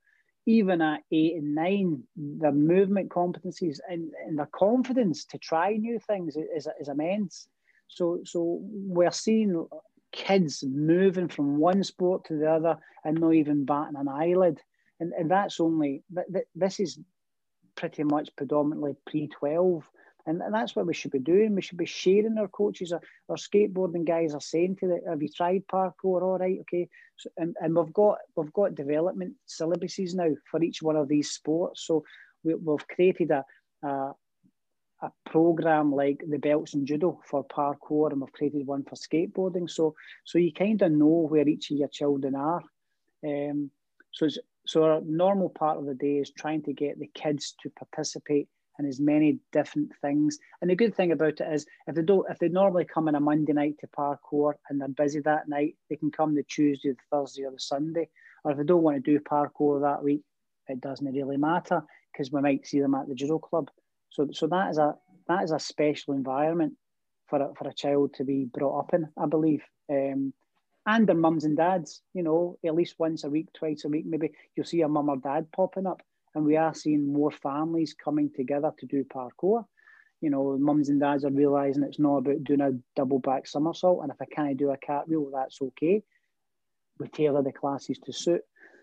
Even 0.47 0.83
at 0.83 1.03
eight 1.13 1.37
and 1.37 1.55
nine, 1.55 2.03
their 2.17 2.53
movement 2.53 3.11
competencies 3.11 3.79
and, 3.89 4.11
and 4.27 4.39
their 4.39 4.49
confidence 4.53 5.25
to 5.27 5.39
try 5.39 5.71
new 5.75 6.01
things 6.01 6.37
is, 6.37 6.67
is 6.81 6.89
immense. 6.89 7.47
So, 7.87 8.21
so 8.25 8.59
we're 8.63 9.13
seeing 9.13 9.67
kids 10.13 10.65
moving 10.67 11.29
from 11.29 11.59
one 11.59 11.85
sport 11.85 12.25
to 12.27 12.35
the 12.35 12.51
other 12.51 12.77
and 13.05 13.19
not 13.19 13.35
even 13.35 13.65
batting 13.65 13.97
an 13.97 14.09
eyelid. 14.09 14.61
And, 15.01 15.13
and 15.13 15.31
that's 15.31 15.61
only, 15.61 16.03
this 16.55 16.81
is 16.81 16.99
pretty 17.75 18.05
much 18.05 18.31
predominantly 18.37 18.95
pre 19.07 19.29
12. 19.29 19.85
And, 20.27 20.41
and 20.41 20.55
that's 20.55 20.77
what 20.77 20.87
we 20.87 20.95
should 20.95 21.11
be 21.11 21.19
doing. 21.19 21.55
We 21.55 21.63
should 21.63 21.79
be 21.79 21.87
sharing 21.87 22.39
our 22.39 22.49
coaches. 22.49 22.93
Our, 22.93 23.01
our 23.29 23.37
skateboarding 23.37 24.07
guys 24.07 24.35
are 24.35 24.41
saying 24.41 24.77
to 24.77 24.89
them, 24.89 25.01
"Have 25.09 25.23
you 25.23 25.29
tried 25.29 25.67
parkour? 25.67 26.23
All 26.23 26.39
right, 26.39 26.59
okay." 26.61 26.89
So, 27.17 27.31
and, 27.37 27.57
and 27.61 27.75
we've 27.75 27.93
got 27.93 28.19
we've 28.37 28.53
got 28.53 28.75
development 28.75 29.35
syllabuses 29.49 30.15
now 30.15 30.31
for 30.51 30.63
each 30.63 30.81
one 30.83 30.97
of 30.97 31.09
these 31.09 31.31
sports. 31.31 31.87
So 31.87 32.05
we, 32.45 32.53
have 32.53 32.87
created 32.89 33.33
a, 33.33 33.45
a 33.83 34.13
a 35.03 35.11
program 35.27 35.93
like 35.93 36.23
the 36.29 36.39
belts 36.39 36.75
and 36.75 36.87
judo 36.87 37.21
for 37.25 37.45
parkour, 37.45 38.13
and 38.13 38.21
we've 38.21 38.33
created 38.33 38.67
one 38.67 38.85
for 38.85 38.95
skateboarding. 38.95 39.69
So 39.69 39.95
so 40.25 40.39
you 40.39 40.53
kind 40.53 40.81
of 40.83 40.93
know 40.93 41.27
where 41.29 41.49
each 41.49 41.71
of 41.73 41.79
your 41.79 41.89
children 41.89 42.37
are. 42.37 42.63
Um, 43.27 43.71
so 44.13 44.29
so 44.67 44.85
our 44.85 45.01
normal 45.01 45.49
part 45.49 45.79
of 45.79 45.87
the 45.87 45.95
day 45.95 46.19
is 46.19 46.31
trying 46.31 46.63
to 46.63 46.73
get 46.73 46.99
the 47.01 47.11
kids 47.13 47.55
to 47.63 47.71
participate 47.71 48.49
in 48.83 48.89
as 48.89 49.01
many 49.01 49.39
different 49.53 49.93
things. 50.01 50.39
And 50.61 50.71
the 50.71 50.77
good 50.77 50.95
thing 50.95 51.13
about 51.13 51.41
it 51.41 51.53
is 51.53 51.67
if 51.87 51.95
they 51.95 52.03
don't 52.03 52.29
if 52.31 52.39
they 52.39 52.49
normally 52.49 52.85
come 52.85 53.09
on 53.09 53.15
a 53.15 53.21
Monday 53.21 53.53
night 53.53 53.77
to 53.81 53.87
parkour 53.87 54.55
and 54.69 54.81
they're 54.81 54.89
busy 54.89 55.21
that 55.21 55.49
night, 55.49 55.77
they 55.89 55.97
can 55.97 56.11
come 56.11 56.35
the 56.35 56.43
Tuesday, 56.43 56.91
the 56.91 56.97
Thursday, 57.11 57.45
or 57.45 57.53
the 57.53 57.61
Sunday. 57.61 58.09
Or 58.45 58.53
if 58.53 58.59
they 58.59 58.65
don't 58.65 58.83
want 58.83 58.97
to 58.97 59.11
do 59.11 59.21
parkour 59.21 59.83
that 59.83 60.03
week, 60.03 60.23
it 60.69 60.81
doesn't 60.81 61.13
really 61.13 61.37
matter 61.37 61.83
because 62.13 62.33
we 62.33 62.41
might 62.41 62.67
see 62.67 62.81
them 62.81 62.95
at 62.95 63.09
the 63.09 63.15
judo 63.15 63.39
club. 63.39 63.71
So, 64.11 64.29
so 64.33 64.47
that 64.49 64.71
is 64.71 64.79
a 64.79 64.95
that 65.29 65.45
is 65.45 65.53
a 65.53 65.59
special 65.59 66.15
environment 66.15 66.75
for 67.29 67.41
a, 67.41 67.55
for 67.55 67.69
a 67.69 67.75
child 67.75 68.15
to 68.15 68.25
be 68.25 68.45
brought 68.45 68.81
up 68.81 68.95
in, 68.95 69.09
I 69.17 69.27
believe. 69.27 69.63
Um, 69.91 70.35
and 70.85 71.07
their 71.07 71.17
mums 71.17 71.45
and 71.45 71.57
dads, 71.57 72.03
you 72.13 72.23
know, 72.23 72.59
at 72.65 72.75
least 72.75 72.97
once 72.99 73.25
a 73.25 73.31
week, 73.31 73.53
twice 73.53 73.85
a 73.85 73.89
week, 73.89 74.05
maybe 74.05 74.33
you'll 74.55 74.67
see 74.67 74.81
a 74.83 74.89
mum 74.89 75.09
or 75.09 75.17
dad 75.17 75.53
popping 75.53 75.87
up. 75.87 76.03
And 76.35 76.45
we 76.45 76.57
are 76.57 76.75
seeing 76.75 77.13
more 77.13 77.31
families 77.31 77.95
coming 77.95 78.31
together 78.35 78.73
to 78.79 78.87
do 78.87 79.05
parkour. 79.05 79.65
You 80.21 80.31
know, 80.31 80.57
mums 80.57 80.89
and 80.89 81.01
dads 81.01 81.25
are 81.25 81.31
realizing 81.31 81.83
it's 81.83 81.99
not 81.99 82.19
about 82.19 82.45
doing 82.45 82.61
a 82.61 82.73
double 82.97 83.19
back 83.19 83.47
somersault. 83.47 84.03
And 84.03 84.13
if 84.13 84.21
I 84.21 84.27
can't 84.27 84.57
do 84.57 84.71
a 84.71 84.77
cartwheel, 84.77 85.31
that's 85.33 85.61
okay. 85.61 86.03
We 86.99 87.09
tailor 87.09 87.43
the 87.43 87.53
classes 87.53 87.99
to 88.05 88.13
suit. 88.13 88.43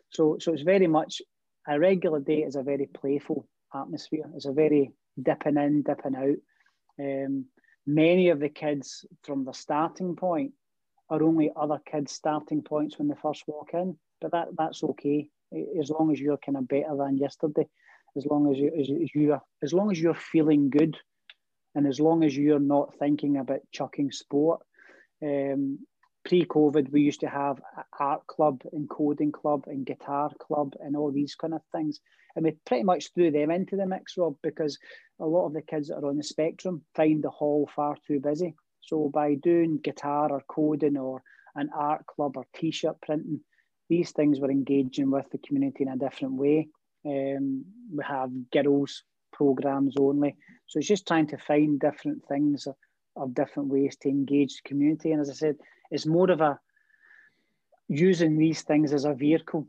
So, 0.09 0.37
so 0.39 0.53
it's 0.53 0.63
very 0.63 0.87
much 0.87 1.21
a 1.67 1.79
regular 1.79 2.19
day 2.19 2.43
is 2.43 2.55
a 2.55 2.63
very 2.63 2.87
playful 2.87 3.47
atmosphere. 3.73 4.29
It's 4.35 4.45
a 4.45 4.51
very 4.51 4.91
dipping 5.21 5.57
in, 5.57 5.83
dipping 5.83 6.15
out. 6.15 6.37
Um, 6.99 7.45
many 7.85 8.29
of 8.29 8.39
the 8.39 8.49
kids 8.49 9.05
from 9.23 9.45
the 9.45 9.53
starting 9.53 10.15
point 10.15 10.53
are 11.09 11.23
only 11.23 11.51
other 11.55 11.79
kids' 11.89 12.11
starting 12.11 12.61
points 12.61 12.97
when 12.97 13.07
they 13.07 13.15
first 13.21 13.43
walk 13.47 13.69
in, 13.73 13.97
but 14.19 14.31
that 14.31 14.49
that's 14.57 14.83
okay 14.83 15.29
as 15.79 15.89
long 15.89 16.11
as 16.11 16.19
you're 16.19 16.37
kind 16.37 16.57
of 16.57 16.67
better 16.67 16.95
than 16.97 17.17
yesterday. 17.17 17.67
As 18.17 18.25
long 18.25 18.51
as 18.51 18.57
you 18.57 18.71
as 18.79 18.89
you 19.13 19.33
are, 19.33 19.41
as 19.61 19.71
long 19.71 19.91
as 19.91 19.99
you're 19.99 20.15
feeling 20.15 20.69
good, 20.69 20.97
and 21.75 21.87
as 21.87 21.99
long 21.99 22.23
as 22.23 22.35
you're 22.35 22.59
not 22.59 22.95
thinking 22.97 23.37
about 23.37 23.61
chucking 23.71 24.11
sport. 24.11 24.61
Um, 25.21 25.79
pre-COVID, 26.25 26.91
we 26.91 27.01
used 27.01 27.21
to 27.21 27.29
have 27.29 27.61
art 27.99 28.25
club 28.27 28.61
and 28.73 28.89
coding 28.89 29.31
club 29.31 29.63
and 29.67 29.85
guitar 29.85 30.29
club 30.39 30.73
and 30.79 30.95
all 30.95 31.11
these 31.11 31.35
kind 31.35 31.53
of 31.53 31.61
things. 31.71 31.99
And 32.35 32.45
we 32.45 32.55
pretty 32.65 32.83
much 32.83 33.13
threw 33.13 33.31
them 33.31 33.51
into 33.51 33.75
the 33.75 33.85
mix, 33.85 34.17
Rob, 34.17 34.35
because 34.43 34.77
a 35.19 35.25
lot 35.25 35.47
of 35.47 35.53
the 35.53 35.61
kids 35.61 35.87
that 35.87 35.95
are 35.97 36.05
on 36.05 36.17
the 36.17 36.23
spectrum 36.23 36.83
find 36.95 37.23
the 37.23 37.29
hall 37.29 37.69
far 37.75 37.95
too 38.05 38.19
busy. 38.19 38.55
So 38.81 39.09
by 39.13 39.35
doing 39.35 39.79
guitar 39.83 40.31
or 40.31 40.43
coding 40.47 40.97
or 40.97 41.23
an 41.55 41.69
art 41.75 42.05
club 42.05 42.37
or 42.37 42.45
t-shirt 42.55 43.01
printing, 43.01 43.41
these 43.89 44.11
things 44.11 44.39
we're 44.39 44.51
engaging 44.51 45.11
with 45.11 45.29
the 45.31 45.39
community 45.39 45.83
in 45.83 45.89
a 45.89 45.97
different 45.97 46.35
way. 46.35 46.67
Um, 47.05 47.65
we 47.91 48.03
have 48.07 48.29
girls 48.51 49.03
programs 49.31 49.95
only. 49.99 50.35
So 50.67 50.79
it's 50.79 50.87
just 50.87 51.07
trying 51.07 51.27
to 51.27 51.37
find 51.37 51.79
different 51.79 52.23
things 52.27 52.67
of, 52.67 52.75
different 53.33 53.67
ways 53.67 53.97
to 53.97 54.07
engage 54.07 54.55
the 54.55 54.69
community. 54.69 55.11
And 55.11 55.19
as 55.19 55.29
I 55.29 55.33
said, 55.33 55.57
it's 55.91 56.05
more 56.05 56.31
of 56.31 56.39
a 56.39 56.57
using 57.89 58.37
these 58.37 58.61
things 58.61 58.93
as 58.93 59.03
a 59.03 59.13
vehicle 59.13 59.67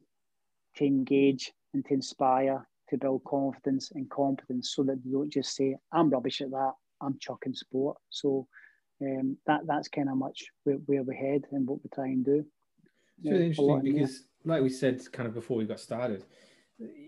to 0.77 0.85
engage 0.85 1.53
and 1.75 1.85
to 1.87 1.95
inspire, 1.95 2.65
to 2.91 2.97
build 2.97 3.25
confidence 3.25 3.91
and 3.93 4.09
competence 4.09 4.73
so 4.75 4.85
that 4.85 5.03
they 5.03 5.11
don't 5.11 5.33
just 5.33 5.57
say, 5.57 5.75
I'm 5.93 6.11
rubbish 6.11 6.41
at 6.43 6.51
that, 6.51 6.73
I'm 7.01 7.19
chucking 7.19 7.55
sport. 7.55 7.97
So 8.11 8.47
um, 9.03 9.37
that 9.47 9.63
that's 9.67 9.89
kind 9.89 10.11
of 10.11 10.17
much 10.17 10.45
where, 10.65 10.77
where, 10.87 11.03
we 11.03 11.17
head 11.17 11.47
and 11.51 11.67
what 11.67 11.83
we 11.83 11.91
try 11.93 12.07
and 12.07 12.25
do. 12.25 12.45
It's 13.23 13.31
really 13.31 13.47
interesting 13.47 13.83
because, 13.83 14.23
like 14.45 14.63
we 14.63 14.71
said 14.71 15.01
kind 15.13 15.27
of 15.29 15.35
before 15.35 15.57
we 15.57 15.65
got 15.65 15.81
started, 15.81 16.25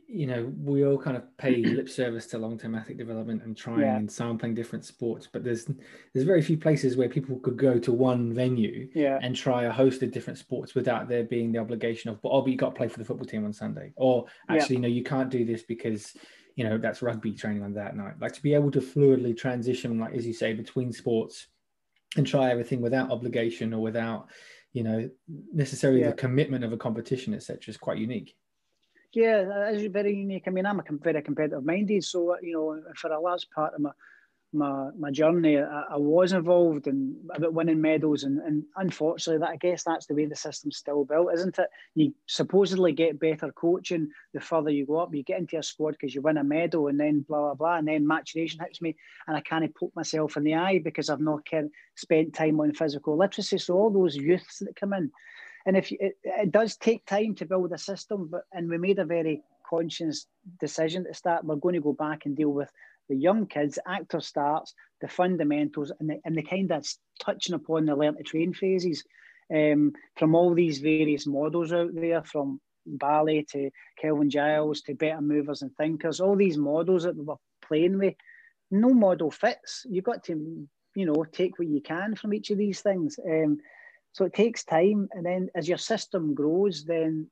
you 0.06 0.26
know, 0.26 0.52
we 0.62 0.84
all 0.84 0.98
kind 0.98 1.16
of 1.16 1.36
pay 1.38 1.56
lip 1.64 1.88
service 1.88 2.26
to 2.26 2.38
long-term 2.38 2.74
athlete 2.74 2.98
development 2.98 3.42
and 3.44 3.56
trying 3.56 3.80
yeah. 3.80 3.96
and 3.96 4.10
sampling 4.10 4.54
different 4.54 4.84
sports, 4.84 5.28
but 5.32 5.42
there's 5.42 5.64
there's 6.12 6.26
very 6.26 6.42
few 6.42 6.58
places 6.58 6.96
where 6.96 7.08
people 7.08 7.38
could 7.38 7.56
go 7.56 7.78
to 7.78 7.92
one 7.92 8.32
venue 8.32 8.88
yeah. 8.94 9.18
and 9.22 9.34
try 9.34 9.64
a 9.64 9.72
host 9.72 10.02
of 10.02 10.12
different 10.12 10.38
sports 10.38 10.74
without 10.74 11.08
there 11.08 11.24
being 11.24 11.52
the 11.52 11.58
obligation 11.58 12.10
of, 12.10 12.20
but 12.20 12.28
oh, 12.28 12.42
but 12.42 12.50
you 12.50 12.56
got 12.56 12.70
to 12.70 12.76
play 12.76 12.88
for 12.88 12.98
the 12.98 13.04
football 13.04 13.26
team 13.26 13.44
on 13.44 13.52
Sunday, 13.52 13.92
or 13.96 14.26
actually, 14.48 14.76
yeah. 14.76 14.82
no, 14.82 14.88
you 14.88 15.02
can't 15.02 15.30
do 15.30 15.44
this 15.44 15.62
because 15.62 16.14
you 16.56 16.64
know 16.64 16.76
that's 16.76 17.00
rugby 17.00 17.32
training 17.32 17.62
on 17.62 17.72
that 17.74 17.96
night. 17.96 18.20
Like 18.20 18.32
to 18.32 18.42
be 18.42 18.54
able 18.54 18.70
to 18.72 18.80
fluidly 18.80 19.36
transition, 19.36 19.98
like 19.98 20.14
as 20.14 20.26
you 20.26 20.34
say, 20.34 20.52
between 20.52 20.92
sports 20.92 21.46
and 22.16 22.26
try 22.26 22.50
everything 22.50 22.82
without 22.82 23.10
obligation 23.10 23.72
or 23.72 23.80
without, 23.80 24.28
you 24.72 24.82
know, 24.82 25.10
necessarily 25.52 26.02
the 26.02 26.12
commitment 26.12 26.64
of 26.64 26.72
a 26.72 26.76
competition, 26.76 27.34
etc., 27.34 27.60
is 27.68 27.76
quite 27.76 27.98
unique. 27.98 28.34
Yeah, 29.12 29.68
it's 29.68 29.92
very 29.92 30.16
unique. 30.16 30.44
I 30.46 30.50
mean, 30.50 30.64
I'm 30.64 30.80
a 30.80 30.84
very 30.90 31.20
competitive 31.20 31.64
minded, 31.64 32.02
so 32.04 32.36
you 32.40 32.54
know, 32.54 32.92
for 32.96 33.12
a 33.12 33.20
large 33.20 33.48
part 33.50 33.74
of 33.74 33.80
my 33.80 33.90
my, 34.52 34.90
my 34.98 35.10
journey, 35.10 35.58
I, 35.58 35.84
I 35.92 35.96
was 35.96 36.32
involved 36.32 36.86
in 36.86 37.16
about 37.34 37.54
winning 37.54 37.80
medals, 37.80 38.22
and, 38.22 38.38
and 38.40 38.64
unfortunately, 38.76 39.40
that 39.40 39.50
I 39.50 39.56
guess 39.56 39.82
that's 39.84 40.06
the 40.06 40.14
way 40.14 40.26
the 40.26 40.36
system's 40.36 40.76
still 40.76 41.04
built, 41.04 41.32
isn't 41.34 41.58
it? 41.58 41.68
You 41.94 42.14
supposedly 42.26 42.92
get 42.92 43.18
better 43.18 43.50
coaching 43.52 44.10
the 44.34 44.40
further 44.40 44.70
you 44.70 44.86
go 44.86 44.98
up. 44.98 45.14
You 45.14 45.22
get 45.22 45.38
into 45.38 45.58
a 45.58 45.62
squad 45.62 45.92
because 45.92 46.14
you 46.14 46.22
win 46.22 46.36
a 46.36 46.44
medal, 46.44 46.88
and 46.88 47.00
then 47.00 47.24
blah 47.26 47.40
blah 47.40 47.54
blah, 47.54 47.76
and 47.78 47.88
then 47.88 48.06
maturation 48.06 48.60
hits 48.60 48.82
me, 48.82 48.96
and 49.26 49.36
I 49.36 49.40
can't 49.40 49.74
poke 49.74 49.96
myself 49.96 50.36
in 50.36 50.44
the 50.44 50.54
eye 50.54 50.80
because 50.84 51.08
I've 51.08 51.20
not 51.20 51.48
spent 51.94 52.34
time 52.34 52.60
on 52.60 52.74
physical 52.74 53.16
literacy. 53.16 53.58
So 53.58 53.74
all 53.74 53.90
those 53.90 54.16
youths 54.16 54.58
that 54.58 54.76
come 54.76 54.92
in, 54.92 55.10
and 55.66 55.76
if 55.76 55.90
it, 55.92 56.16
it 56.24 56.52
does 56.52 56.76
take 56.76 57.06
time 57.06 57.34
to 57.36 57.46
build 57.46 57.72
a 57.72 57.78
system, 57.78 58.28
but 58.30 58.42
and 58.52 58.68
we 58.68 58.78
made 58.78 58.98
a 58.98 59.04
very 59.04 59.42
conscious 59.68 60.26
decision 60.60 61.04
to 61.04 61.14
start. 61.14 61.44
We're 61.44 61.56
going 61.56 61.76
to 61.76 61.80
go 61.80 61.94
back 61.94 62.26
and 62.26 62.36
deal 62.36 62.50
with 62.50 62.70
the 63.12 63.18
young 63.18 63.46
kids, 63.46 63.78
active 63.86 64.24
starts, 64.24 64.74
the 65.02 65.08
fundamentals, 65.08 65.92
and 66.00 66.08
the, 66.08 66.18
and 66.24 66.34
the 66.34 66.42
kind 66.42 66.72
of 66.72 66.86
touching 67.20 67.54
upon 67.54 67.84
the 67.84 67.94
learn 67.94 68.16
to 68.16 68.22
train 68.22 68.54
phases 68.54 69.04
um, 69.54 69.92
from 70.16 70.34
all 70.34 70.54
these 70.54 70.78
various 70.78 71.26
models 71.26 71.74
out 71.74 71.94
there, 71.94 72.22
from 72.22 72.58
ballet 72.86 73.44
to 73.52 73.70
Kelvin 74.00 74.30
Giles 74.30 74.80
to 74.82 74.94
better 74.94 75.20
movers 75.20 75.60
and 75.60 75.76
thinkers, 75.76 76.20
all 76.20 76.36
these 76.36 76.56
models 76.56 77.02
that 77.02 77.14
we 77.14 77.22
were 77.22 77.36
playing 77.60 77.98
with, 77.98 78.14
no 78.70 78.94
model 78.94 79.30
fits. 79.30 79.84
You've 79.90 80.04
got 80.04 80.24
to, 80.24 80.66
you 80.94 81.06
know, 81.06 81.24
take 81.32 81.58
what 81.58 81.68
you 81.68 81.82
can 81.82 82.14
from 82.14 82.32
each 82.32 82.48
of 82.50 82.56
these 82.56 82.80
things. 82.80 83.18
Um, 83.22 83.58
so 84.12 84.24
it 84.24 84.32
takes 84.32 84.64
time, 84.64 85.10
and 85.12 85.26
then 85.26 85.50
as 85.54 85.68
your 85.68 85.78
system 85.78 86.34
grows, 86.34 86.84
then 86.84 87.28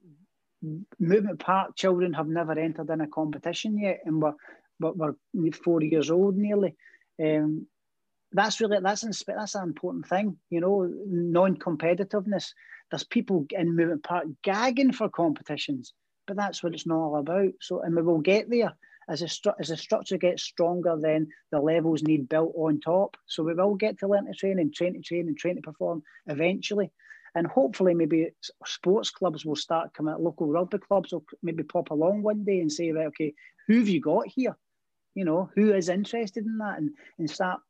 movement 0.98 1.40
park 1.40 1.74
children 1.74 2.12
have 2.12 2.28
never 2.28 2.52
entered 2.52 2.90
in 2.90 3.00
a 3.00 3.06
competition 3.06 3.78
yet, 3.78 4.00
and 4.04 4.20
we're 4.20 4.34
but 4.80 4.96
we're 4.96 5.14
four 5.52 5.82
years 5.82 6.10
old 6.10 6.36
nearly. 6.36 6.74
Um, 7.22 7.66
that's 8.32 8.60
really 8.60 8.78
that's 8.80 9.02
that's 9.26 9.54
an 9.54 9.62
important 9.64 10.06
thing, 10.06 10.36
you 10.50 10.60
know, 10.60 10.90
non-competitiveness. 11.06 12.52
There's 12.90 13.04
people 13.04 13.46
in 13.50 13.76
movement 13.76 14.04
park 14.04 14.26
gagging 14.42 14.92
for 14.92 15.08
competitions, 15.08 15.92
but 16.26 16.36
that's 16.36 16.62
what 16.62 16.74
it's 16.74 16.86
not 16.86 16.96
all 16.96 17.16
about. 17.18 17.52
So, 17.60 17.80
and 17.80 17.94
we 17.94 18.02
will 18.02 18.20
get 18.20 18.48
there 18.48 18.72
as 19.08 19.22
a 19.22 19.26
stru- 19.26 19.54
as 19.58 19.68
the 19.68 19.76
structure 19.76 20.16
gets 20.16 20.42
stronger. 20.42 20.96
Then 20.98 21.28
the 21.50 21.60
levels 21.60 22.02
need 22.02 22.28
built 22.28 22.52
on 22.56 22.80
top. 22.80 23.16
So 23.26 23.42
we 23.42 23.54
will 23.54 23.74
get 23.74 23.98
to 23.98 24.08
learn 24.08 24.26
to 24.26 24.32
train 24.32 24.58
and 24.58 24.72
train 24.72 24.94
to 24.94 25.00
train 25.00 25.28
and 25.28 25.36
train 25.36 25.56
to 25.56 25.62
perform 25.62 26.02
eventually. 26.26 26.92
And 27.34 27.46
hopefully, 27.46 27.94
maybe 27.94 28.30
sports 28.64 29.10
clubs 29.10 29.44
will 29.44 29.56
start 29.56 29.94
coming. 29.94 30.14
Local 30.18 30.48
rugby 30.48 30.78
clubs 30.78 31.12
will 31.12 31.24
maybe 31.42 31.62
pop 31.62 31.90
along 31.90 32.22
one 32.22 32.44
day 32.44 32.60
and 32.60 32.72
say, 32.72 32.90
right, 32.90 33.06
okay, 33.06 33.34
who 33.66 33.78
have 33.78 33.88
you 33.88 34.00
got 34.00 34.26
here? 34.26 34.56
You 35.14 35.24
know, 35.24 35.50
who 35.54 35.72
is 35.72 35.88
interested 35.88 36.44
in 36.46 36.58
that, 36.58 36.78
and 36.78 36.90
and 37.18 37.28
start 37.28 37.60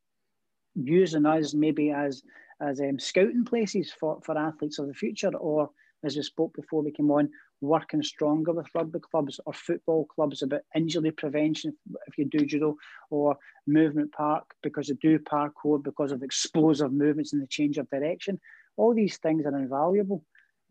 using 0.74 1.26
us 1.26 1.54
maybe 1.54 1.90
as 1.90 2.22
as 2.60 2.80
um, 2.80 2.98
scouting 2.98 3.44
places 3.44 3.90
for, 3.98 4.20
for 4.22 4.36
athletes 4.36 4.78
of 4.78 4.86
the 4.86 4.94
future, 4.94 5.34
or 5.34 5.70
as 6.04 6.16
we 6.16 6.22
spoke 6.22 6.54
before 6.54 6.82
we 6.82 6.90
came 6.90 7.10
on, 7.10 7.30
working 7.60 8.02
stronger 8.02 8.52
with 8.52 8.66
rugby 8.74 8.98
clubs 9.00 9.40
or 9.46 9.52
football 9.52 10.06
clubs 10.06 10.42
about 10.42 10.60
injury 10.74 11.10
prevention 11.10 11.76
if 12.06 12.18
you 12.18 12.24
do 12.24 12.44
judo, 12.44 12.76
or 13.10 13.36
movement 13.66 14.12
park 14.12 14.44
because 14.62 14.88
you 14.88 14.96
do 15.00 15.18
parkour 15.18 15.82
because 15.82 16.12
of 16.12 16.22
explosive 16.22 16.92
movements 16.92 17.32
and 17.32 17.42
the 17.42 17.46
change 17.46 17.78
of 17.78 17.88
direction. 17.90 18.38
All 18.76 18.94
these 18.94 19.18
things 19.18 19.44
are 19.46 19.58
invaluable. 19.58 20.24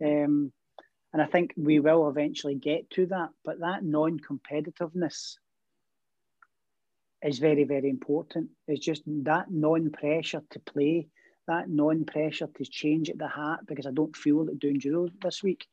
Um, 0.03 0.51
and 1.11 1.21
I 1.21 1.25
think 1.25 1.53
we 1.57 1.79
will 1.79 2.07
eventually 2.07 2.55
get 2.55 2.89
to 2.91 3.07
that, 3.07 3.29
but 3.43 3.59
that 3.59 3.83
non 3.83 4.19
competitiveness 4.19 5.35
is 7.23 7.39
very, 7.39 7.63
very 7.63 7.89
important. 7.89 8.49
It's 8.67 8.85
just 8.85 9.03
that 9.05 9.51
non 9.51 9.91
pressure 9.91 10.41
to 10.51 10.59
play, 10.59 11.07
that 11.47 11.69
non 11.69 12.05
pressure 12.05 12.47
to 12.47 12.65
change 12.65 13.09
at 13.09 13.17
the 13.17 13.27
hat 13.27 13.59
because 13.67 13.85
I 13.85 13.91
don't 13.91 14.15
feel 14.15 14.45
like 14.45 14.59
doing 14.59 14.79
judo 14.79 15.09
this 15.21 15.43
week. 15.43 15.67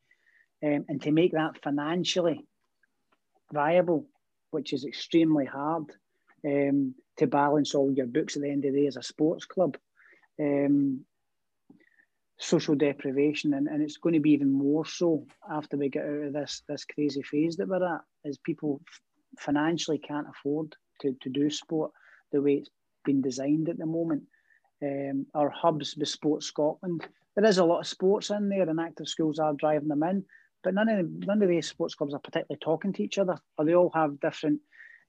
Um, 0.65 0.87
and 0.89 1.03
to 1.03 1.13
make 1.13 1.33
that 1.33 1.63
financially 1.63 2.47
viable, 3.53 4.07
which 4.51 4.73
is 4.73 4.85
extremely 4.85 5.45
hard 5.45 5.85
um, 6.45 6.95
to 7.19 7.27
balance 7.27 7.75
all 7.75 7.93
your 7.93 8.07
books 8.07 8.37
at 8.37 8.43
the 8.43 8.51
end 8.51 8.65
of 8.65 8.73
the 8.73 8.81
day 8.81 8.87
as 8.87 8.97
a 8.97 9.03
sports 9.03 9.45
club. 9.45 9.77
Um, 10.41 11.05
social 12.39 12.75
deprivation 12.75 13.55
and, 13.55 13.67
and 13.67 13.83
it's 13.83 13.97
going 13.97 14.13
to 14.13 14.21
be 14.21 14.33
even 14.33 14.53
more 14.53 14.85
so 14.85 15.27
after 15.51 15.77
we 15.77 15.89
get 15.89 16.05
out 16.05 16.27
of 16.27 16.33
this 16.35 16.63
this 16.69 16.85
crazy 16.85 17.23
phase 17.23 17.57
that 17.57 17.67
we're 17.67 17.83
at 17.83 18.03
as 18.27 18.37
people 18.37 18.81
financially 19.39 19.99
can't 19.99 20.27
afford 20.29 20.77
to, 21.01 21.17
to 21.23 21.29
do 21.29 21.51
sport 21.51 21.91
the 22.33 22.41
way 22.41 22.55
it's 22.55 22.71
been 23.05 23.23
designed 23.23 23.69
at 23.69 23.79
the 23.79 23.87
moment. 23.87 24.25
Um, 24.83 25.27
our 25.35 25.49
hubs, 25.49 25.95
Bespoke 25.95 26.43
Scotland, 26.43 27.07
there 27.35 27.45
is 27.45 27.59
a 27.59 27.65
lot 27.65 27.81
of 27.81 27.87
sports 27.87 28.31
in 28.31 28.49
there, 28.49 28.69
and 28.69 28.81
active 28.81 29.09
schools 29.09 29.39
are 29.39 29.55
driving 29.55 29.89
them 29.89 30.03
in. 30.03 30.25
But 30.63 30.75
none 30.75 30.89
of 30.89 31.09
none 31.09 31.43
of 31.43 31.49
these 31.49 31.69
sports 31.69 31.95
clubs 31.95 32.13
are 32.13 32.21
particularly 32.21 32.59
talking 32.61 32.93
to 32.95 33.03
each 33.03 33.19
other, 33.19 33.39
or 33.57 33.65
they 33.65 33.75
all 33.75 33.93
have 33.95 34.21
different 34.21 34.61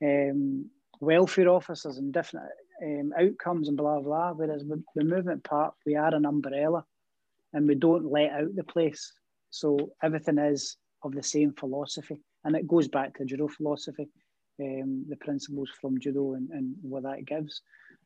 um, 0.04 0.70
welfare 1.00 1.50
officers 1.50 1.98
and 1.98 2.14
different 2.14 2.46
um, 2.84 3.14
outcomes 3.20 3.68
and 3.68 3.76
blah 3.76 4.00
blah. 4.00 4.34
Whereas 4.34 4.64
the 4.96 5.04
Movement 5.04 5.44
Park, 5.44 5.74
we 5.86 5.96
are 5.96 6.14
an 6.14 6.26
umbrella, 6.26 6.86
and 7.54 7.68
we 7.68 7.76
don't 7.76 8.12
let 8.12 8.32
out 8.32 8.56
the 8.56 8.64
place. 8.64 9.14
So 9.50 9.92
everything 10.04 10.38
is 10.38 10.78
of 11.04 11.14
the 11.14 11.24
same 11.24 11.54
philosophy, 11.54 12.22
and 12.44 12.56
it 12.56 12.68
goes 12.68 12.88
back 12.88 13.18
to 13.18 13.26
judo 13.26 13.48
philosophy 13.48 14.10
um, 14.60 15.06
the 15.08 15.16
principles 15.18 15.70
from 15.82 16.00
judo 16.00 16.34
and, 16.34 16.50
and 16.52 16.76
what 16.82 17.04
that 17.04 17.26
gives. 17.26 17.62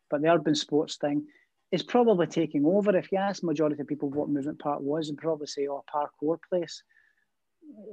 But 0.10 0.22
the 0.22 0.30
urban 0.30 0.56
sports 0.56 0.98
thing 0.98 1.26
is 1.72 1.84
probably 1.84 2.28
taking 2.28 2.66
over. 2.66 2.96
If 2.96 3.12
you 3.12 3.18
ask 3.18 3.44
majority 3.44 3.80
of 3.80 3.88
people 3.88 4.10
what 4.10 4.30
movement 4.30 4.60
park 4.60 4.82
was, 4.82 5.08
they'd 5.08 5.18
probably 5.18 5.48
say, 5.48 5.68
oh, 5.68 5.84
parkour 5.94 6.38
place. 6.50 6.84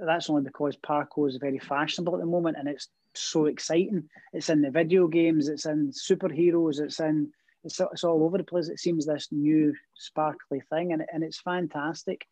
That's 0.05 0.29
only 0.29 0.43
because 0.43 0.77
parkour 0.77 1.29
is 1.29 1.37
very 1.37 1.59
fashionable 1.59 2.15
at 2.15 2.21
the 2.21 2.27
moment 2.27 2.57
and 2.59 2.69
it's 2.69 2.89
so 3.15 3.47
exciting. 3.47 4.09
It's 4.33 4.49
in 4.49 4.63
the 4.63 4.71
video 4.71 5.07
games, 5.07 5.49
it's 5.49 5.67
in 5.67 5.93
superheroes, 5.93 6.81
it's 6.81 7.01
in 7.01 7.31
it's, 7.65 7.81
it's 7.81 8.05
all 8.05 8.23
over 8.25 8.39
the 8.39 8.45
place. 8.45 8.69
It 8.69 8.79
seems 8.79 9.07
this 9.07 9.29
new 9.31 9.75
sparkly 9.97 10.63
thing 10.71 10.93
and, 10.93 11.03
and 11.13 11.23
it's 11.23 11.41
fantastic. 11.41 12.27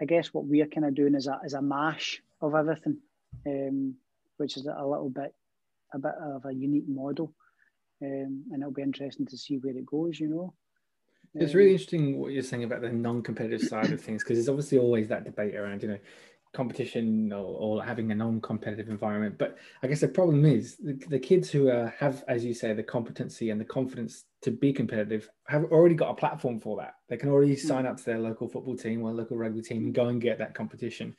I 0.00 0.04
guess 0.04 0.32
what 0.32 0.46
we're 0.46 0.66
kind 0.66 0.86
of 0.86 0.94
doing 0.94 1.14
is 1.14 1.26
a, 1.26 1.40
is 1.44 1.54
a 1.54 1.62
mash 1.62 2.20
of 2.40 2.54
everything. 2.54 2.98
Um, 3.46 3.96
which 4.36 4.56
is 4.56 4.66
a 4.66 4.86
little 4.86 5.10
bit 5.10 5.34
a 5.94 5.98
bit 5.98 6.14
of 6.20 6.44
a 6.44 6.52
unique 6.52 6.88
model, 6.88 7.32
um, 8.02 8.44
and 8.50 8.60
it'll 8.60 8.72
be 8.72 8.82
interesting 8.82 9.26
to 9.26 9.38
see 9.38 9.56
where 9.56 9.76
it 9.76 9.86
goes. 9.86 10.18
You 10.18 10.28
know. 10.28 10.54
It's 11.34 11.54
really 11.54 11.70
um, 11.70 11.74
interesting 11.74 12.18
what 12.18 12.32
you're 12.32 12.42
saying 12.42 12.64
about 12.64 12.80
the 12.80 12.90
non-competitive 12.90 13.62
side 13.62 13.92
of 13.92 14.00
things 14.00 14.22
because 14.22 14.38
there's 14.38 14.48
obviously 14.48 14.78
always 14.78 15.08
that 15.08 15.24
debate 15.24 15.54
around, 15.54 15.82
you 15.82 15.88
know, 15.88 15.98
competition 16.56 17.30
or, 17.32 17.44
or 17.44 17.84
having 17.84 18.10
a 18.10 18.14
non-competitive 18.14 18.88
environment. 18.88 19.36
But 19.38 19.58
I 19.82 19.86
guess 19.86 20.00
the 20.00 20.08
problem 20.08 20.46
is 20.46 20.76
the, 20.76 20.94
the 21.08 21.18
kids 21.18 21.50
who 21.50 21.68
uh, 21.68 21.90
have, 21.98 22.24
as 22.28 22.44
you 22.44 22.54
say, 22.54 22.72
the 22.72 22.82
competency 22.82 23.50
and 23.50 23.60
the 23.60 23.64
confidence 23.64 24.24
to 24.42 24.50
be 24.50 24.72
competitive 24.72 25.28
have 25.48 25.64
already 25.64 25.94
got 25.94 26.10
a 26.10 26.14
platform 26.14 26.58
for 26.58 26.78
that. 26.78 26.94
They 27.08 27.18
can 27.18 27.28
already 27.28 27.56
sign 27.56 27.84
mm. 27.84 27.90
up 27.90 27.98
to 27.98 28.04
their 28.04 28.18
local 28.18 28.48
football 28.48 28.76
team 28.76 29.02
or 29.02 29.12
local 29.12 29.36
rugby 29.36 29.60
team 29.60 29.84
and 29.84 29.94
go 29.94 30.06
and 30.06 30.20
get 30.20 30.38
that 30.38 30.54
competition 30.54 31.14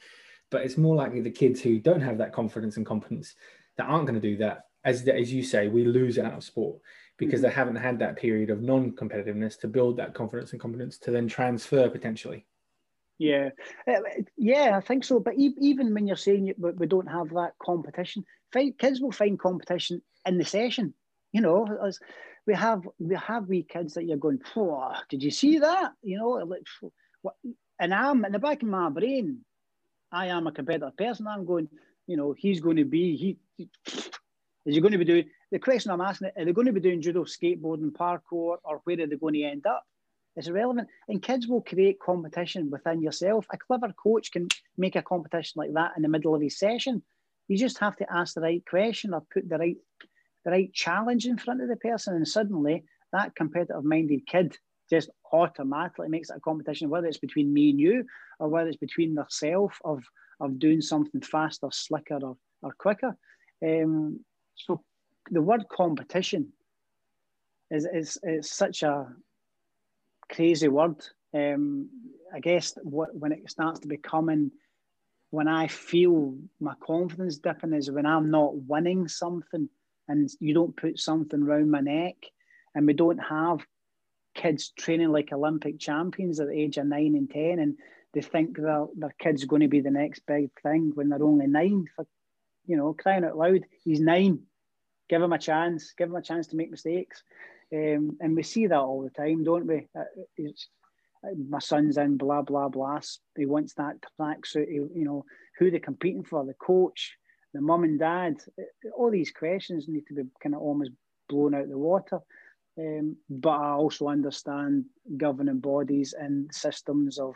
but 0.50 0.62
it's 0.62 0.78
more 0.78 0.96
likely 0.96 1.22
the 1.22 1.32
kids 1.32 1.62
who 1.62 1.80
don't 1.80 2.02
have 2.02 2.18
that 2.18 2.34
confidence 2.34 2.78
and 2.78 2.86
competence 2.86 3.36
that 3.78 3.86
aren't 3.86 4.08
going 4.08 4.20
to 4.20 4.30
do 4.30 4.38
that. 4.38 4.66
As, 4.84 5.08
as 5.08 5.34
you 5.34 5.44
say, 5.44 5.68
we 5.68 5.84
lose 5.84 6.18
out 6.18 6.34
of 6.34 6.44
sport 6.44 6.80
because 7.18 7.42
mm-hmm. 7.42 7.50
they 7.50 7.54
haven't 7.54 7.76
had 7.76 8.00
that 8.00 8.16
period 8.16 8.50
of 8.50 8.62
non-competitiveness 8.62 9.60
to 9.60 9.68
build 9.68 9.98
that 9.98 10.14
confidence 10.14 10.52
and 10.52 10.62
competence 10.62 10.98
to 11.00 11.12
then 11.12 11.28
transfer 11.28 11.90
potentially. 11.90 12.46
Yeah, 13.20 13.50
uh, 13.88 14.02
yeah, 14.38 14.78
I 14.78 14.82
think 14.82 15.04
so. 15.04 15.20
But 15.20 15.34
even 15.38 15.94
when 15.94 16.06
you're 16.06 16.16
saying 16.16 16.54
we 16.60 16.86
don't 16.86 17.10
have 17.10 17.30
that 17.30 17.54
competition, 17.62 18.24
kids 18.78 19.02
will 19.02 19.12
find 19.12 19.40
competition 19.40 20.04
in 20.26 20.38
the 20.38 20.46
session. 20.46 20.94
You 21.32 21.42
know, 21.42 21.68
as 21.86 22.00
we 22.46 22.54
have 22.54 22.88
we 23.00 23.16
have 23.16 23.48
wee 23.48 23.64
kids 23.64 23.96
that 23.96 24.06
you're 24.06 24.18
going, 24.18 24.40
did 25.10 25.24
you 25.24 25.32
see 25.32 25.58
that? 25.60 25.94
You 26.04 26.20
know? 26.20 26.58
And 27.80 27.94
I'm 27.94 28.24
in 28.24 28.32
the 28.32 28.40
back 28.40 28.62
of 28.62 28.70
my 28.70 28.90
brain. 28.90 29.40
I 30.12 30.28
am 30.28 30.48
a 30.48 30.52
competitive 30.52 30.96
person. 30.98 31.28
I'm 31.28 31.46
going, 31.46 31.68
you 32.06 32.18
know, 32.18 32.34
he's 32.38 32.62
going 32.62 32.78
to 32.78 32.86
be, 32.86 33.16
he, 33.16 33.38
he 33.58 33.70
is 34.66 34.76
he 34.76 34.82
going 34.82 34.92
to 34.92 34.98
be 34.98 35.06
doing, 35.06 35.26
the 35.52 35.60
question 35.60 35.92
I'm 35.92 36.02
asking, 36.02 36.32
are 36.38 36.46
they 36.46 36.52
going 36.52 36.68
to 36.68 36.74
be 36.74 36.80
doing 36.80 37.02
judo, 37.02 37.24
skateboarding, 37.24 37.92
parkour, 37.92 38.58
or 38.64 38.82
where 38.84 39.00
are 39.00 39.08
they 39.08 39.16
going 39.16 39.36
to 39.36 39.44
end 39.44 39.66
up? 39.66 39.84
It's 40.36 40.48
irrelevant. 40.48 40.88
And 41.08 41.22
kids 41.22 41.48
will 41.48 41.62
create 41.62 42.00
competition 42.00 42.70
within 42.70 43.02
yourself. 43.02 43.48
A 43.52 43.58
clever 43.58 43.92
coach 43.94 44.32
can 44.32 44.48
make 44.78 44.96
a 44.96 45.02
competition 45.02 45.54
like 45.56 45.74
that 45.74 45.94
in 45.96 46.04
the 46.04 46.10
middle 46.10 46.36
of 46.36 46.42
his 46.42 46.60
session. 46.60 47.02
You 47.48 47.58
just 47.58 47.80
have 47.80 47.96
to 47.98 48.14
ask 48.14 48.36
the 48.36 48.42
right 48.42 48.64
question 48.70 49.14
or 49.14 49.24
put 49.34 49.48
the 49.50 49.58
right 49.58 49.78
the 50.46 50.52
right 50.52 50.72
challenge 50.74 51.26
in 51.26 51.38
front 51.38 51.62
of 51.62 51.68
the 51.68 51.76
person, 51.76 52.16
and 52.16 52.28
suddenly 52.28 52.84
that 53.12 53.36
competitive 53.36 53.84
minded 53.84 54.28
kid 54.28 54.56
just 54.90 55.10
automatically 55.32 56.08
makes 56.08 56.30
it 56.30 56.38
a 56.38 56.42
competition, 56.42 56.90
whether 56.90 57.08
it's 57.08 57.18
between 57.18 57.54
me 57.54 57.72
and 57.72 57.80
you 57.80 58.06
or 58.40 58.48
whether 58.48 58.70
it's 58.70 58.78
between 58.78 59.16
themselves 59.16 59.76
of 59.84 60.04
of 60.40 60.60
doing 60.60 60.82
something 60.82 61.22
faster, 61.22 61.68
slicker, 61.72 62.20
or, 62.22 62.38
or 62.62 62.72
quicker. 62.78 63.18
Um, 63.64 64.20
so 64.56 64.84
the 65.32 65.42
word 65.42 65.66
competition 65.70 66.54
is, 67.72 67.88
is, 67.92 68.18
is 68.24 68.52
such 68.52 68.84
a 68.84 69.08
crazy 70.32 70.68
word. 70.68 71.04
Um, 71.34 71.90
I 72.34 72.40
guess 72.40 72.78
what, 72.84 73.16
when 73.16 73.32
it 73.32 73.50
starts 73.50 73.80
to 73.82 73.88
becoming, 73.88 74.52
when 75.32 75.48
I 75.48 75.68
feel 75.68 76.36
my 76.60 76.74
confidence 76.86 77.38
dipping 77.38 77.74
is 77.74 77.92
when 77.92 78.06
I'm 78.06 78.32
not 78.32 78.56
winning 78.56 79.08
something 79.08 79.70
and 80.08 80.30
you 80.40 80.54
don't 80.54 80.76
put 80.76 81.00
something 81.00 81.44
around 81.44 81.70
my 81.70 81.82
neck 81.82 82.16
and 82.76 82.86
we 82.86 82.94
don't 82.94 83.18
have 83.18 83.66
kids 84.38 84.72
training 84.78 85.12
like 85.12 85.34
Olympic 85.34 85.80
champions 85.80 86.40
at 86.40 86.48
the 86.48 86.54
age 86.54 86.78
of 86.78 86.86
nine 86.86 87.16
and 87.16 87.30
ten, 87.30 87.60
and 87.60 87.78
they 88.14 88.22
think 88.22 88.56
their 88.56 88.86
their 88.96 89.14
kid's 89.20 89.44
going 89.44 89.64
to 89.64 89.68
be 89.68 89.82
the 89.82 89.92
next 89.92 90.26
big 90.26 90.50
thing 90.62 90.92
when 90.94 91.10
they're 91.10 91.22
only 91.22 91.48
nine. 91.48 91.88
For 91.96 92.08
you 92.66 92.78
know, 92.78 92.94
crying 92.94 93.26
out 93.26 93.38
loud, 93.38 93.66
he's 93.84 94.00
nine. 94.00 94.44
Give 95.10 95.22
him 95.22 95.34
a 95.34 95.40
chance. 95.40 95.94
Give 95.98 96.10
him 96.10 96.16
a 96.16 96.22
chance 96.22 96.48
to 96.48 96.56
make 96.56 96.72
mistakes, 96.72 97.24
um, 97.74 98.18
and 98.22 98.36
we 98.36 98.44
see 98.44 98.68
that 98.68 98.80
all 98.80 99.02
the 99.02 99.10
time, 99.10 99.44
don't 99.44 99.68
we? 99.68 99.88
Uh, 99.98 100.02
uh 101.24 101.30
my 101.50 101.60
son's 101.60 101.98
in 101.98 102.18
blah 102.18 102.44
blah 102.44 102.70
blah. 102.70 103.02
He 103.36 103.46
wants 103.46 103.74
that 103.74 103.96
tracksuit. 104.20 104.72
You 104.72 105.06
know, 105.06 105.26
who 105.58 105.72
they're 105.72 105.80
competing 105.80 106.24
for, 106.24 106.46
the 106.46 106.54
coach, 106.54 107.18
the 107.54 107.62
mum 107.62 107.84
and 107.84 108.00
dad. 108.00 108.38
Uh, 108.58 108.90
all 108.96 109.12
these 109.12 109.32
questions 109.32 109.88
need 109.88 110.06
to 110.08 110.14
be 110.14 110.24
kind 110.42 110.56
of 110.56 110.62
almost 110.62 110.92
blown 111.28 111.56
out 111.56 111.68
the 111.68 111.78
water. 111.78 112.20
Um, 112.80 113.16
but 113.30 113.60
I 113.60 113.72
also 113.72 114.08
understand 114.08 114.86
governing 115.18 115.60
bodies 115.60 116.14
and 116.18 116.54
systems 116.54 117.18
of 117.18 117.36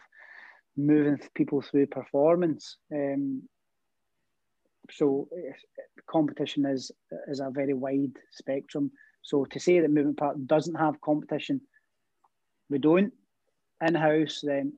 moving 0.77 1.19
people 1.35 1.61
through 1.61 1.87
performance. 1.87 2.77
Um, 2.93 3.43
so 4.91 5.27
competition 6.07 6.65
is 6.65 6.91
is 7.27 7.39
a 7.39 7.49
very 7.49 7.73
wide 7.73 8.17
spectrum, 8.31 8.91
So 9.21 9.45
to 9.45 9.59
say 9.59 9.79
that 9.79 9.89
Movement 9.89 10.17
Park 10.17 10.37
doesn't 10.45 10.75
have 10.75 11.01
competition, 11.01 11.61
we 12.69 12.79
don't 12.79 13.13
in 13.81 13.95
house, 13.95 14.41
then 14.43 14.73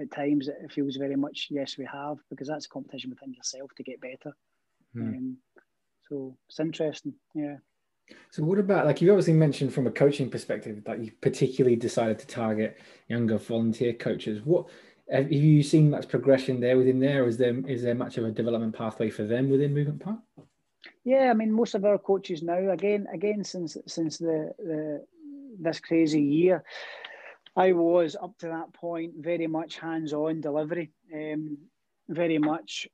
at 0.00 0.10
times 0.10 0.48
it 0.48 0.72
feels 0.72 0.96
very 0.96 1.16
much 1.16 1.48
yes 1.50 1.76
we 1.78 1.86
have 1.92 2.16
because 2.30 2.48
that's 2.48 2.66
competition 2.66 3.10
within 3.10 3.34
yourself 3.34 3.70
to 3.76 3.82
get 3.82 4.00
better. 4.00 4.34
Mm. 4.96 5.16
Um, 5.16 5.36
so 6.08 6.36
it's 6.48 6.60
interesting, 6.60 7.14
yeah. 7.34 7.56
So 8.30 8.42
what 8.42 8.58
about 8.58 8.86
like 8.86 9.00
you've 9.00 9.10
obviously 9.10 9.34
mentioned 9.34 9.72
from 9.72 9.86
a 9.86 9.90
coaching 9.90 10.30
perspective 10.30 10.82
that 10.84 11.04
you 11.04 11.12
particularly 11.20 11.76
decided 11.76 12.18
to 12.18 12.26
target 12.26 12.78
younger 13.08 13.38
volunteer 13.38 13.92
coaches. 13.92 14.40
What 14.44 14.68
have 15.10 15.30
you 15.30 15.62
seen 15.62 15.90
much 15.90 16.08
progression 16.08 16.60
there 16.60 16.78
within 16.78 16.98
there? 16.98 17.26
Is 17.26 17.36
there 17.36 17.54
is 17.68 17.82
there 17.82 17.94
much 17.94 18.18
of 18.18 18.24
a 18.24 18.30
development 18.30 18.74
pathway 18.74 19.10
for 19.10 19.24
them 19.24 19.50
within 19.50 19.74
Movement 19.74 20.00
Park? 20.00 20.18
Yeah, 21.04 21.30
I 21.30 21.34
mean 21.34 21.52
most 21.52 21.74
of 21.74 21.84
our 21.84 21.98
coaches 21.98 22.42
now 22.42 22.70
again 22.70 23.06
again 23.12 23.44
since 23.44 23.76
since 23.86 24.18
the, 24.18 24.52
the 24.58 25.04
this 25.60 25.80
crazy 25.80 26.22
year, 26.22 26.64
I 27.56 27.72
was 27.72 28.16
up 28.16 28.36
to 28.38 28.46
that 28.46 28.72
point 28.72 29.14
very 29.18 29.46
much 29.46 29.78
hands 29.78 30.12
on 30.12 30.40
delivery, 30.40 30.90
um, 31.12 31.58
very 32.08 32.38
much 32.38 32.88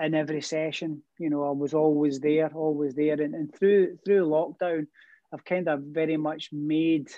in 0.00 0.14
every 0.14 0.40
session. 0.40 1.02
You 1.18 1.30
know, 1.30 1.44
I 1.44 1.50
was 1.50 1.74
always 1.74 2.20
there, 2.20 2.50
always 2.54 2.94
there, 2.94 3.20
and, 3.20 3.34
and 3.34 3.54
through 3.54 3.98
through 4.04 4.26
lockdown, 4.26 4.86
I've 5.32 5.44
kind 5.44 5.68
of 5.68 5.80
very 5.80 6.16
much 6.16 6.50
made 6.52 7.10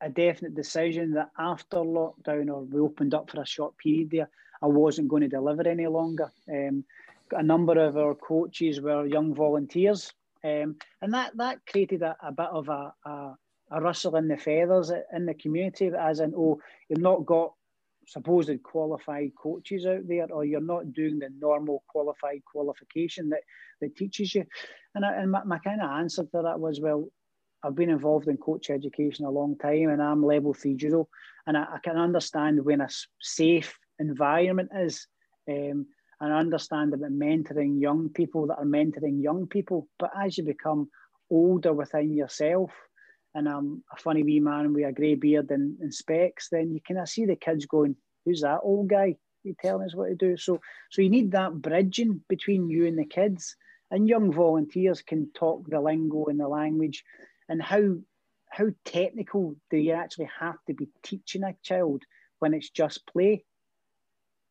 a 0.00 0.10
definite 0.10 0.54
decision 0.54 1.12
that 1.12 1.30
after 1.38 1.78
lockdown 1.78 2.52
or 2.52 2.62
we 2.62 2.80
opened 2.80 3.14
up 3.14 3.30
for 3.30 3.40
a 3.40 3.46
short 3.46 3.76
period 3.78 4.10
there, 4.10 4.28
I 4.60 4.66
wasn't 4.66 5.08
going 5.08 5.22
to 5.22 5.28
deliver 5.28 5.66
any 5.66 5.86
longer. 5.86 6.30
Um, 6.50 6.84
a 7.30 7.42
number 7.42 7.78
of 7.78 7.96
our 7.96 8.14
coaches 8.14 8.80
were 8.80 9.06
young 9.06 9.34
volunteers, 9.34 10.12
um, 10.44 10.76
and 11.00 11.14
that 11.14 11.36
that 11.36 11.64
created 11.66 12.02
a, 12.02 12.16
a 12.22 12.32
bit 12.32 12.48
of 12.50 12.68
a, 12.68 12.92
a, 13.06 13.36
a 13.70 13.80
rustle 13.80 14.16
in 14.16 14.28
the 14.28 14.36
feathers 14.36 14.92
in 15.14 15.24
the 15.24 15.34
community, 15.34 15.90
as 15.98 16.20
in, 16.20 16.34
oh, 16.36 16.60
you've 16.88 17.00
not 17.00 17.24
got 17.24 17.54
supposed 18.12 18.62
qualified 18.62 19.30
coaches 19.40 19.86
out 19.86 20.06
there, 20.06 20.26
or 20.30 20.44
you're 20.44 20.60
not 20.60 20.92
doing 20.92 21.18
the 21.18 21.30
normal 21.38 21.82
qualified 21.88 22.42
qualification 22.44 23.30
that, 23.30 23.42
that 23.80 23.96
teaches 23.96 24.34
you. 24.34 24.44
And, 24.94 25.04
I, 25.04 25.14
and 25.14 25.30
my, 25.30 25.42
my 25.44 25.58
kind 25.58 25.80
of 25.80 25.90
answer 25.90 26.22
to 26.22 26.42
that 26.42 26.60
was, 26.60 26.80
well, 26.80 27.08
I've 27.64 27.74
been 27.74 27.90
involved 27.90 28.28
in 28.28 28.36
coach 28.36 28.70
education 28.70 29.24
a 29.24 29.30
long 29.30 29.56
time 29.56 29.88
and 29.88 30.02
I'm 30.02 30.24
level 30.24 30.52
three 30.52 30.74
judo. 30.74 31.08
And 31.46 31.56
I, 31.56 31.62
I 31.62 31.78
can 31.82 31.96
understand 31.96 32.64
when 32.64 32.80
a 32.80 32.88
safe 33.20 33.78
environment 33.98 34.70
is. 34.76 35.06
Um, 35.48 35.86
and 36.20 36.32
I 36.32 36.38
understand 36.38 36.94
about 36.94 37.10
mentoring 37.10 37.80
young 37.80 38.08
people 38.10 38.46
that 38.46 38.58
are 38.58 38.64
mentoring 38.64 39.22
young 39.22 39.46
people. 39.46 39.88
But 39.98 40.10
as 40.20 40.38
you 40.38 40.44
become 40.44 40.88
older 41.30 41.72
within 41.72 42.14
yourself, 42.14 42.70
and 43.34 43.48
I'm 43.48 43.82
a 43.92 43.96
funny 43.96 44.22
wee 44.22 44.40
man 44.40 44.72
with 44.72 44.86
a 44.86 44.92
grey 44.92 45.14
beard 45.14 45.50
and, 45.50 45.78
and 45.80 45.92
specs, 45.92 46.48
then 46.50 46.72
you 46.72 46.98
of 46.98 47.08
see 47.08 47.24
the 47.24 47.36
kids 47.36 47.66
going, 47.66 47.96
Who's 48.24 48.42
that 48.42 48.60
old 48.62 48.88
guy? 48.88 49.16
You 49.42 49.56
telling 49.60 49.86
us 49.86 49.94
what 49.94 50.06
to 50.06 50.14
do. 50.14 50.36
So 50.36 50.60
so 50.90 51.02
you 51.02 51.10
need 51.10 51.32
that 51.32 51.54
bridging 51.54 52.20
between 52.28 52.70
you 52.70 52.86
and 52.86 52.98
the 52.98 53.04
kids. 53.04 53.56
And 53.90 54.08
young 54.08 54.32
volunteers 54.32 55.02
can 55.02 55.30
talk 55.34 55.68
the 55.68 55.80
lingo 55.80 56.26
and 56.26 56.40
the 56.40 56.48
language 56.48 57.04
and 57.48 57.60
how 57.60 57.96
how 58.48 58.66
technical 58.84 59.56
do 59.70 59.76
you 59.76 59.92
actually 59.92 60.28
have 60.38 60.56
to 60.66 60.74
be 60.74 60.88
teaching 61.02 61.42
a 61.42 61.54
child 61.62 62.02
when 62.38 62.54
it's 62.54 62.70
just 62.70 63.06
play 63.06 63.44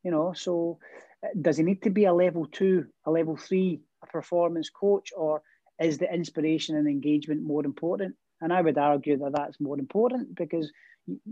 you 0.04 0.12
know 0.12 0.34
so 0.34 0.80
uh, 1.24 1.30
does 1.40 1.58
he 1.58 1.64
need 1.64 1.82
to 1.84 1.90
be 1.90 2.06
a 2.06 2.14
level 2.14 2.48
two 2.52 2.86
a 3.06 3.12
level 3.12 3.38
three 3.38 3.80
a 4.04 4.08
performance 4.08 4.70
coach 4.70 5.10
or 5.16 5.42
is 5.80 5.98
the 5.98 6.12
inspiration 6.12 6.76
and 6.76 6.88
engagement 6.88 7.42
more 7.44 7.66
important 7.66 8.16
and 8.42 8.52
i 8.52 8.62
would 8.62 8.78
argue 8.78 9.18
that 9.18 9.34
that's 9.34 9.60
more 9.60 9.80
important 9.80 10.36
because 10.36 10.72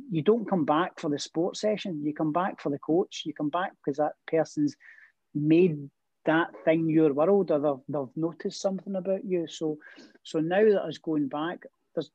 you 0.09 0.21
don't 0.21 0.49
come 0.49 0.65
back 0.65 0.99
for 0.99 1.09
the 1.09 1.19
sports 1.19 1.61
session. 1.61 2.03
You 2.03 2.13
come 2.13 2.31
back 2.31 2.59
for 2.59 2.69
the 2.69 2.79
coach. 2.79 3.23
You 3.25 3.33
come 3.33 3.49
back 3.49 3.73
because 3.77 3.97
that 3.97 4.13
person's 4.27 4.75
made 5.35 5.89
that 6.25 6.49
thing 6.65 6.89
your 6.89 7.13
world 7.13 7.51
or 7.51 7.59
they've, 7.59 7.83
they've 7.87 8.17
noticed 8.17 8.61
something 8.61 8.95
about 8.95 9.23
you. 9.25 9.47
So 9.47 9.77
so 10.23 10.39
now 10.39 10.63
that 10.63 10.83
us 10.83 10.97
going 10.97 11.27
back 11.27 11.63
there's 11.95 12.11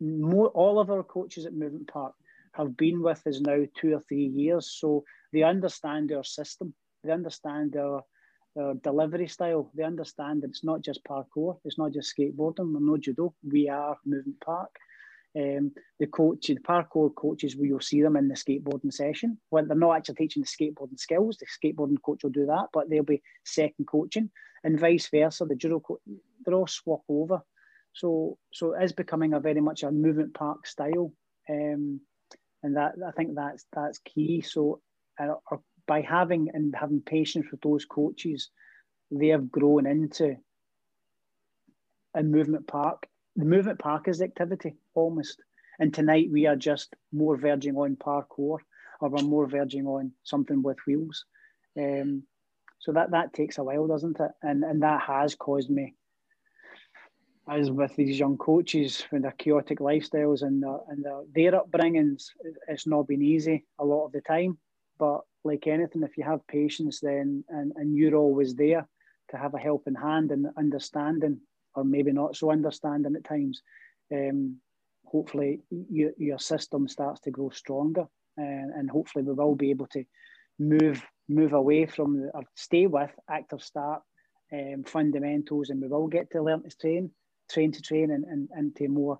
more 0.00 0.48
all 0.48 0.78
of 0.78 0.90
our 0.90 1.02
coaches 1.02 1.44
at 1.46 1.54
movement 1.54 1.88
park 1.88 2.14
have 2.52 2.76
been 2.76 3.02
with 3.02 3.26
us 3.26 3.40
now 3.40 3.64
two 3.80 3.94
or 3.94 4.00
three 4.08 4.26
years. 4.26 4.70
So 4.78 5.04
they 5.32 5.42
understand 5.42 6.12
our 6.12 6.24
system. 6.24 6.74
They 7.04 7.12
understand 7.12 7.76
our, 7.76 8.02
our 8.58 8.74
delivery 8.74 9.28
style 9.28 9.70
they 9.74 9.82
understand 9.82 10.42
that 10.42 10.50
it's 10.50 10.64
not 10.64 10.80
just 10.82 11.04
parkour 11.04 11.58
it's 11.64 11.78
not 11.78 11.92
just 11.92 12.14
skateboarding 12.16 12.72
we're 12.72 12.80
no 12.80 12.96
judo 12.96 13.34
we 13.50 13.68
are 13.68 13.96
movement 14.04 14.40
park 14.40 14.70
um, 15.36 15.72
the 16.00 16.06
coach, 16.06 16.46
the 16.46 16.56
parkour 16.56 17.14
coaches, 17.14 17.54
you'll 17.58 17.80
see 17.80 18.02
them 18.02 18.16
in 18.16 18.28
the 18.28 18.34
skateboarding 18.34 18.92
session. 18.92 19.38
When 19.50 19.68
they're 19.68 19.76
not 19.76 19.96
actually 19.96 20.16
teaching 20.16 20.42
the 20.42 20.48
skateboarding 20.48 20.98
skills, 20.98 21.36
the 21.36 21.46
skateboarding 21.46 22.00
coach 22.02 22.22
will 22.22 22.30
do 22.30 22.46
that, 22.46 22.68
but 22.72 22.88
they'll 22.88 23.02
be 23.02 23.22
second 23.44 23.86
coaching, 23.86 24.30
and 24.64 24.80
vice 24.80 25.08
versa. 25.08 25.44
The 25.44 25.54
judo, 25.54 25.82
they're 26.44 26.54
all 26.54 26.66
swap 26.66 27.02
over. 27.08 27.40
So, 27.92 28.38
so 28.52 28.74
it 28.74 28.84
is 28.84 28.92
becoming 28.92 29.34
a 29.34 29.40
very 29.40 29.60
much 29.60 29.82
a 29.82 29.90
movement 29.90 30.34
park 30.34 30.66
style, 30.66 31.12
um, 31.48 32.00
and 32.62 32.76
that 32.76 32.94
I 33.06 33.12
think 33.12 33.34
that's 33.34 33.64
that's 33.72 33.98
key. 33.98 34.40
So, 34.40 34.80
uh, 35.20 35.34
by 35.88 36.02
having 36.02 36.50
and 36.54 36.72
having 36.78 37.00
patience 37.00 37.46
with 37.50 37.60
those 37.62 37.84
coaches, 37.84 38.50
they 39.10 39.28
have 39.28 39.50
grown 39.50 39.86
into 39.86 40.36
a 42.14 42.22
movement 42.22 42.68
park 42.68 43.08
the 43.38 43.44
movement 43.44 43.78
park 43.78 44.08
is 44.08 44.20
activity 44.20 44.74
almost. 44.94 45.40
And 45.78 45.94
tonight 45.94 46.28
we 46.30 46.46
are 46.46 46.56
just 46.56 46.94
more 47.12 47.36
verging 47.36 47.76
on 47.76 47.94
parkour 47.94 48.58
or 49.00 49.08
we're 49.08 49.22
more 49.22 49.46
verging 49.46 49.86
on 49.86 50.10
something 50.24 50.60
with 50.60 50.78
wheels. 50.88 51.24
Um, 51.78 52.24
so 52.80 52.90
that, 52.92 53.12
that 53.12 53.32
takes 53.32 53.58
a 53.58 53.64
while, 53.64 53.86
doesn't 53.86 54.18
it? 54.18 54.32
And, 54.42 54.64
and 54.64 54.82
that 54.82 55.02
has 55.02 55.36
caused 55.36 55.70
me, 55.70 55.94
as 57.48 57.70
with 57.70 57.94
these 57.94 58.18
young 58.18 58.36
coaches 58.38 59.04
with 59.12 59.22
their 59.22 59.30
chaotic 59.38 59.78
lifestyles 59.78 60.42
and, 60.42 60.60
their, 60.60 60.78
and 60.88 61.04
their, 61.04 61.20
their 61.32 61.60
upbringings, 61.60 62.30
it's 62.66 62.88
not 62.88 63.06
been 63.06 63.22
easy 63.22 63.64
a 63.78 63.84
lot 63.84 64.06
of 64.06 64.12
the 64.12 64.20
time. 64.20 64.58
But 64.98 65.20
like 65.44 65.66
anything, 65.66 66.02
if 66.02 66.16
you 66.16 66.24
have 66.24 66.46
patience, 66.46 67.00
then 67.00 67.44
and, 67.48 67.72
and 67.76 67.96
you're 67.96 68.16
always 68.16 68.54
there 68.54 68.88
to 69.30 69.36
have 69.36 69.54
a 69.54 69.58
helping 69.58 69.94
hand 69.94 70.32
and 70.32 70.46
understanding 70.56 71.40
or 71.74 71.84
maybe 71.84 72.12
not 72.12 72.36
so 72.36 72.50
understanding 72.50 73.14
at 73.14 73.24
times, 73.24 73.62
um, 74.12 74.56
hopefully 75.04 75.60
your, 75.70 76.10
your 76.18 76.38
system 76.38 76.88
starts 76.88 77.20
to 77.20 77.30
grow 77.30 77.50
stronger, 77.50 78.06
and, 78.36 78.72
and 78.72 78.90
hopefully 78.90 79.24
we 79.24 79.32
will 79.32 79.54
be 79.54 79.70
able 79.70 79.86
to 79.86 80.04
move 80.58 81.02
move 81.30 81.52
away 81.52 81.84
from 81.84 82.30
or 82.32 82.42
stay 82.54 82.86
with 82.86 83.10
active 83.30 83.62
start 83.62 84.02
um, 84.52 84.82
fundamentals, 84.86 85.70
and 85.70 85.80
we 85.80 85.88
will 85.88 86.08
get 86.08 86.30
to 86.30 86.42
learn 86.42 86.62
to 86.62 86.76
train, 86.76 87.10
train 87.50 87.70
to 87.70 87.82
train, 87.82 88.10
and, 88.10 88.24
and 88.24 88.48
into 88.56 88.88
more 88.88 89.18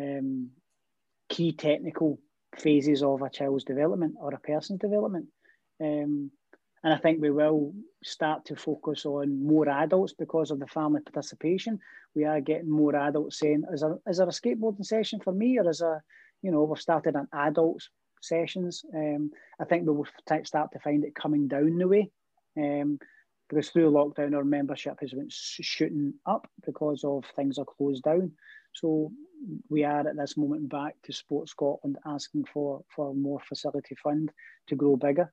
um, 0.00 0.50
key 1.28 1.52
technical 1.52 2.18
phases 2.56 3.02
of 3.02 3.22
a 3.22 3.30
child's 3.30 3.64
development 3.64 4.14
or 4.20 4.34
a 4.34 4.40
person's 4.40 4.80
development. 4.80 5.26
Um, 5.80 6.30
and 6.82 6.92
I 6.92 6.98
think 6.98 7.20
we 7.20 7.30
will 7.30 7.72
start 8.02 8.44
to 8.46 8.56
focus 8.56 9.06
on 9.06 9.46
more 9.46 9.68
adults 9.68 10.12
because 10.12 10.50
of 10.50 10.60
the 10.60 10.66
family 10.66 11.00
participation. 11.00 11.78
We 12.14 12.24
are 12.24 12.40
getting 12.40 12.70
more 12.70 12.94
adults 12.94 13.38
saying, 13.38 13.64
is 13.72 13.80
there, 13.80 13.98
is 14.06 14.18
there 14.18 14.28
a 14.28 14.30
skateboarding 14.30 14.84
session 14.84 15.20
for 15.20 15.32
me? 15.32 15.58
Or 15.58 15.68
is 15.68 15.80
a, 15.80 16.02
you 16.42 16.50
know, 16.50 16.62
we've 16.64 16.80
started 16.80 17.16
an 17.16 17.26
adults 17.32 17.88
sessions. 18.20 18.84
Um, 18.94 19.30
I 19.58 19.64
think 19.64 19.86
we 19.86 19.94
will 19.94 20.06
start 20.44 20.72
to 20.72 20.78
find 20.78 21.04
it 21.04 21.14
coming 21.14 21.48
down 21.48 21.78
the 21.78 21.88
way. 21.88 22.10
Um, 22.56 22.98
because 23.48 23.70
through 23.70 23.90
lockdown, 23.90 24.34
our 24.34 24.44
membership 24.44 24.98
has 25.00 25.12
been 25.12 25.28
shooting 25.30 26.14
up 26.26 26.48
because 26.64 27.04
of 27.04 27.24
things 27.36 27.58
are 27.58 27.64
closed 27.64 28.02
down. 28.02 28.32
So 28.74 29.12
we 29.68 29.84
are 29.84 30.08
at 30.08 30.16
this 30.16 30.36
moment 30.36 30.68
back 30.68 30.96
to 31.04 31.12
Sport 31.12 31.48
Scotland 31.48 31.98
asking 32.06 32.44
for, 32.52 32.82
for 32.94 33.14
more 33.14 33.40
facility 33.40 33.94
fund 33.94 34.32
to 34.68 34.76
grow 34.76 34.96
bigger 34.96 35.32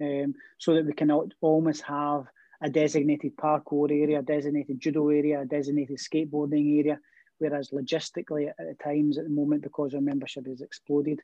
um, 0.00 0.34
so 0.58 0.74
that 0.74 0.86
we 0.86 0.92
can 0.92 1.10
almost 1.40 1.82
have 1.82 2.26
a 2.62 2.68
designated 2.68 3.36
parkour 3.36 3.90
area, 3.90 4.18
a 4.18 4.22
designated 4.22 4.80
judo 4.80 5.08
area, 5.08 5.40
a 5.40 5.46
designated 5.46 5.98
skateboarding 5.98 6.78
area. 6.78 6.98
Whereas 7.38 7.70
logistically, 7.70 8.48
at, 8.48 8.78
times 8.82 9.16
at 9.16 9.24
the 9.24 9.30
moment, 9.30 9.62
because 9.62 9.94
our 9.94 10.00
membership 10.00 10.46
has 10.46 10.60
exploded, 10.60 11.20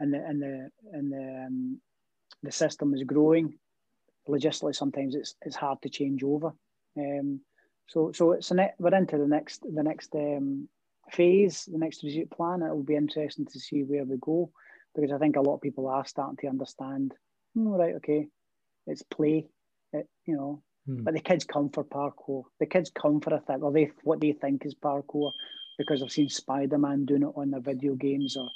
and 0.00 0.14
the 0.14 0.24
and 0.24 0.40
the 0.40 0.70
and 0.92 1.12
the 1.12 1.44
um, 1.46 1.80
the 2.42 2.52
system 2.52 2.94
is 2.94 3.02
growing, 3.02 3.58
logistically 4.26 4.74
sometimes 4.74 5.14
it's 5.14 5.34
it's 5.42 5.56
hard 5.56 5.82
to 5.82 5.90
change 5.90 6.22
over. 6.22 6.52
Um, 6.96 7.40
so 7.86 8.12
so 8.12 8.32
it's 8.32 8.50
a 8.50 8.70
we're 8.78 8.94
into 8.94 9.18
the 9.18 9.26
next 9.26 9.62
the 9.62 9.82
next 9.82 10.14
um, 10.14 10.70
phase, 11.12 11.68
the 11.70 11.78
next 11.78 11.98
strategic 11.98 12.30
plan. 12.30 12.62
It 12.62 12.70
will 12.70 12.82
be 12.82 12.96
interesting 12.96 13.46
to 13.46 13.60
see 13.60 13.82
where 13.82 14.04
we 14.04 14.16
go 14.20 14.50
because 14.94 15.12
I 15.12 15.18
think 15.18 15.36
a 15.36 15.40
lot 15.40 15.56
of 15.56 15.60
people 15.60 15.88
are 15.88 16.06
starting 16.06 16.36
to 16.38 16.48
understand 16.48 17.14
right, 17.54 17.94
okay, 17.96 18.28
it's 18.86 19.02
play. 19.02 19.48
It, 19.92 20.06
you 20.26 20.36
know, 20.36 20.62
Mm. 20.88 21.04
But 21.04 21.14
the 21.14 21.20
kids 21.20 21.44
come 21.44 21.68
for 21.68 21.84
parkour. 21.84 22.44
The 22.60 22.66
kids 22.66 22.90
come 22.90 23.20
for 23.20 23.34
a 23.34 23.40
thing, 23.40 23.62
or 23.62 23.72
they 23.72 23.90
what 24.04 24.20
they 24.20 24.32
think 24.32 24.64
is 24.64 24.74
parkour, 24.74 25.32
because 25.76 26.00
they've 26.00 26.10
seen 26.10 26.28
Spider 26.28 26.78
Man 26.78 27.04
doing 27.04 27.22
it 27.22 27.32
on 27.36 27.50
their 27.50 27.60
video 27.60 27.94
games, 27.94 28.36
or 28.36 28.48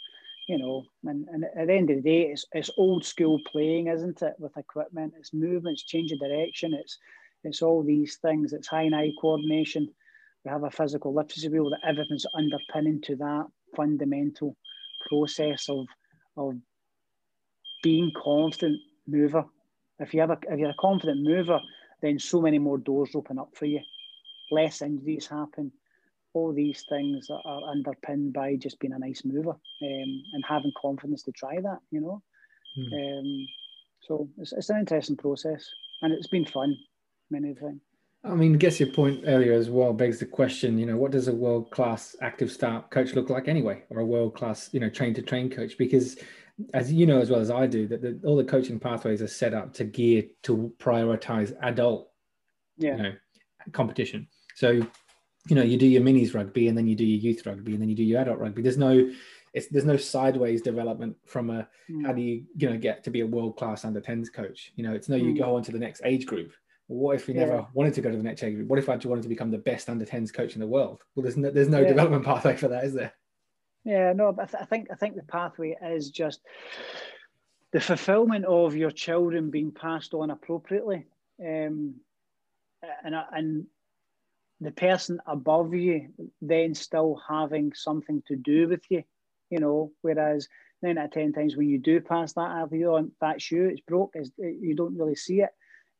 you 0.48 0.58
know. 0.58 0.84
And, 1.04 1.28
and 1.28 1.44
at 1.44 1.66
the 1.66 1.74
end 1.74 1.90
of 1.90 1.96
the 1.96 2.02
day, 2.02 2.22
it's 2.30 2.46
it's 2.52 2.70
old 2.78 3.04
school 3.04 3.38
playing, 3.50 3.88
isn't 3.88 4.22
it? 4.22 4.34
With 4.38 4.56
equipment, 4.56 5.14
it's 5.18 5.34
movements, 5.34 5.84
change 5.84 6.12
of 6.12 6.20
direction. 6.20 6.72
It's 6.74 6.98
it's 7.44 7.62
all 7.62 7.82
these 7.82 8.16
things. 8.16 8.52
It's 8.52 8.68
high 8.68 8.82
and 8.82 8.94
eye 8.94 9.10
coordination. 9.20 9.92
We 10.44 10.50
have 10.50 10.64
a 10.64 10.70
physical 10.70 11.14
literacy 11.14 11.48
wheel 11.48 11.70
that 11.70 11.88
everything's 11.88 12.26
underpinning 12.36 13.00
to 13.02 13.16
that 13.16 13.46
fundamental 13.76 14.56
process 15.08 15.68
of 15.68 15.86
of 16.36 16.54
being 17.82 18.12
confident 18.22 18.78
mover. 19.06 19.44
If 19.98 20.14
you 20.14 20.20
have 20.20 20.30
a 20.30 20.38
if 20.48 20.58
you're 20.58 20.70
a 20.70 20.74
confident 20.80 21.22
mover, 21.22 21.60
then 22.00 22.18
so 22.18 22.40
many 22.40 22.58
more 22.58 22.78
doors 22.78 23.10
open 23.14 23.38
up 23.38 23.50
for 23.54 23.66
you. 23.66 23.80
Less 24.50 24.82
injuries 24.82 25.26
happen. 25.26 25.72
All 26.34 26.52
these 26.52 26.84
things 26.88 27.28
are 27.30 27.70
underpinned 27.70 28.32
by 28.32 28.56
just 28.56 28.80
being 28.80 28.94
a 28.94 28.98
nice 28.98 29.22
mover 29.24 29.50
um, 29.50 30.22
and 30.32 30.44
having 30.48 30.72
confidence 30.80 31.22
to 31.24 31.32
try 31.32 31.60
that, 31.60 31.78
you 31.90 32.00
know. 32.00 32.22
Hmm. 32.74 32.94
Um, 32.94 33.46
so 34.00 34.28
it's, 34.38 34.52
it's 34.52 34.70
an 34.70 34.80
interesting 34.80 35.16
process 35.16 35.68
and 36.00 36.12
it's 36.12 36.28
been 36.28 36.46
fun, 36.46 36.74
many 37.30 37.54
things. 37.54 37.82
I 38.24 38.34
mean, 38.34 38.54
I 38.54 38.56
guess 38.56 38.78
your 38.78 38.90
point 38.90 39.24
earlier 39.26 39.52
as 39.52 39.68
well 39.68 39.92
begs 39.92 40.20
the 40.20 40.26
question, 40.26 40.78
you 40.78 40.86
know, 40.86 40.96
what 40.96 41.10
does 41.10 41.26
a 41.26 41.34
world 41.34 41.70
class 41.70 42.14
active 42.20 42.52
start 42.52 42.90
coach 42.90 43.14
look 43.14 43.30
like 43.30 43.48
anyway, 43.48 43.82
or 43.90 43.98
a 43.98 44.06
world 44.06 44.34
class, 44.34 44.70
you 44.72 44.78
know, 44.78 44.88
train 44.88 45.12
to 45.14 45.22
train 45.22 45.50
coach? 45.50 45.76
Because 45.76 46.16
as 46.72 46.92
you 46.92 47.04
know 47.04 47.20
as 47.20 47.30
well 47.30 47.40
as 47.40 47.50
I 47.50 47.66
do, 47.66 47.88
that 47.88 48.00
the, 48.00 48.20
all 48.24 48.36
the 48.36 48.44
coaching 48.44 48.78
pathways 48.78 49.22
are 49.22 49.28
set 49.28 49.54
up 49.54 49.72
to 49.74 49.84
gear 49.84 50.24
to 50.44 50.72
prioritize 50.78 51.56
adult, 51.62 52.10
yeah. 52.78 52.96
you 52.96 53.02
know, 53.02 53.12
competition. 53.72 54.28
So, 54.54 54.70
you 54.70 55.56
know, 55.56 55.62
you 55.62 55.76
do 55.76 55.86
your 55.86 56.02
minis 56.02 56.32
rugby 56.32 56.68
and 56.68 56.78
then 56.78 56.86
you 56.86 56.94
do 56.94 57.04
your 57.04 57.18
youth 57.18 57.44
rugby 57.44 57.72
and 57.72 57.82
then 57.82 57.88
you 57.88 57.96
do 57.96 58.04
your 58.04 58.20
adult 58.20 58.38
rugby. 58.38 58.62
There's 58.62 58.78
no, 58.78 59.10
it's 59.52 59.66
there's 59.66 59.84
no 59.84 59.96
sideways 59.96 60.62
development 60.62 61.16
from 61.26 61.50
a 61.50 61.68
mm. 61.90 62.06
how 62.06 62.12
do 62.12 62.22
you 62.22 62.44
you 62.56 62.70
know 62.70 62.78
get 62.78 63.04
to 63.04 63.10
be 63.10 63.20
a 63.20 63.26
world 63.26 63.56
class 63.56 63.84
under 63.84 64.00
10s 64.00 64.32
coach. 64.32 64.72
You 64.76 64.84
know, 64.84 64.94
it's 64.94 65.08
no 65.08 65.16
you 65.16 65.34
mm. 65.34 65.38
go 65.38 65.56
on 65.56 65.62
to 65.64 65.72
the 65.72 65.78
next 65.78 66.02
age 66.04 66.24
group. 66.24 66.52
What 66.92 67.16
if 67.16 67.26
we 67.26 67.34
yeah. 67.34 67.40
never 67.40 67.66
wanted 67.74 67.94
to 67.94 68.00
go 68.00 68.10
to 68.10 68.16
the 68.16 68.22
next 68.22 68.42
age 68.42 68.54
group? 68.54 68.68
What 68.68 68.78
if 68.78 68.88
I 68.88 68.96
wanted 68.96 69.22
to 69.22 69.28
become 69.28 69.50
the 69.50 69.58
best 69.58 69.88
under 69.88 70.04
10s 70.04 70.32
coach 70.32 70.54
in 70.54 70.60
the 70.60 70.66
world? 70.66 71.02
Well, 71.14 71.22
there's 71.22 71.36
no, 71.36 71.50
there's 71.50 71.68
no 71.68 71.80
yeah. 71.80 71.88
development 71.88 72.24
pathway 72.24 72.56
for 72.56 72.68
that, 72.68 72.84
is 72.84 72.94
there? 72.94 73.12
Yeah, 73.84 74.12
no, 74.12 74.32
but 74.32 74.54
I 74.54 74.64
think 74.64 74.88
I 74.92 74.94
think 74.94 75.16
the 75.16 75.24
pathway 75.24 75.76
is 75.82 76.10
just 76.10 76.40
the 77.72 77.80
fulfillment 77.80 78.44
of 78.44 78.76
your 78.76 78.92
children 78.92 79.50
being 79.50 79.72
passed 79.72 80.14
on 80.14 80.30
appropriately, 80.30 81.06
um, 81.44 81.94
and 83.04 83.14
and 83.32 83.66
the 84.60 84.70
person 84.70 85.18
above 85.26 85.74
you 85.74 86.10
then 86.40 86.74
still 86.74 87.20
having 87.28 87.72
something 87.74 88.22
to 88.28 88.36
do 88.36 88.68
with 88.68 88.84
you, 88.88 89.02
you 89.50 89.58
know. 89.58 89.90
Whereas 90.02 90.48
nine 90.80 90.98
out 90.98 91.06
of 91.06 91.10
ten 91.10 91.32
times 91.32 91.56
when 91.56 91.68
you 91.68 91.78
do 91.78 92.00
pass 92.00 92.34
that 92.34 92.52
athlete 92.52 92.86
on, 92.86 93.10
that 93.20 93.42
shoe 93.42 93.68
it's 93.72 93.80
broke, 93.80 94.12
it's, 94.14 94.30
you 94.38 94.76
don't 94.76 94.96
really 94.96 95.16
see 95.16 95.42
it. 95.42 95.50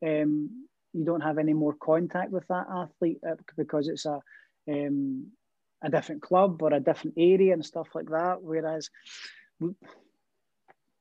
Um, 0.05 0.68
you 0.93 1.05
don't 1.05 1.22
have 1.22 1.38
any 1.38 1.53
more 1.53 1.74
contact 1.74 2.30
with 2.30 2.47
that 2.49 2.66
athlete 2.70 3.18
uh, 3.28 3.34
because 3.57 3.88
it's 3.88 4.07
a 4.07 4.20
um, 4.68 5.26
a 5.82 5.90
different 5.90 6.22
club 6.22 6.62
or 6.62 6.72
a 6.72 6.80
different 6.80 7.14
area 7.16 7.53
and 7.53 7.64
stuff 7.64 7.88
like 7.95 8.09
that. 8.09 8.43
Whereas 8.43 8.88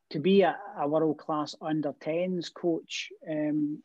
to 0.10 0.20
be 0.20 0.42
a, 0.42 0.58
a 0.78 0.88
world 0.88 1.18
class 1.18 1.56
under 1.62 1.94
10s 1.94 2.54
coach, 2.54 3.10
um, 3.30 3.82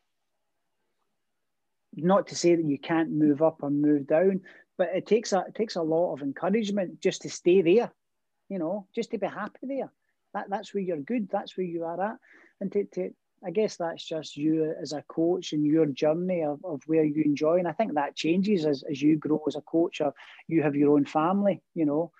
not 1.95 2.27
to 2.27 2.35
say 2.35 2.55
that 2.55 2.65
you 2.65 2.77
can't 2.77 3.11
move 3.11 3.41
up 3.41 3.59
or 3.61 3.69
move 3.69 4.07
down, 4.07 4.41
but 4.77 4.89
it 4.93 5.07
takes 5.07 5.33
a 5.33 5.39
it 5.47 5.55
takes 5.55 5.75
a 5.75 5.81
lot 5.81 6.13
of 6.13 6.21
encouragement 6.21 7.01
just 7.01 7.23
to 7.23 7.29
stay 7.29 7.61
there, 7.61 7.91
you 8.49 8.59
know, 8.59 8.87
just 8.93 9.11
to 9.11 9.17
be 9.17 9.27
happy 9.27 9.59
there. 9.63 9.91
That 10.33 10.49
that's 10.49 10.73
where 10.73 10.83
you're 10.83 10.97
good. 10.97 11.29
That's 11.29 11.57
where 11.57 11.65
you 11.65 11.85
are 11.85 12.01
at, 12.01 12.17
and 12.61 12.71
to, 12.73 12.85
to 12.85 13.11
I 13.45 13.51
guess 13.51 13.77
that's 13.77 14.03
just 14.03 14.35
you 14.35 14.73
as 14.81 14.93
a 14.93 15.03
coach 15.03 15.53
and 15.53 15.65
your 15.65 15.85
journey 15.85 16.43
of, 16.43 16.63
of 16.65 16.81
where 16.87 17.03
you 17.03 17.23
enjoy. 17.23 17.59
And 17.59 17.67
I 17.67 17.71
think 17.71 17.93
that 17.93 18.15
changes 18.15 18.65
as, 18.65 18.83
as 18.89 19.01
you 19.01 19.17
grow 19.17 19.41
as 19.47 19.55
a 19.55 19.61
coach 19.61 20.01
or 20.01 20.13
you 20.47 20.63
have 20.63 20.75
your 20.75 20.93
own 20.93 21.05
family, 21.05 21.61
you 21.75 21.85
know. 21.85 22.11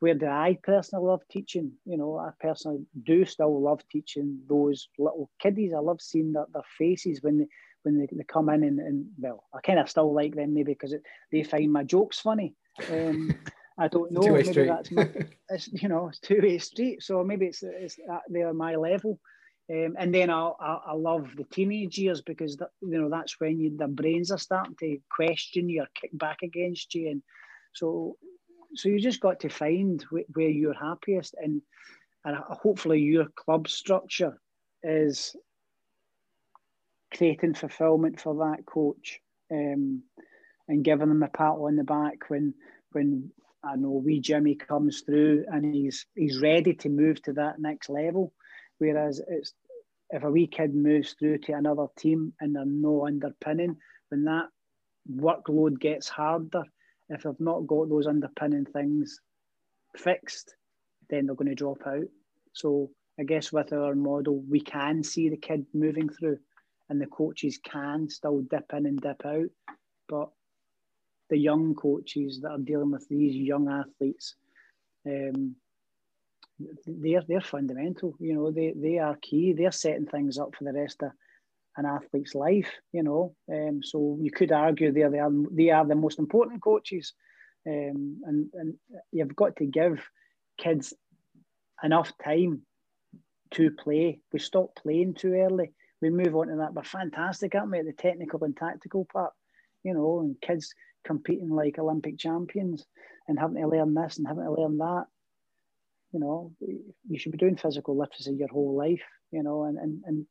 Where 0.00 0.14
do 0.14 0.26
I 0.26 0.58
personally 0.62 1.06
love 1.06 1.22
teaching? 1.30 1.72
You 1.86 1.96
know, 1.96 2.18
I 2.18 2.30
personally 2.38 2.84
do 3.04 3.24
still 3.24 3.62
love 3.62 3.82
teaching 3.90 4.40
those 4.48 4.88
little 4.98 5.30
kiddies. 5.38 5.72
I 5.72 5.78
love 5.78 6.02
seeing 6.02 6.32
their, 6.32 6.46
their 6.52 6.64
faces 6.76 7.22
when 7.22 7.38
they 7.38 7.46
when 7.84 7.98
they, 7.98 8.08
they 8.10 8.24
come 8.24 8.48
in 8.48 8.64
and, 8.64 8.80
and 8.80 9.06
well, 9.18 9.44
I 9.54 9.60
kind 9.60 9.78
of 9.78 9.88
still 9.88 10.12
like 10.12 10.34
them 10.34 10.54
maybe 10.54 10.72
because 10.72 10.94
they 11.30 11.42
find 11.42 11.72
my 11.72 11.84
jokes 11.84 12.18
funny. 12.18 12.54
Um, 12.90 13.34
I 13.78 13.88
don't 13.88 14.12
know. 14.12 14.22
Maybe 14.22 14.44
street. 14.44 14.68
that's 14.68 14.90
my, 14.90 15.08
it's, 15.50 15.68
you 15.68 15.88
know, 15.88 16.08
it's 16.08 16.20
two 16.20 16.40
way 16.42 16.58
street. 16.58 17.02
So 17.02 17.22
maybe 17.24 17.46
it's 17.46 17.62
it's 17.62 17.98
they're 18.28 18.52
my 18.52 18.76
level. 18.76 19.20
Um, 19.70 19.96
and 19.98 20.14
then 20.14 20.28
I, 20.28 20.50
I, 20.60 20.78
I, 20.88 20.92
love 20.92 21.30
the 21.36 21.44
teenage 21.44 21.96
years 21.96 22.20
because 22.20 22.58
you 22.82 23.00
know 23.00 23.08
that's 23.08 23.40
when 23.40 23.58
you, 23.58 23.74
their 23.74 23.88
brains 23.88 24.30
are 24.30 24.38
starting 24.38 24.76
to 24.80 24.98
question 25.10 25.70
you 25.70 25.82
or 25.82 25.88
kick 25.94 26.10
back 26.12 26.42
against 26.42 26.94
you, 26.94 27.08
and 27.08 27.22
so 27.72 28.16
so 28.74 28.90
you 28.90 29.00
just 29.00 29.20
got 29.20 29.40
to 29.40 29.48
find 29.48 30.04
wh- 30.10 30.36
where 30.36 30.50
you're 30.50 30.74
happiest, 30.74 31.34
and 31.42 31.62
and 32.26 32.36
hopefully 32.36 33.00
your 33.00 33.28
club 33.36 33.66
structure 33.66 34.38
is 34.82 35.34
creating 37.16 37.54
fulfillment 37.54 38.20
for 38.20 38.34
that 38.34 38.66
coach, 38.66 39.18
um, 39.50 40.02
and 40.68 40.84
giving 40.84 41.08
them 41.08 41.22
a 41.22 41.28
pat 41.28 41.52
on 41.52 41.76
the 41.76 41.84
back 41.84 42.28
when 42.28 42.52
when 42.92 43.30
I 43.64 43.76
know 43.76 44.02
wee 44.04 44.20
Jimmy 44.20 44.56
comes 44.56 45.00
through 45.06 45.46
and 45.48 45.74
he's 45.74 46.04
he's 46.14 46.42
ready 46.42 46.74
to 46.74 46.90
move 46.90 47.22
to 47.22 47.32
that 47.32 47.58
next 47.58 47.88
level 47.88 48.34
Whereas 48.78 49.20
it's 49.26 49.54
if 50.10 50.22
a 50.22 50.30
wee 50.30 50.46
kid 50.46 50.74
moves 50.74 51.14
through 51.18 51.38
to 51.38 51.52
another 51.52 51.86
team 51.98 52.32
and 52.40 52.54
they're 52.54 52.64
no 52.64 53.06
underpinning, 53.06 53.76
when 54.08 54.24
that 54.24 54.46
workload 55.10 55.80
gets 55.80 56.08
harder, 56.08 56.62
if 57.08 57.22
they've 57.22 57.40
not 57.40 57.66
got 57.66 57.88
those 57.88 58.06
underpinning 58.06 58.64
things 58.66 59.20
fixed, 59.96 60.54
then 61.10 61.26
they're 61.26 61.34
going 61.34 61.48
to 61.48 61.54
drop 61.54 61.86
out. 61.86 62.04
So 62.52 62.90
I 63.18 63.24
guess 63.24 63.52
with 63.52 63.72
our 63.72 63.94
model, 63.94 64.42
we 64.48 64.60
can 64.60 65.02
see 65.02 65.28
the 65.28 65.36
kid 65.36 65.66
moving 65.72 66.08
through, 66.08 66.38
and 66.88 67.00
the 67.00 67.06
coaches 67.06 67.58
can 67.62 68.08
still 68.08 68.42
dip 68.42 68.72
in 68.72 68.86
and 68.86 69.00
dip 69.00 69.24
out. 69.24 69.50
But 70.08 70.30
the 71.30 71.38
young 71.38 71.74
coaches 71.74 72.40
that 72.42 72.50
are 72.50 72.58
dealing 72.58 72.90
with 72.90 73.08
these 73.08 73.34
young 73.34 73.68
athletes, 73.68 74.36
um, 75.06 75.56
they're 76.86 77.22
they're 77.26 77.40
fundamental. 77.40 78.14
You 78.20 78.34
know, 78.34 78.50
they 78.50 78.72
they 78.76 78.98
are 78.98 79.16
key. 79.20 79.52
They're 79.52 79.72
setting 79.72 80.06
things 80.06 80.38
up 80.38 80.54
for 80.56 80.64
the 80.64 80.72
rest 80.72 81.02
of 81.02 81.10
an 81.76 81.86
athlete's 81.86 82.34
life. 82.34 82.70
You 82.92 83.02
know, 83.02 83.34
um, 83.52 83.80
so 83.82 84.18
you 84.20 84.30
could 84.30 84.52
argue 84.52 84.92
they're 84.92 85.10
they 85.10 85.18
are 85.18 85.30
they 85.50 85.70
are 85.70 85.86
the 85.86 85.94
most 85.94 86.18
important 86.18 86.62
coaches, 86.62 87.12
um, 87.66 88.20
and 88.24 88.50
and 88.54 88.74
you've 89.12 89.34
got 89.36 89.56
to 89.56 89.66
give 89.66 90.08
kids 90.58 90.94
enough 91.82 92.12
time 92.24 92.62
to 93.52 93.70
play. 93.72 94.20
We 94.32 94.38
stop 94.38 94.76
playing 94.76 95.14
too 95.14 95.32
early. 95.34 95.72
We 96.00 96.10
move 96.10 96.36
on 96.36 96.48
to 96.48 96.56
that. 96.56 96.74
We're 96.74 96.84
fantastic, 96.84 97.54
aren't 97.54 97.70
we, 97.70 97.78
at 97.78 97.86
the 97.86 97.92
technical 97.92 98.44
and 98.44 98.56
tactical 98.56 99.06
part? 99.12 99.32
You 99.82 99.94
know, 99.94 100.20
and 100.20 100.40
kids 100.40 100.72
competing 101.04 101.50
like 101.50 101.78
Olympic 101.78 102.18
champions 102.18 102.84
and 103.28 103.38
having 103.38 103.60
to 103.60 103.68
learn 103.68 103.94
this 103.94 104.18
and 104.18 104.26
having 104.26 104.44
to 104.44 104.52
learn 104.52 104.78
that 104.78 105.04
you 106.14 106.20
know, 106.20 106.52
you 106.60 107.18
should 107.18 107.32
be 107.32 107.38
doing 107.38 107.56
physical 107.56 107.98
literacy 107.98 108.34
your 108.38 108.48
whole 108.48 108.76
life, 108.76 109.02
you 109.32 109.42
know, 109.42 109.64
and, 109.64 109.76
and, 109.78 110.02
and 110.06 110.26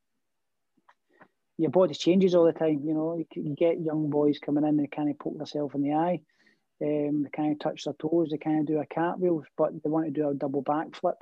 your 1.58 1.72
body 1.72 1.94
changes 1.94 2.34
all 2.34 2.46
the 2.46 2.54
time. 2.54 2.82
You 2.86 2.94
know, 2.94 3.22
you, 3.36 3.56
get 3.56 3.82
young 3.82 4.10
boys 4.10 4.40
coming 4.40 4.64
in 4.64 4.80
and 4.80 4.90
kind 4.92 5.10
of 5.10 5.20
poke 5.20 5.38
themselves 5.38 5.76
in 5.76 5.82
the 5.82 5.94
eye. 5.94 6.22
Um, 6.82 7.24
they 7.24 7.30
kind 7.30 7.52
of 7.52 7.60
touch 7.60 7.84
their 7.84 7.94
toes, 7.94 8.30
they 8.32 8.38
kind 8.38 8.62
of 8.62 8.66
do 8.66 8.80
a 8.80 8.86
cartwheel, 8.86 9.44
but 9.58 9.74
they 9.74 9.90
want 9.90 10.06
to 10.06 10.12
do 10.12 10.30
a 10.30 10.34
double 10.34 10.64
backflip. 10.64 11.18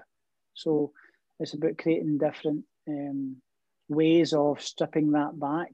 So 0.53 0.91
it's 1.39 1.55
about 1.55 1.79
creating 1.79 2.19
different 2.19 2.63
um, 2.87 3.37
ways 3.89 4.33
of 4.33 4.61
stripping 4.61 5.11
that 5.13 5.39
back 5.39 5.71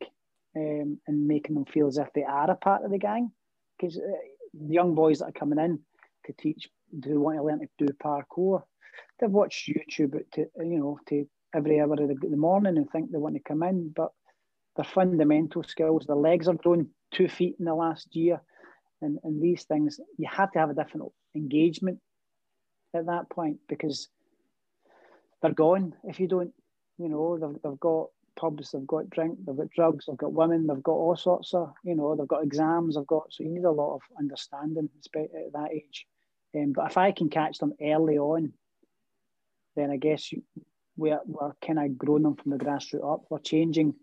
um, 0.56 0.98
and 1.08 1.28
making 1.28 1.56
them 1.56 1.66
feel 1.66 1.88
as 1.88 1.98
if 1.98 2.08
they 2.14 2.24
are 2.24 2.50
a 2.50 2.56
part 2.56 2.86
of 2.86 2.92
the 2.92 2.98
gang. 2.98 3.32
Because 3.78 3.98
uh, 3.98 4.02
young 4.54 4.96
boys 4.96 5.20
that 5.20 5.26
are 5.26 5.32
coming 5.34 5.60
in 5.60 5.80
to 6.26 6.34
teach, 6.34 6.70
do 6.98 7.20
want 7.20 7.38
to 7.38 7.44
learn 7.44 7.60
to 7.60 7.68
do 7.78 7.94
parkour, 7.94 8.64
they've 9.20 9.30
watched 9.30 9.68
YouTube 9.68 10.20
to 10.34 10.48
you 10.58 10.80
know 10.80 11.00
to 11.10 11.28
every 11.56 11.80
hour 11.80 11.94
of 11.94 12.08
the, 12.08 12.16
the 12.30 12.38
morning 12.38 12.78
and 12.78 12.90
think 12.90 13.12
they 13.12 13.18
want 13.18 13.36
to 13.36 13.42
come 13.42 13.64
in, 13.64 13.90
but 13.96 14.12
their 14.76 14.86
fundamental 14.86 15.64
skills, 15.64 16.06
their 16.06 16.16
legs 16.16 16.48
are 16.48 16.54
grown 16.54 16.88
two 17.12 17.28
feet 17.28 17.56
in 17.60 17.66
the 17.66 17.74
last 17.74 18.16
year, 18.16 18.42
and 19.02 19.20
and 19.24 19.42
these 19.42 19.64
things 19.64 20.00
you 20.18 20.28
have 20.30 20.52
to 20.52 20.60
have 20.60 20.70
a 20.70 20.74
different 20.74 21.12
engagement 21.36 22.00
at 22.94 23.06
that 23.08 23.30
point 23.30 23.58
because 23.68 24.08
they're 25.42 25.52
gone 25.52 25.94
if 26.04 26.20
you 26.20 26.28
don't. 26.28 26.54
You 26.98 27.10
know 27.10 27.38
they've, 27.38 27.62
they've 27.62 27.80
got 27.80 28.08
pubs, 28.38 28.72
they've 28.72 28.88
got 28.88 29.10
drink, 29.10 29.38
they've 29.46 29.58
got 29.58 29.70
drugs, 29.72 30.06
they've 30.06 30.18
got 30.18 30.32
women, 30.32 30.68
they've 30.68 30.84
got 30.84 30.94
all 30.94 31.18
sorts 31.18 31.54
of, 31.54 31.74
you 31.84 31.96
know, 31.96 32.16
they've 32.16 32.28
got 32.28 32.44
exams, 32.44 32.96
they've 32.96 33.08
got, 33.08 33.26
so 33.32 33.44
you 33.44 33.50
need 33.50 33.66
a 33.66 33.72
lot 33.72 33.96
of 33.96 34.02
understanding 34.18 34.90
at 35.16 35.52
that 35.54 35.70
age. 35.74 36.06
Um, 36.56 36.72
but 36.72 36.90
if 36.90 36.98
I 36.98 37.12
can 37.12 37.30
catch 37.30 37.58
them 37.58 37.74
early 37.82 38.18
on, 38.18 38.54
then 39.78 39.92
I 39.92 39.98
guess 39.98 40.34
we're, 40.98 41.20
we're 41.26 41.54
kind 41.66 41.80
of 41.80 41.98
growing 41.98 42.24
them 42.24 42.36
from 42.36 42.52
the 42.52 42.58
grassroots 42.58 43.14
up. 43.14 43.26
We're 43.30 43.40
changing. 43.40 43.94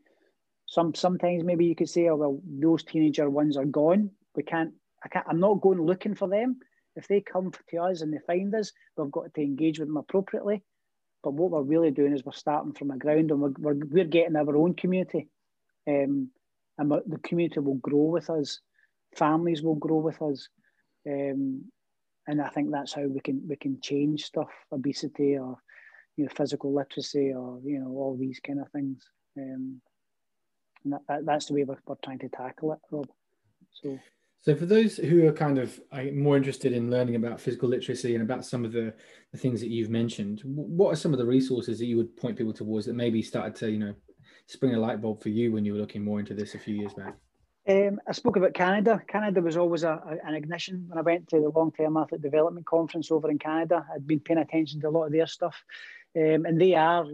Some 0.67 0.95
sometimes 0.95 1.45
maybe 1.45 1.67
you 1.67 1.75
could 1.75 1.91
say, 1.91 2.09
oh 2.09 2.17
well, 2.17 2.41
those 2.47 2.85
teenager 2.85 3.29
ones 3.29 3.57
are 3.57 3.67
gone. 3.67 4.11
We 4.35 4.45
can't. 4.45 4.73
I 5.05 5.09
can't. 5.09 5.27
I'm 5.29 5.41
not 5.41 5.61
going 5.61 5.83
looking 5.83 6.15
for 6.15 6.29
them. 6.29 6.61
If 6.97 7.09
they 7.09 7.21
come 7.21 7.51
to 7.71 7.77
us 7.79 8.01
and 8.01 8.13
they 8.13 8.21
find 8.27 8.55
us, 8.55 8.73
we've 8.97 9.11
got 9.11 9.35
to 9.35 9.43
engage 9.43 9.79
with 9.79 9.89
them 9.89 9.97
appropriately. 9.97 10.63
But 11.23 11.35
what 11.35 11.51
we're 11.51 11.63
really 11.63 11.91
doing 11.91 12.15
is 12.15 12.25
we're 12.25 12.33
starting 12.33 12.73
from 12.73 12.89
the 12.89 12.97
ground 12.97 13.31
and 13.31 13.41
we're, 13.41 13.53
we're, 13.59 13.87
we're 13.91 14.05
getting 14.05 14.37
our 14.37 14.57
own 14.57 14.75
community. 14.75 15.29
Um, 15.89 16.31
and 16.79 16.91
the 16.91 17.19
community 17.23 17.61
will 17.61 17.77
grow 17.77 18.05
with 18.05 18.31
us. 18.31 18.61
Families 19.17 19.63
will 19.63 19.75
grow 19.75 19.97
with 19.97 20.21
us. 20.23 20.49
Um, 21.09 21.65
and 22.27 22.41
I 22.41 22.49
think 22.49 22.71
that's 22.71 22.93
how 22.93 23.03
we 23.03 23.21
can 23.21 23.43
we 23.49 23.57
can 23.57 23.81
change 23.81 24.25
stuff, 24.25 24.51
obesity 24.73 25.37
or 25.37 25.59
you 26.17 26.25
know 26.25 26.31
physical 26.37 26.75
literacy 26.75 27.33
or 27.33 27.61
you 27.65 27.79
know 27.81 27.89
all 27.89 28.17
these 28.19 28.41
kind 28.41 28.61
of 28.61 28.71
things. 28.71 29.05
Um, 29.37 29.81
and 30.85 30.93
that, 30.93 31.01
that, 31.09 31.27
that's 31.27 31.47
the 31.47 31.55
way 31.55 31.65
we're, 31.65 31.79
we're 31.87 31.97
trying 32.05 32.19
to 32.21 32.29
tackle 32.29 32.73
it, 32.73 32.79
Rob. 32.91 33.09
So. 33.83 33.99
So, 34.41 34.55
for 34.55 34.67
those 34.67 34.99
who 34.99 35.27
are 35.27 35.33
kind 35.33 35.57
of 35.57 35.81
more 36.13 36.37
interested 36.37 36.75
in 36.75 36.91
learning 36.91 37.17
about 37.17 37.41
physical 37.41 37.67
literacy 37.67 38.15
and 38.15 38.23
about 38.23 38.45
some 38.45 38.63
of 38.63 38.73
the, 38.73 38.93
the 39.33 39.39
things 39.39 39.59
that 39.63 39.71
you've 39.71 39.89
mentioned, 39.89 40.43
what 40.45 40.93
are 40.93 40.97
some 40.97 41.15
of 41.15 41.19
the 41.19 41.25
resources 41.25 41.79
that 41.79 41.87
you 41.87 41.97
would 41.97 42.15
point 42.15 42.37
people 42.37 42.53
towards 42.53 42.85
that 42.85 42.93
maybe 42.93 43.23
started 43.23 43.55
to, 43.57 43.71
you 43.71 43.79
know, 43.79 43.95
spring 44.47 44.75
a 44.75 44.79
light 44.79 45.01
bulb 45.01 45.23
for 45.23 45.31
you 45.31 45.51
when 45.51 45.65
you 45.65 45.73
were 45.73 45.79
looking 45.79 46.05
more 46.05 46.21
into 46.21 46.35
this 46.35 46.55
a 46.55 46.59
few 46.59 46.75
years 46.75 46.93
back? 46.93 47.17
Um, 47.67 47.99
I 48.07 48.13
spoke 48.13 48.37
about 48.37 48.53
Canada. 48.53 49.01
Canada 49.09 49.41
was 49.41 49.57
always 49.57 49.85
a, 49.85 49.93
a, 49.93 50.29
an 50.29 50.35
ignition 50.35 50.85
when 50.89 50.99
I 50.99 51.03
went 51.03 51.29
to 51.29 51.41
the 51.41 51.49
long 51.49 51.73
term 51.73 51.97
athlete 51.97 52.21
development 52.21 52.67
conference 52.67 53.11
over 53.11 53.31
in 53.31 53.39
Canada. 53.39 53.87
I'd 53.95 54.07
been 54.07 54.21
paying 54.21 54.41
attention 54.41 54.83
to 54.83 54.89
a 54.89 54.91
lot 54.91 55.07
of 55.07 55.13
their 55.13 55.27
stuff. 55.27 55.57
Um, 56.17 56.47
and 56.47 56.61
they 56.61 56.75
are 56.75 57.07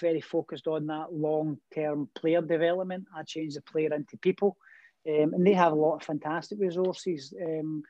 very 0.00 0.20
focused 0.20 0.66
on 0.66 0.86
that 0.86 1.12
long 1.12 1.58
term 1.72 2.08
player 2.16 2.42
development. 2.42 3.04
I 3.16 3.22
change 3.22 3.54
the 3.54 3.62
player 3.62 3.94
into 3.94 4.16
people. 4.16 4.56
Um, 5.08 5.34
and 5.34 5.46
they 5.46 5.54
have 5.54 5.72
a 5.72 5.76
lot 5.76 5.96
of 5.96 6.02
fantastic 6.02 6.58
resources. 6.60 7.32
Um, 7.40 7.82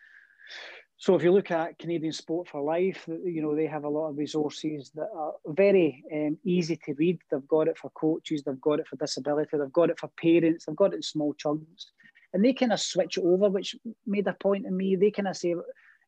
so 1.01 1.15
if 1.15 1.23
you 1.23 1.33
look 1.33 1.51
at 1.51 1.79
Canadian 1.79 2.13
Sport 2.13 2.49
for 2.49 2.61
Life, 2.61 3.09
you 3.09 3.41
know 3.41 3.57
they 3.57 3.67
have 3.67 3.85
a 3.85 3.89
lot 3.89 4.11
of 4.11 4.19
resources 4.19 4.91
that 4.95 5.09
are 5.17 5.33
very 5.47 6.05
um, 6.13 6.37
easy 6.45 6.77
to 6.85 6.93
read. 6.93 7.19
They've 7.31 7.49
got 7.49 7.69
it 7.69 7.79
for 7.79 7.91
coaches, 7.91 8.43
they've 8.45 8.61
got 8.61 8.81
it 8.81 8.87
for 8.87 8.97
disability, 8.97 9.57
they've 9.57 9.73
got 9.73 9.89
it 9.89 9.99
for 9.99 10.11
parents, 10.21 10.67
they've 10.67 10.77
got 10.77 10.93
it 10.93 10.97
in 10.97 11.03
small 11.03 11.33
chunks, 11.33 11.91
and 12.35 12.45
they 12.45 12.53
kind 12.53 12.75
of 12.75 12.81
switch 12.81 13.17
it 13.17 13.25
over, 13.25 13.49
which 13.49 13.77
made 14.07 14.27
a 14.27 14.35
point 14.35 14.65
to 14.65 14.71
me. 14.71 14.95
They 14.95 15.11
kind 15.11 15.29
of 15.29 15.39
say, 15.39 15.55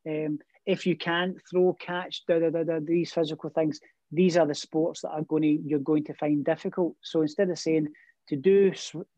um, 0.07 0.38
if 0.66 0.86
you 0.86 0.94
can't 0.94 1.38
throw, 1.50 1.72
catch, 1.72 2.26
da, 2.26 2.38
da, 2.38 2.50
da, 2.50 2.62
da, 2.62 2.78
these 2.84 3.12
physical 3.12 3.48
things, 3.48 3.80
these 4.12 4.36
are 4.36 4.46
the 4.46 4.54
sports 4.54 5.00
that 5.00 5.10
are 5.10 5.22
going 5.22 5.42
to 5.42 5.58
you're 5.64 5.80
going 5.80 6.04
to 6.04 6.14
find 6.14 6.44
difficult. 6.44 6.94
So 7.02 7.22
instead 7.22 7.50
of 7.50 7.58
saying 7.58 7.88
to 8.28 8.36
do 8.36 8.72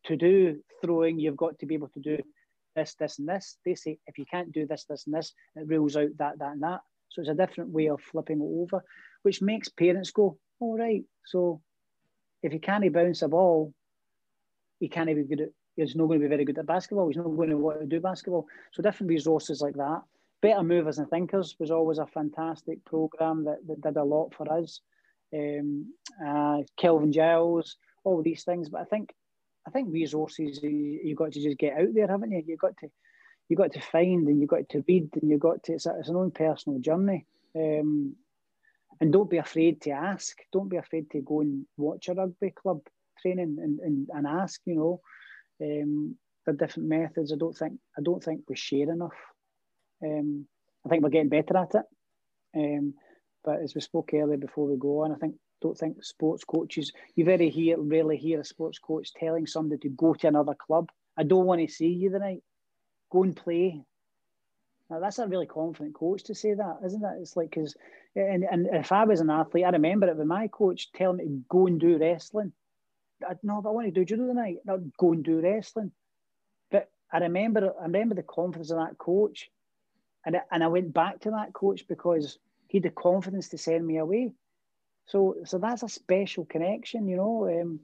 to 0.05 0.17
do 0.17 0.61
throwing, 0.81 1.19
you've 1.19 1.37
got 1.37 1.59
to 1.59 1.67
be 1.67 1.75
able 1.75 1.89
to 1.89 2.01
do 2.01 2.19
this, 2.77 2.95
this, 2.95 3.19
and 3.19 3.29
this. 3.29 3.57
They 3.65 3.75
say 3.75 3.99
if 4.07 4.19
you 4.19 4.25
can't 4.31 4.53
do 4.53 4.67
this, 4.67 4.85
this, 4.89 5.07
and 5.07 5.15
this, 5.15 5.33
it 5.57 5.67
rules 5.67 5.97
out 5.97 6.17
that, 6.19 6.39
that, 6.39 6.53
and 6.53 6.63
that. 6.63 6.81
So 7.11 7.21
it's 7.21 7.31
a 7.31 7.35
different 7.35 7.71
way 7.71 7.89
of 7.89 8.01
flipping 8.01 8.41
it 8.41 8.63
over, 8.63 8.85
which 9.23 9.43
makes 9.43 9.69
parents 9.69 10.11
go, 10.11 10.39
all 10.61 10.79
right. 10.79 11.05
So 11.27 11.61
if 12.43 12.53
he 12.53 12.59
can't 12.59 12.93
bounce 12.93 13.23
a 13.23 13.29
ball, 13.29 13.73
he 14.81 14.89
can't 14.89 15.07
be 15.07 15.23
good 15.23 15.41
at. 15.41 15.49
He's 15.77 15.97
not 15.97 16.07
going 16.07 16.21
to 16.21 16.25
be 16.25 16.29
very 16.29 16.45
good 16.45 16.59
at 16.59 16.67
basketball. 16.67 17.09
He's 17.09 17.17
not 17.17 17.25
going 17.25 17.51
to 17.51 17.57
want 17.57 17.81
to 17.81 17.87
do 17.87 18.01
basketball. 18.01 18.47
So 18.73 18.81
different 18.81 19.11
resources 19.11 19.61
like 19.61 19.75
that. 19.75 20.03
Better 20.45 20.63
Movers 20.63 20.99
and 20.99 21.09
Thinkers 21.09 21.57
was 21.59 21.71
always 21.71 21.97
a 21.97 22.07
fantastic 22.07 22.85
program 22.85 23.45
that, 23.45 23.67
that 23.67 23.81
did 23.81 23.97
a 23.97 24.05
lot 24.05 24.35
for 24.35 24.53
us. 24.53 24.83
Um, 25.35 25.95
uh, 26.23 26.59
Kelvin 26.77 27.13
Giles, 27.13 27.79
all 28.05 28.23
these 28.23 28.45
things. 28.45 28.69
But 28.69 28.83
I 28.83 28.85
think 28.85 29.15
I 29.67 29.71
think 29.71 29.91
resources 29.91 30.63
you, 30.63 31.01
have 31.09 31.17
got 31.17 31.33
to 31.33 31.43
just 31.43 31.57
get 31.57 31.79
out 31.79 31.95
there, 31.95 32.09
haven't 32.09 32.31
you? 32.31 32.45
You've 32.47 32.59
got 32.59 32.77
to 32.81 32.89
you've 33.49 33.57
got 33.57 33.73
to 33.73 33.81
find 33.81 34.29
and 34.29 34.39
you've 34.39 34.51
got 34.51 34.69
to 34.69 34.85
read 34.87 35.09
and 35.15 35.31
you've 35.31 35.41
got 35.41 35.63
to 35.65 35.73
it's, 35.73 35.87
a, 35.87 35.97
it's 35.99 36.11
an 36.11 36.17
own 36.17 36.31
personal 36.31 36.79
journey. 36.79 37.25
Um, 37.57 38.15
and 39.01 39.11
don't 39.11 39.31
be 39.31 39.39
afraid 39.39 39.81
to 39.81 39.93
ask. 39.93 40.37
Don't 40.53 40.69
be 40.69 40.77
afraid 40.77 41.11
to 41.13 41.23
go 41.23 41.41
and 41.41 41.65
watch 41.79 42.09
a 42.09 42.13
rugby 42.13 42.51
club 42.51 42.83
training 43.23 43.57
and, 43.63 43.81
and, 43.81 44.09
and 44.13 44.27
ask, 44.27 44.61
you 44.67 44.75
know, 44.75 45.01
um, 45.63 46.17
the 46.45 46.53
different 46.53 46.91
methods. 46.91 47.33
I 47.33 47.37
don't 47.37 47.57
think 47.57 47.79
I 47.97 48.03
don't 48.03 48.23
think 48.23 48.43
we 48.47 48.57
share 48.57 48.91
enough. 48.91 49.17
Um, 50.03 50.47
I 50.85 50.89
think 50.89 51.03
we're 51.03 51.11
getting 51.11 51.29
better 51.29 51.57
at 51.57 51.75
it. 51.75 51.85
Um, 52.57 52.95
but 53.45 53.61
as 53.61 53.75
we 53.75 53.81
spoke 53.81 54.11
earlier 54.15 54.39
before 54.39 54.67
we 54.67 54.77
go 54.79 55.05
on, 55.05 55.13
I 55.13 55.17
think 55.17 55.35
don't 55.61 55.77
think 55.77 56.05
sports 56.05 56.45
coaches, 56.45 56.93
you 57.15 57.25
very 57.25 57.49
hear, 57.49 57.79
rarely 57.79 58.17
hear 58.17 58.41
a 58.41 58.45
sports 58.45 58.79
coach 58.79 59.13
telling 59.15 59.47
somebody 59.47 59.81
to 59.81 59.89
go 59.89 60.15
to 60.15 60.29
another 60.29 60.55
club. 60.55 60.91
I 61.17 61.23
don't 61.23 61.47
want 61.47 61.61
to 61.61 61.73
see 61.73 61.89
you 61.89 62.11
tonight. 62.11 62.43
Go 63.11 63.23
and 63.23 63.37
play. 63.37 63.83
Now, 64.91 65.01
that's 65.01 65.19
a 65.19 65.27
really 65.27 65.47
confident 65.47 65.95
coach 65.95 66.25
to 66.25 66.35
say 66.35 66.53
that, 66.53 66.81
isn't 66.85 67.03
it? 67.03 67.21
It's 67.21 67.37
like, 67.37 67.51
because, 67.51 67.75
and, 68.15 68.45
and 68.45 68.69
if 68.73 68.93
I 68.93 69.05
was 69.05 69.21
an 69.21 69.31
athlete, 69.31 69.65
I 69.65 69.71
remember 69.71 70.09
it 70.09 70.17
with 70.17 70.27
my 70.27 70.49
coach 70.49 70.93
telling 70.93 71.17
me 71.17 71.25
to 71.25 71.43
go 71.49 71.67
and 71.67 71.81
do 71.81 71.97
wrestling. 71.97 72.53
I, 73.27 73.35
no, 73.43 73.63
but 73.63 73.71
I 73.71 73.73
want 73.73 73.87
to 73.87 73.93
do 73.93 74.05
judo 74.05 74.27
tonight. 74.27 74.59
No, 74.67 74.79
go 74.99 75.13
and 75.13 75.25
do 75.25 75.41
wrestling. 75.41 75.93
But 76.71 76.91
I 77.11 77.19
remember, 77.19 77.73
I 77.81 77.85
remember 77.85 78.15
the 78.15 78.23
confidence 78.23 78.71
of 78.71 78.79
that 78.79 78.99
coach. 78.99 79.51
And, 80.27 80.41
and 80.51 80.65
I 80.65 80.69
went 80.69 80.93
back 80.93 81.21
to 81.21 81.31
that 81.31 81.53
coach 81.53 81.87
because 81.87 82.39
he 82.69 82.79
had 82.79 82.85
the 82.85 82.91
confidence 82.91 83.49
to 83.51 83.59
send 83.59 83.87
me 83.87 83.99
away. 83.99 84.33
So 85.07 85.37
so 85.45 85.59
that's 85.59 85.83
a 85.83 85.89
special 85.89 86.45
connection, 86.45 87.09
you 87.09 87.17
know. 87.17 87.49
Um, 87.49 87.81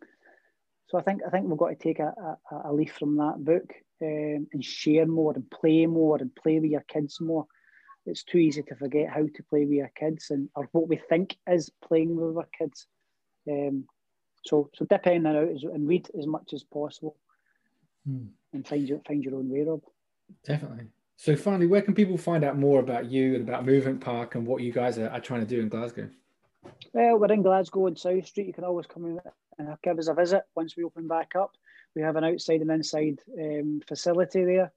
so 0.89 0.99
I 0.99 1.03
think 1.03 1.21
I 1.27 1.31
think 1.31 1.47
we've 1.47 1.59
got 1.59 1.69
to 1.69 1.75
take 1.75 1.99
a, 1.99 2.37
a, 2.51 2.71
a 2.71 2.73
leaf 2.73 2.95
from 2.99 3.17
that 3.19 3.45
book 3.45 3.73
um, 4.03 4.47
and 4.53 4.65
share 4.65 5.07
more 5.07 5.35
and 5.35 5.49
play 5.51 5.87
more 5.87 6.17
and 6.17 6.35
play 6.35 6.59
with 6.59 6.71
your 6.71 6.85
kids 6.89 7.21
more. 7.21 7.47
It's 8.07 8.25
too 8.25 8.39
easy 8.39 8.63
to 8.63 8.75
forget 8.75 9.11
how 9.11 9.23
to 9.23 9.43
play 9.51 9.67
with 9.67 9.77
your 9.77 9.93
kids 9.95 10.31
and 10.31 10.49
or 10.55 10.69
what 10.73 10.89
we 10.89 10.97
think 10.97 11.37
is 11.47 11.71
playing 11.87 12.17
with 12.17 12.37
our 12.37 12.49
kids. 12.59 12.87
Um, 13.49 13.85
so 14.45 14.71
so 14.75 14.87
dip 14.87 15.07
in 15.07 15.27
and 15.27 15.37
out 15.37 15.75
and 15.75 15.87
read 15.87 16.09
as 16.19 16.27
much 16.27 16.55
as 16.55 16.65
possible, 16.65 17.17
hmm. 18.07 18.27
and 18.55 18.67
find 18.67 18.89
your 18.89 19.01
find 19.07 19.23
your 19.23 19.37
own 19.37 19.51
way, 19.51 19.63
Rob. 19.63 19.83
Definitely. 20.45 20.87
So 21.21 21.37
finally, 21.37 21.67
where 21.67 21.83
can 21.83 21.93
people 21.93 22.17
find 22.17 22.45
out 22.45 22.57
more 22.57 22.81
about 22.81 23.11
you 23.11 23.35
and 23.35 23.47
about 23.47 23.67
Movement 23.67 24.01
Park 24.01 24.37
and 24.37 24.47
what 24.47 24.63
you 24.63 24.73
guys 24.73 24.97
are, 24.97 25.11
are 25.11 25.21
trying 25.21 25.41
to 25.41 25.47
do 25.47 25.61
in 25.61 25.69
Glasgow? 25.69 26.09
Well, 26.95 27.19
we're 27.19 27.31
in 27.31 27.43
Glasgow 27.43 27.89
on 27.89 27.97
South 27.97 28.27
Street. 28.27 28.47
You 28.47 28.55
can 28.55 28.65
always 28.65 28.87
come 28.87 29.05
in 29.05 29.21
and 29.59 29.77
give 29.83 29.99
us 29.99 30.09
a 30.09 30.15
visit 30.15 30.45
once 30.57 30.79
we 30.79 30.85
open 30.85 31.07
back 31.09 31.33
up. 31.39 31.51
We 31.95 32.01
have 32.01 32.17
an 32.17 32.25
outside 32.25 32.63
and 32.63 32.71
inside 32.71 33.19
um, 33.39 33.83
facility 33.87 34.47
there. 34.47 34.73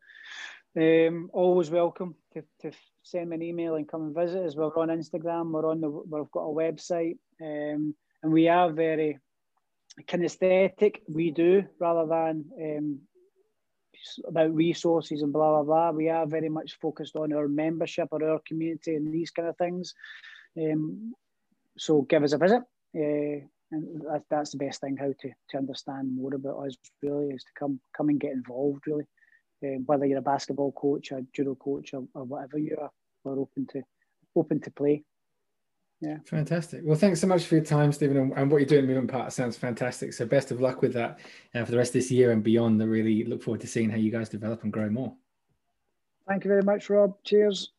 Um, 1.08 1.30
always 1.32 1.70
welcome 1.70 2.14
to, 2.34 2.44
to 2.64 2.72
send 3.04 3.30
me 3.30 3.38
an 3.38 3.42
email 3.42 3.76
and 3.76 3.88
come 3.88 4.02
and 4.02 4.14
visit 4.14 4.46
us. 4.46 4.58
We're 4.58 4.66
on 4.66 4.90
Instagram. 4.90 5.50
We're 5.50 5.72
on 5.72 5.80
the. 5.80 5.90
We've 5.90 6.30
got 6.30 6.42
a 6.42 6.54
website, 6.54 7.20
um, 7.42 7.96
and 8.22 8.34
we 8.34 8.50
are 8.50 8.70
very 8.70 9.18
kinesthetic. 10.02 11.04
We 11.08 11.32
do 11.32 11.64
rather 11.80 12.06
than 12.06 12.46
um, 12.62 13.00
about 14.28 14.54
resources 14.54 15.22
and 15.22 15.34
blah 15.34 15.52
blah 15.52 15.64
blah. 15.64 15.92
We 15.92 16.10
are 16.10 16.26
very 16.26 16.50
much 16.50 16.78
focused 16.82 17.16
on 17.16 17.34
our 17.34 17.48
membership 17.48 18.10
or 18.12 18.24
our 18.24 18.42
community 18.48 18.96
and 18.96 19.14
these 19.14 19.32
kind 19.32 19.48
of 19.48 19.58
things. 19.58 19.94
Um, 20.58 21.14
so 21.78 22.02
give 22.04 22.24
us 22.24 22.34
a 22.34 22.38
visit. 22.38 22.64
Uh, 22.96 23.48
and 23.74 24.02
that, 24.02 24.24
that's 24.30 24.52
the 24.52 24.58
best 24.58 24.82
thing 24.82 24.98
how 24.98 25.08
to, 25.20 25.30
to 25.50 25.58
understand 25.58 26.16
more 26.16 26.34
about 26.36 26.66
us 26.66 26.76
really 27.02 27.30
is 27.30 27.44
to 27.44 27.50
come 27.58 27.80
come 27.98 28.10
and 28.10 28.20
get 28.20 28.32
involved 28.32 28.86
really 28.86 29.06
um, 29.64 29.84
whether 29.86 30.06
you're 30.06 30.20
a 30.20 30.22
basketball 30.22 30.72
coach 30.74 31.12
a 31.12 31.26
judo 31.34 31.56
coach 31.56 31.94
or, 31.94 32.04
or 32.14 32.24
whatever 32.24 32.58
you 32.58 32.78
are 32.80 32.92
we're 33.24 33.40
open 33.40 33.66
to 33.66 33.82
open 34.36 34.60
to 34.60 34.72
play 34.72 35.04
yeah. 36.04 36.18
Fantastic. 36.26 36.82
Well 36.84 36.98
thanks 36.98 37.22
so 37.22 37.28
much 37.28 37.46
for 37.46 37.56
your 37.56 37.64
time 37.64 37.92
stephen 37.94 38.18
and, 38.18 38.34
and 38.34 38.52
what 38.52 38.58
you're 38.58 38.68
doing 38.68 38.86
Movement 38.86 39.10
Park 39.10 39.32
sounds 39.32 39.56
fantastic. 39.56 40.14
So 40.14 40.26
best 40.26 40.52
of 40.52 40.60
luck 40.60 40.82
with 40.82 40.94
that 40.94 41.20
and 41.54 41.66
for 41.66 41.72
the 41.72 41.78
rest 41.78 41.90
of 41.90 41.94
this 41.94 42.12
year 42.12 42.32
and 42.32 42.44
beyond. 42.44 42.82
I 42.82 42.86
really 42.86 43.24
look 43.24 43.42
forward 43.42 43.62
to 43.62 43.68
seeing 43.68 43.90
how 43.90 43.98
you 43.98 44.12
guys 44.12 44.28
develop 44.28 44.64
and 44.64 44.74
grow 44.74 44.90
more. 44.90 45.16
Thank 46.28 46.44
you 46.44 46.50
very 46.50 46.64
much 46.64 46.90
rob. 46.90 47.16
Cheers. 47.24 47.72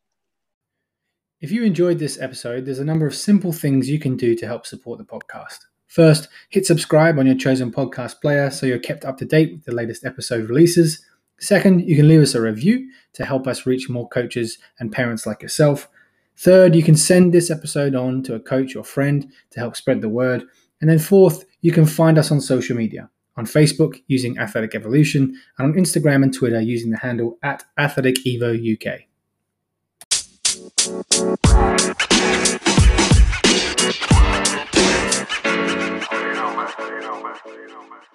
If 1.40 1.52
you 1.52 1.64
enjoyed 1.64 1.98
this 1.98 2.18
episode, 2.18 2.64
there's 2.64 2.78
a 2.78 2.84
number 2.84 3.06
of 3.06 3.14
simple 3.14 3.52
things 3.52 3.90
you 3.90 3.98
can 3.98 4.16
do 4.16 4.34
to 4.34 4.46
help 4.46 4.64
support 4.64 4.98
the 4.98 5.04
podcast. 5.04 5.58
First, 5.86 6.28
hit 6.48 6.64
subscribe 6.64 7.18
on 7.18 7.26
your 7.26 7.36
chosen 7.36 7.70
podcast 7.70 8.20
player 8.20 8.50
so 8.50 8.66
you're 8.66 8.78
kept 8.78 9.04
up 9.04 9.18
to 9.18 9.24
date 9.24 9.52
with 9.52 9.64
the 9.64 9.74
latest 9.74 10.04
episode 10.04 10.48
releases. 10.48 11.04
Second, 11.38 11.86
you 11.86 11.96
can 11.96 12.08
leave 12.08 12.20
us 12.20 12.34
a 12.34 12.40
review 12.40 12.88
to 13.12 13.24
help 13.24 13.46
us 13.46 13.66
reach 13.66 13.90
more 13.90 14.08
coaches 14.08 14.58
and 14.78 14.90
parents 14.90 15.26
like 15.26 15.42
yourself. 15.42 15.88
Third, 16.36 16.74
you 16.74 16.82
can 16.82 16.96
send 16.96 17.32
this 17.32 17.50
episode 17.50 17.94
on 17.94 18.22
to 18.24 18.34
a 18.34 18.40
coach 18.40 18.76
or 18.76 18.84
friend 18.84 19.30
to 19.50 19.60
help 19.60 19.76
spread 19.76 20.00
the 20.00 20.08
word. 20.08 20.44
And 20.80 20.90
then 20.90 20.98
fourth, 20.98 21.44
you 21.60 21.72
can 21.72 21.86
find 21.86 22.18
us 22.18 22.30
on 22.30 22.40
social 22.40 22.76
media 22.76 23.08
on 23.36 23.46
Facebook 23.46 24.00
using 24.06 24.38
Athletic 24.38 24.74
Evolution 24.74 25.34
and 25.58 25.68
on 25.68 25.74
Instagram 25.74 26.22
and 26.22 26.32
Twitter 26.32 26.60
using 26.60 26.90
the 26.90 26.98
handle 26.98 27.38
at 27.42 27.64
Athletic 27.78 28.16
Evo 28.24 28.54
UK. 28.54 29.00
you. 37.44 37.50
You 37.50 37.68
man. 37.90 38.13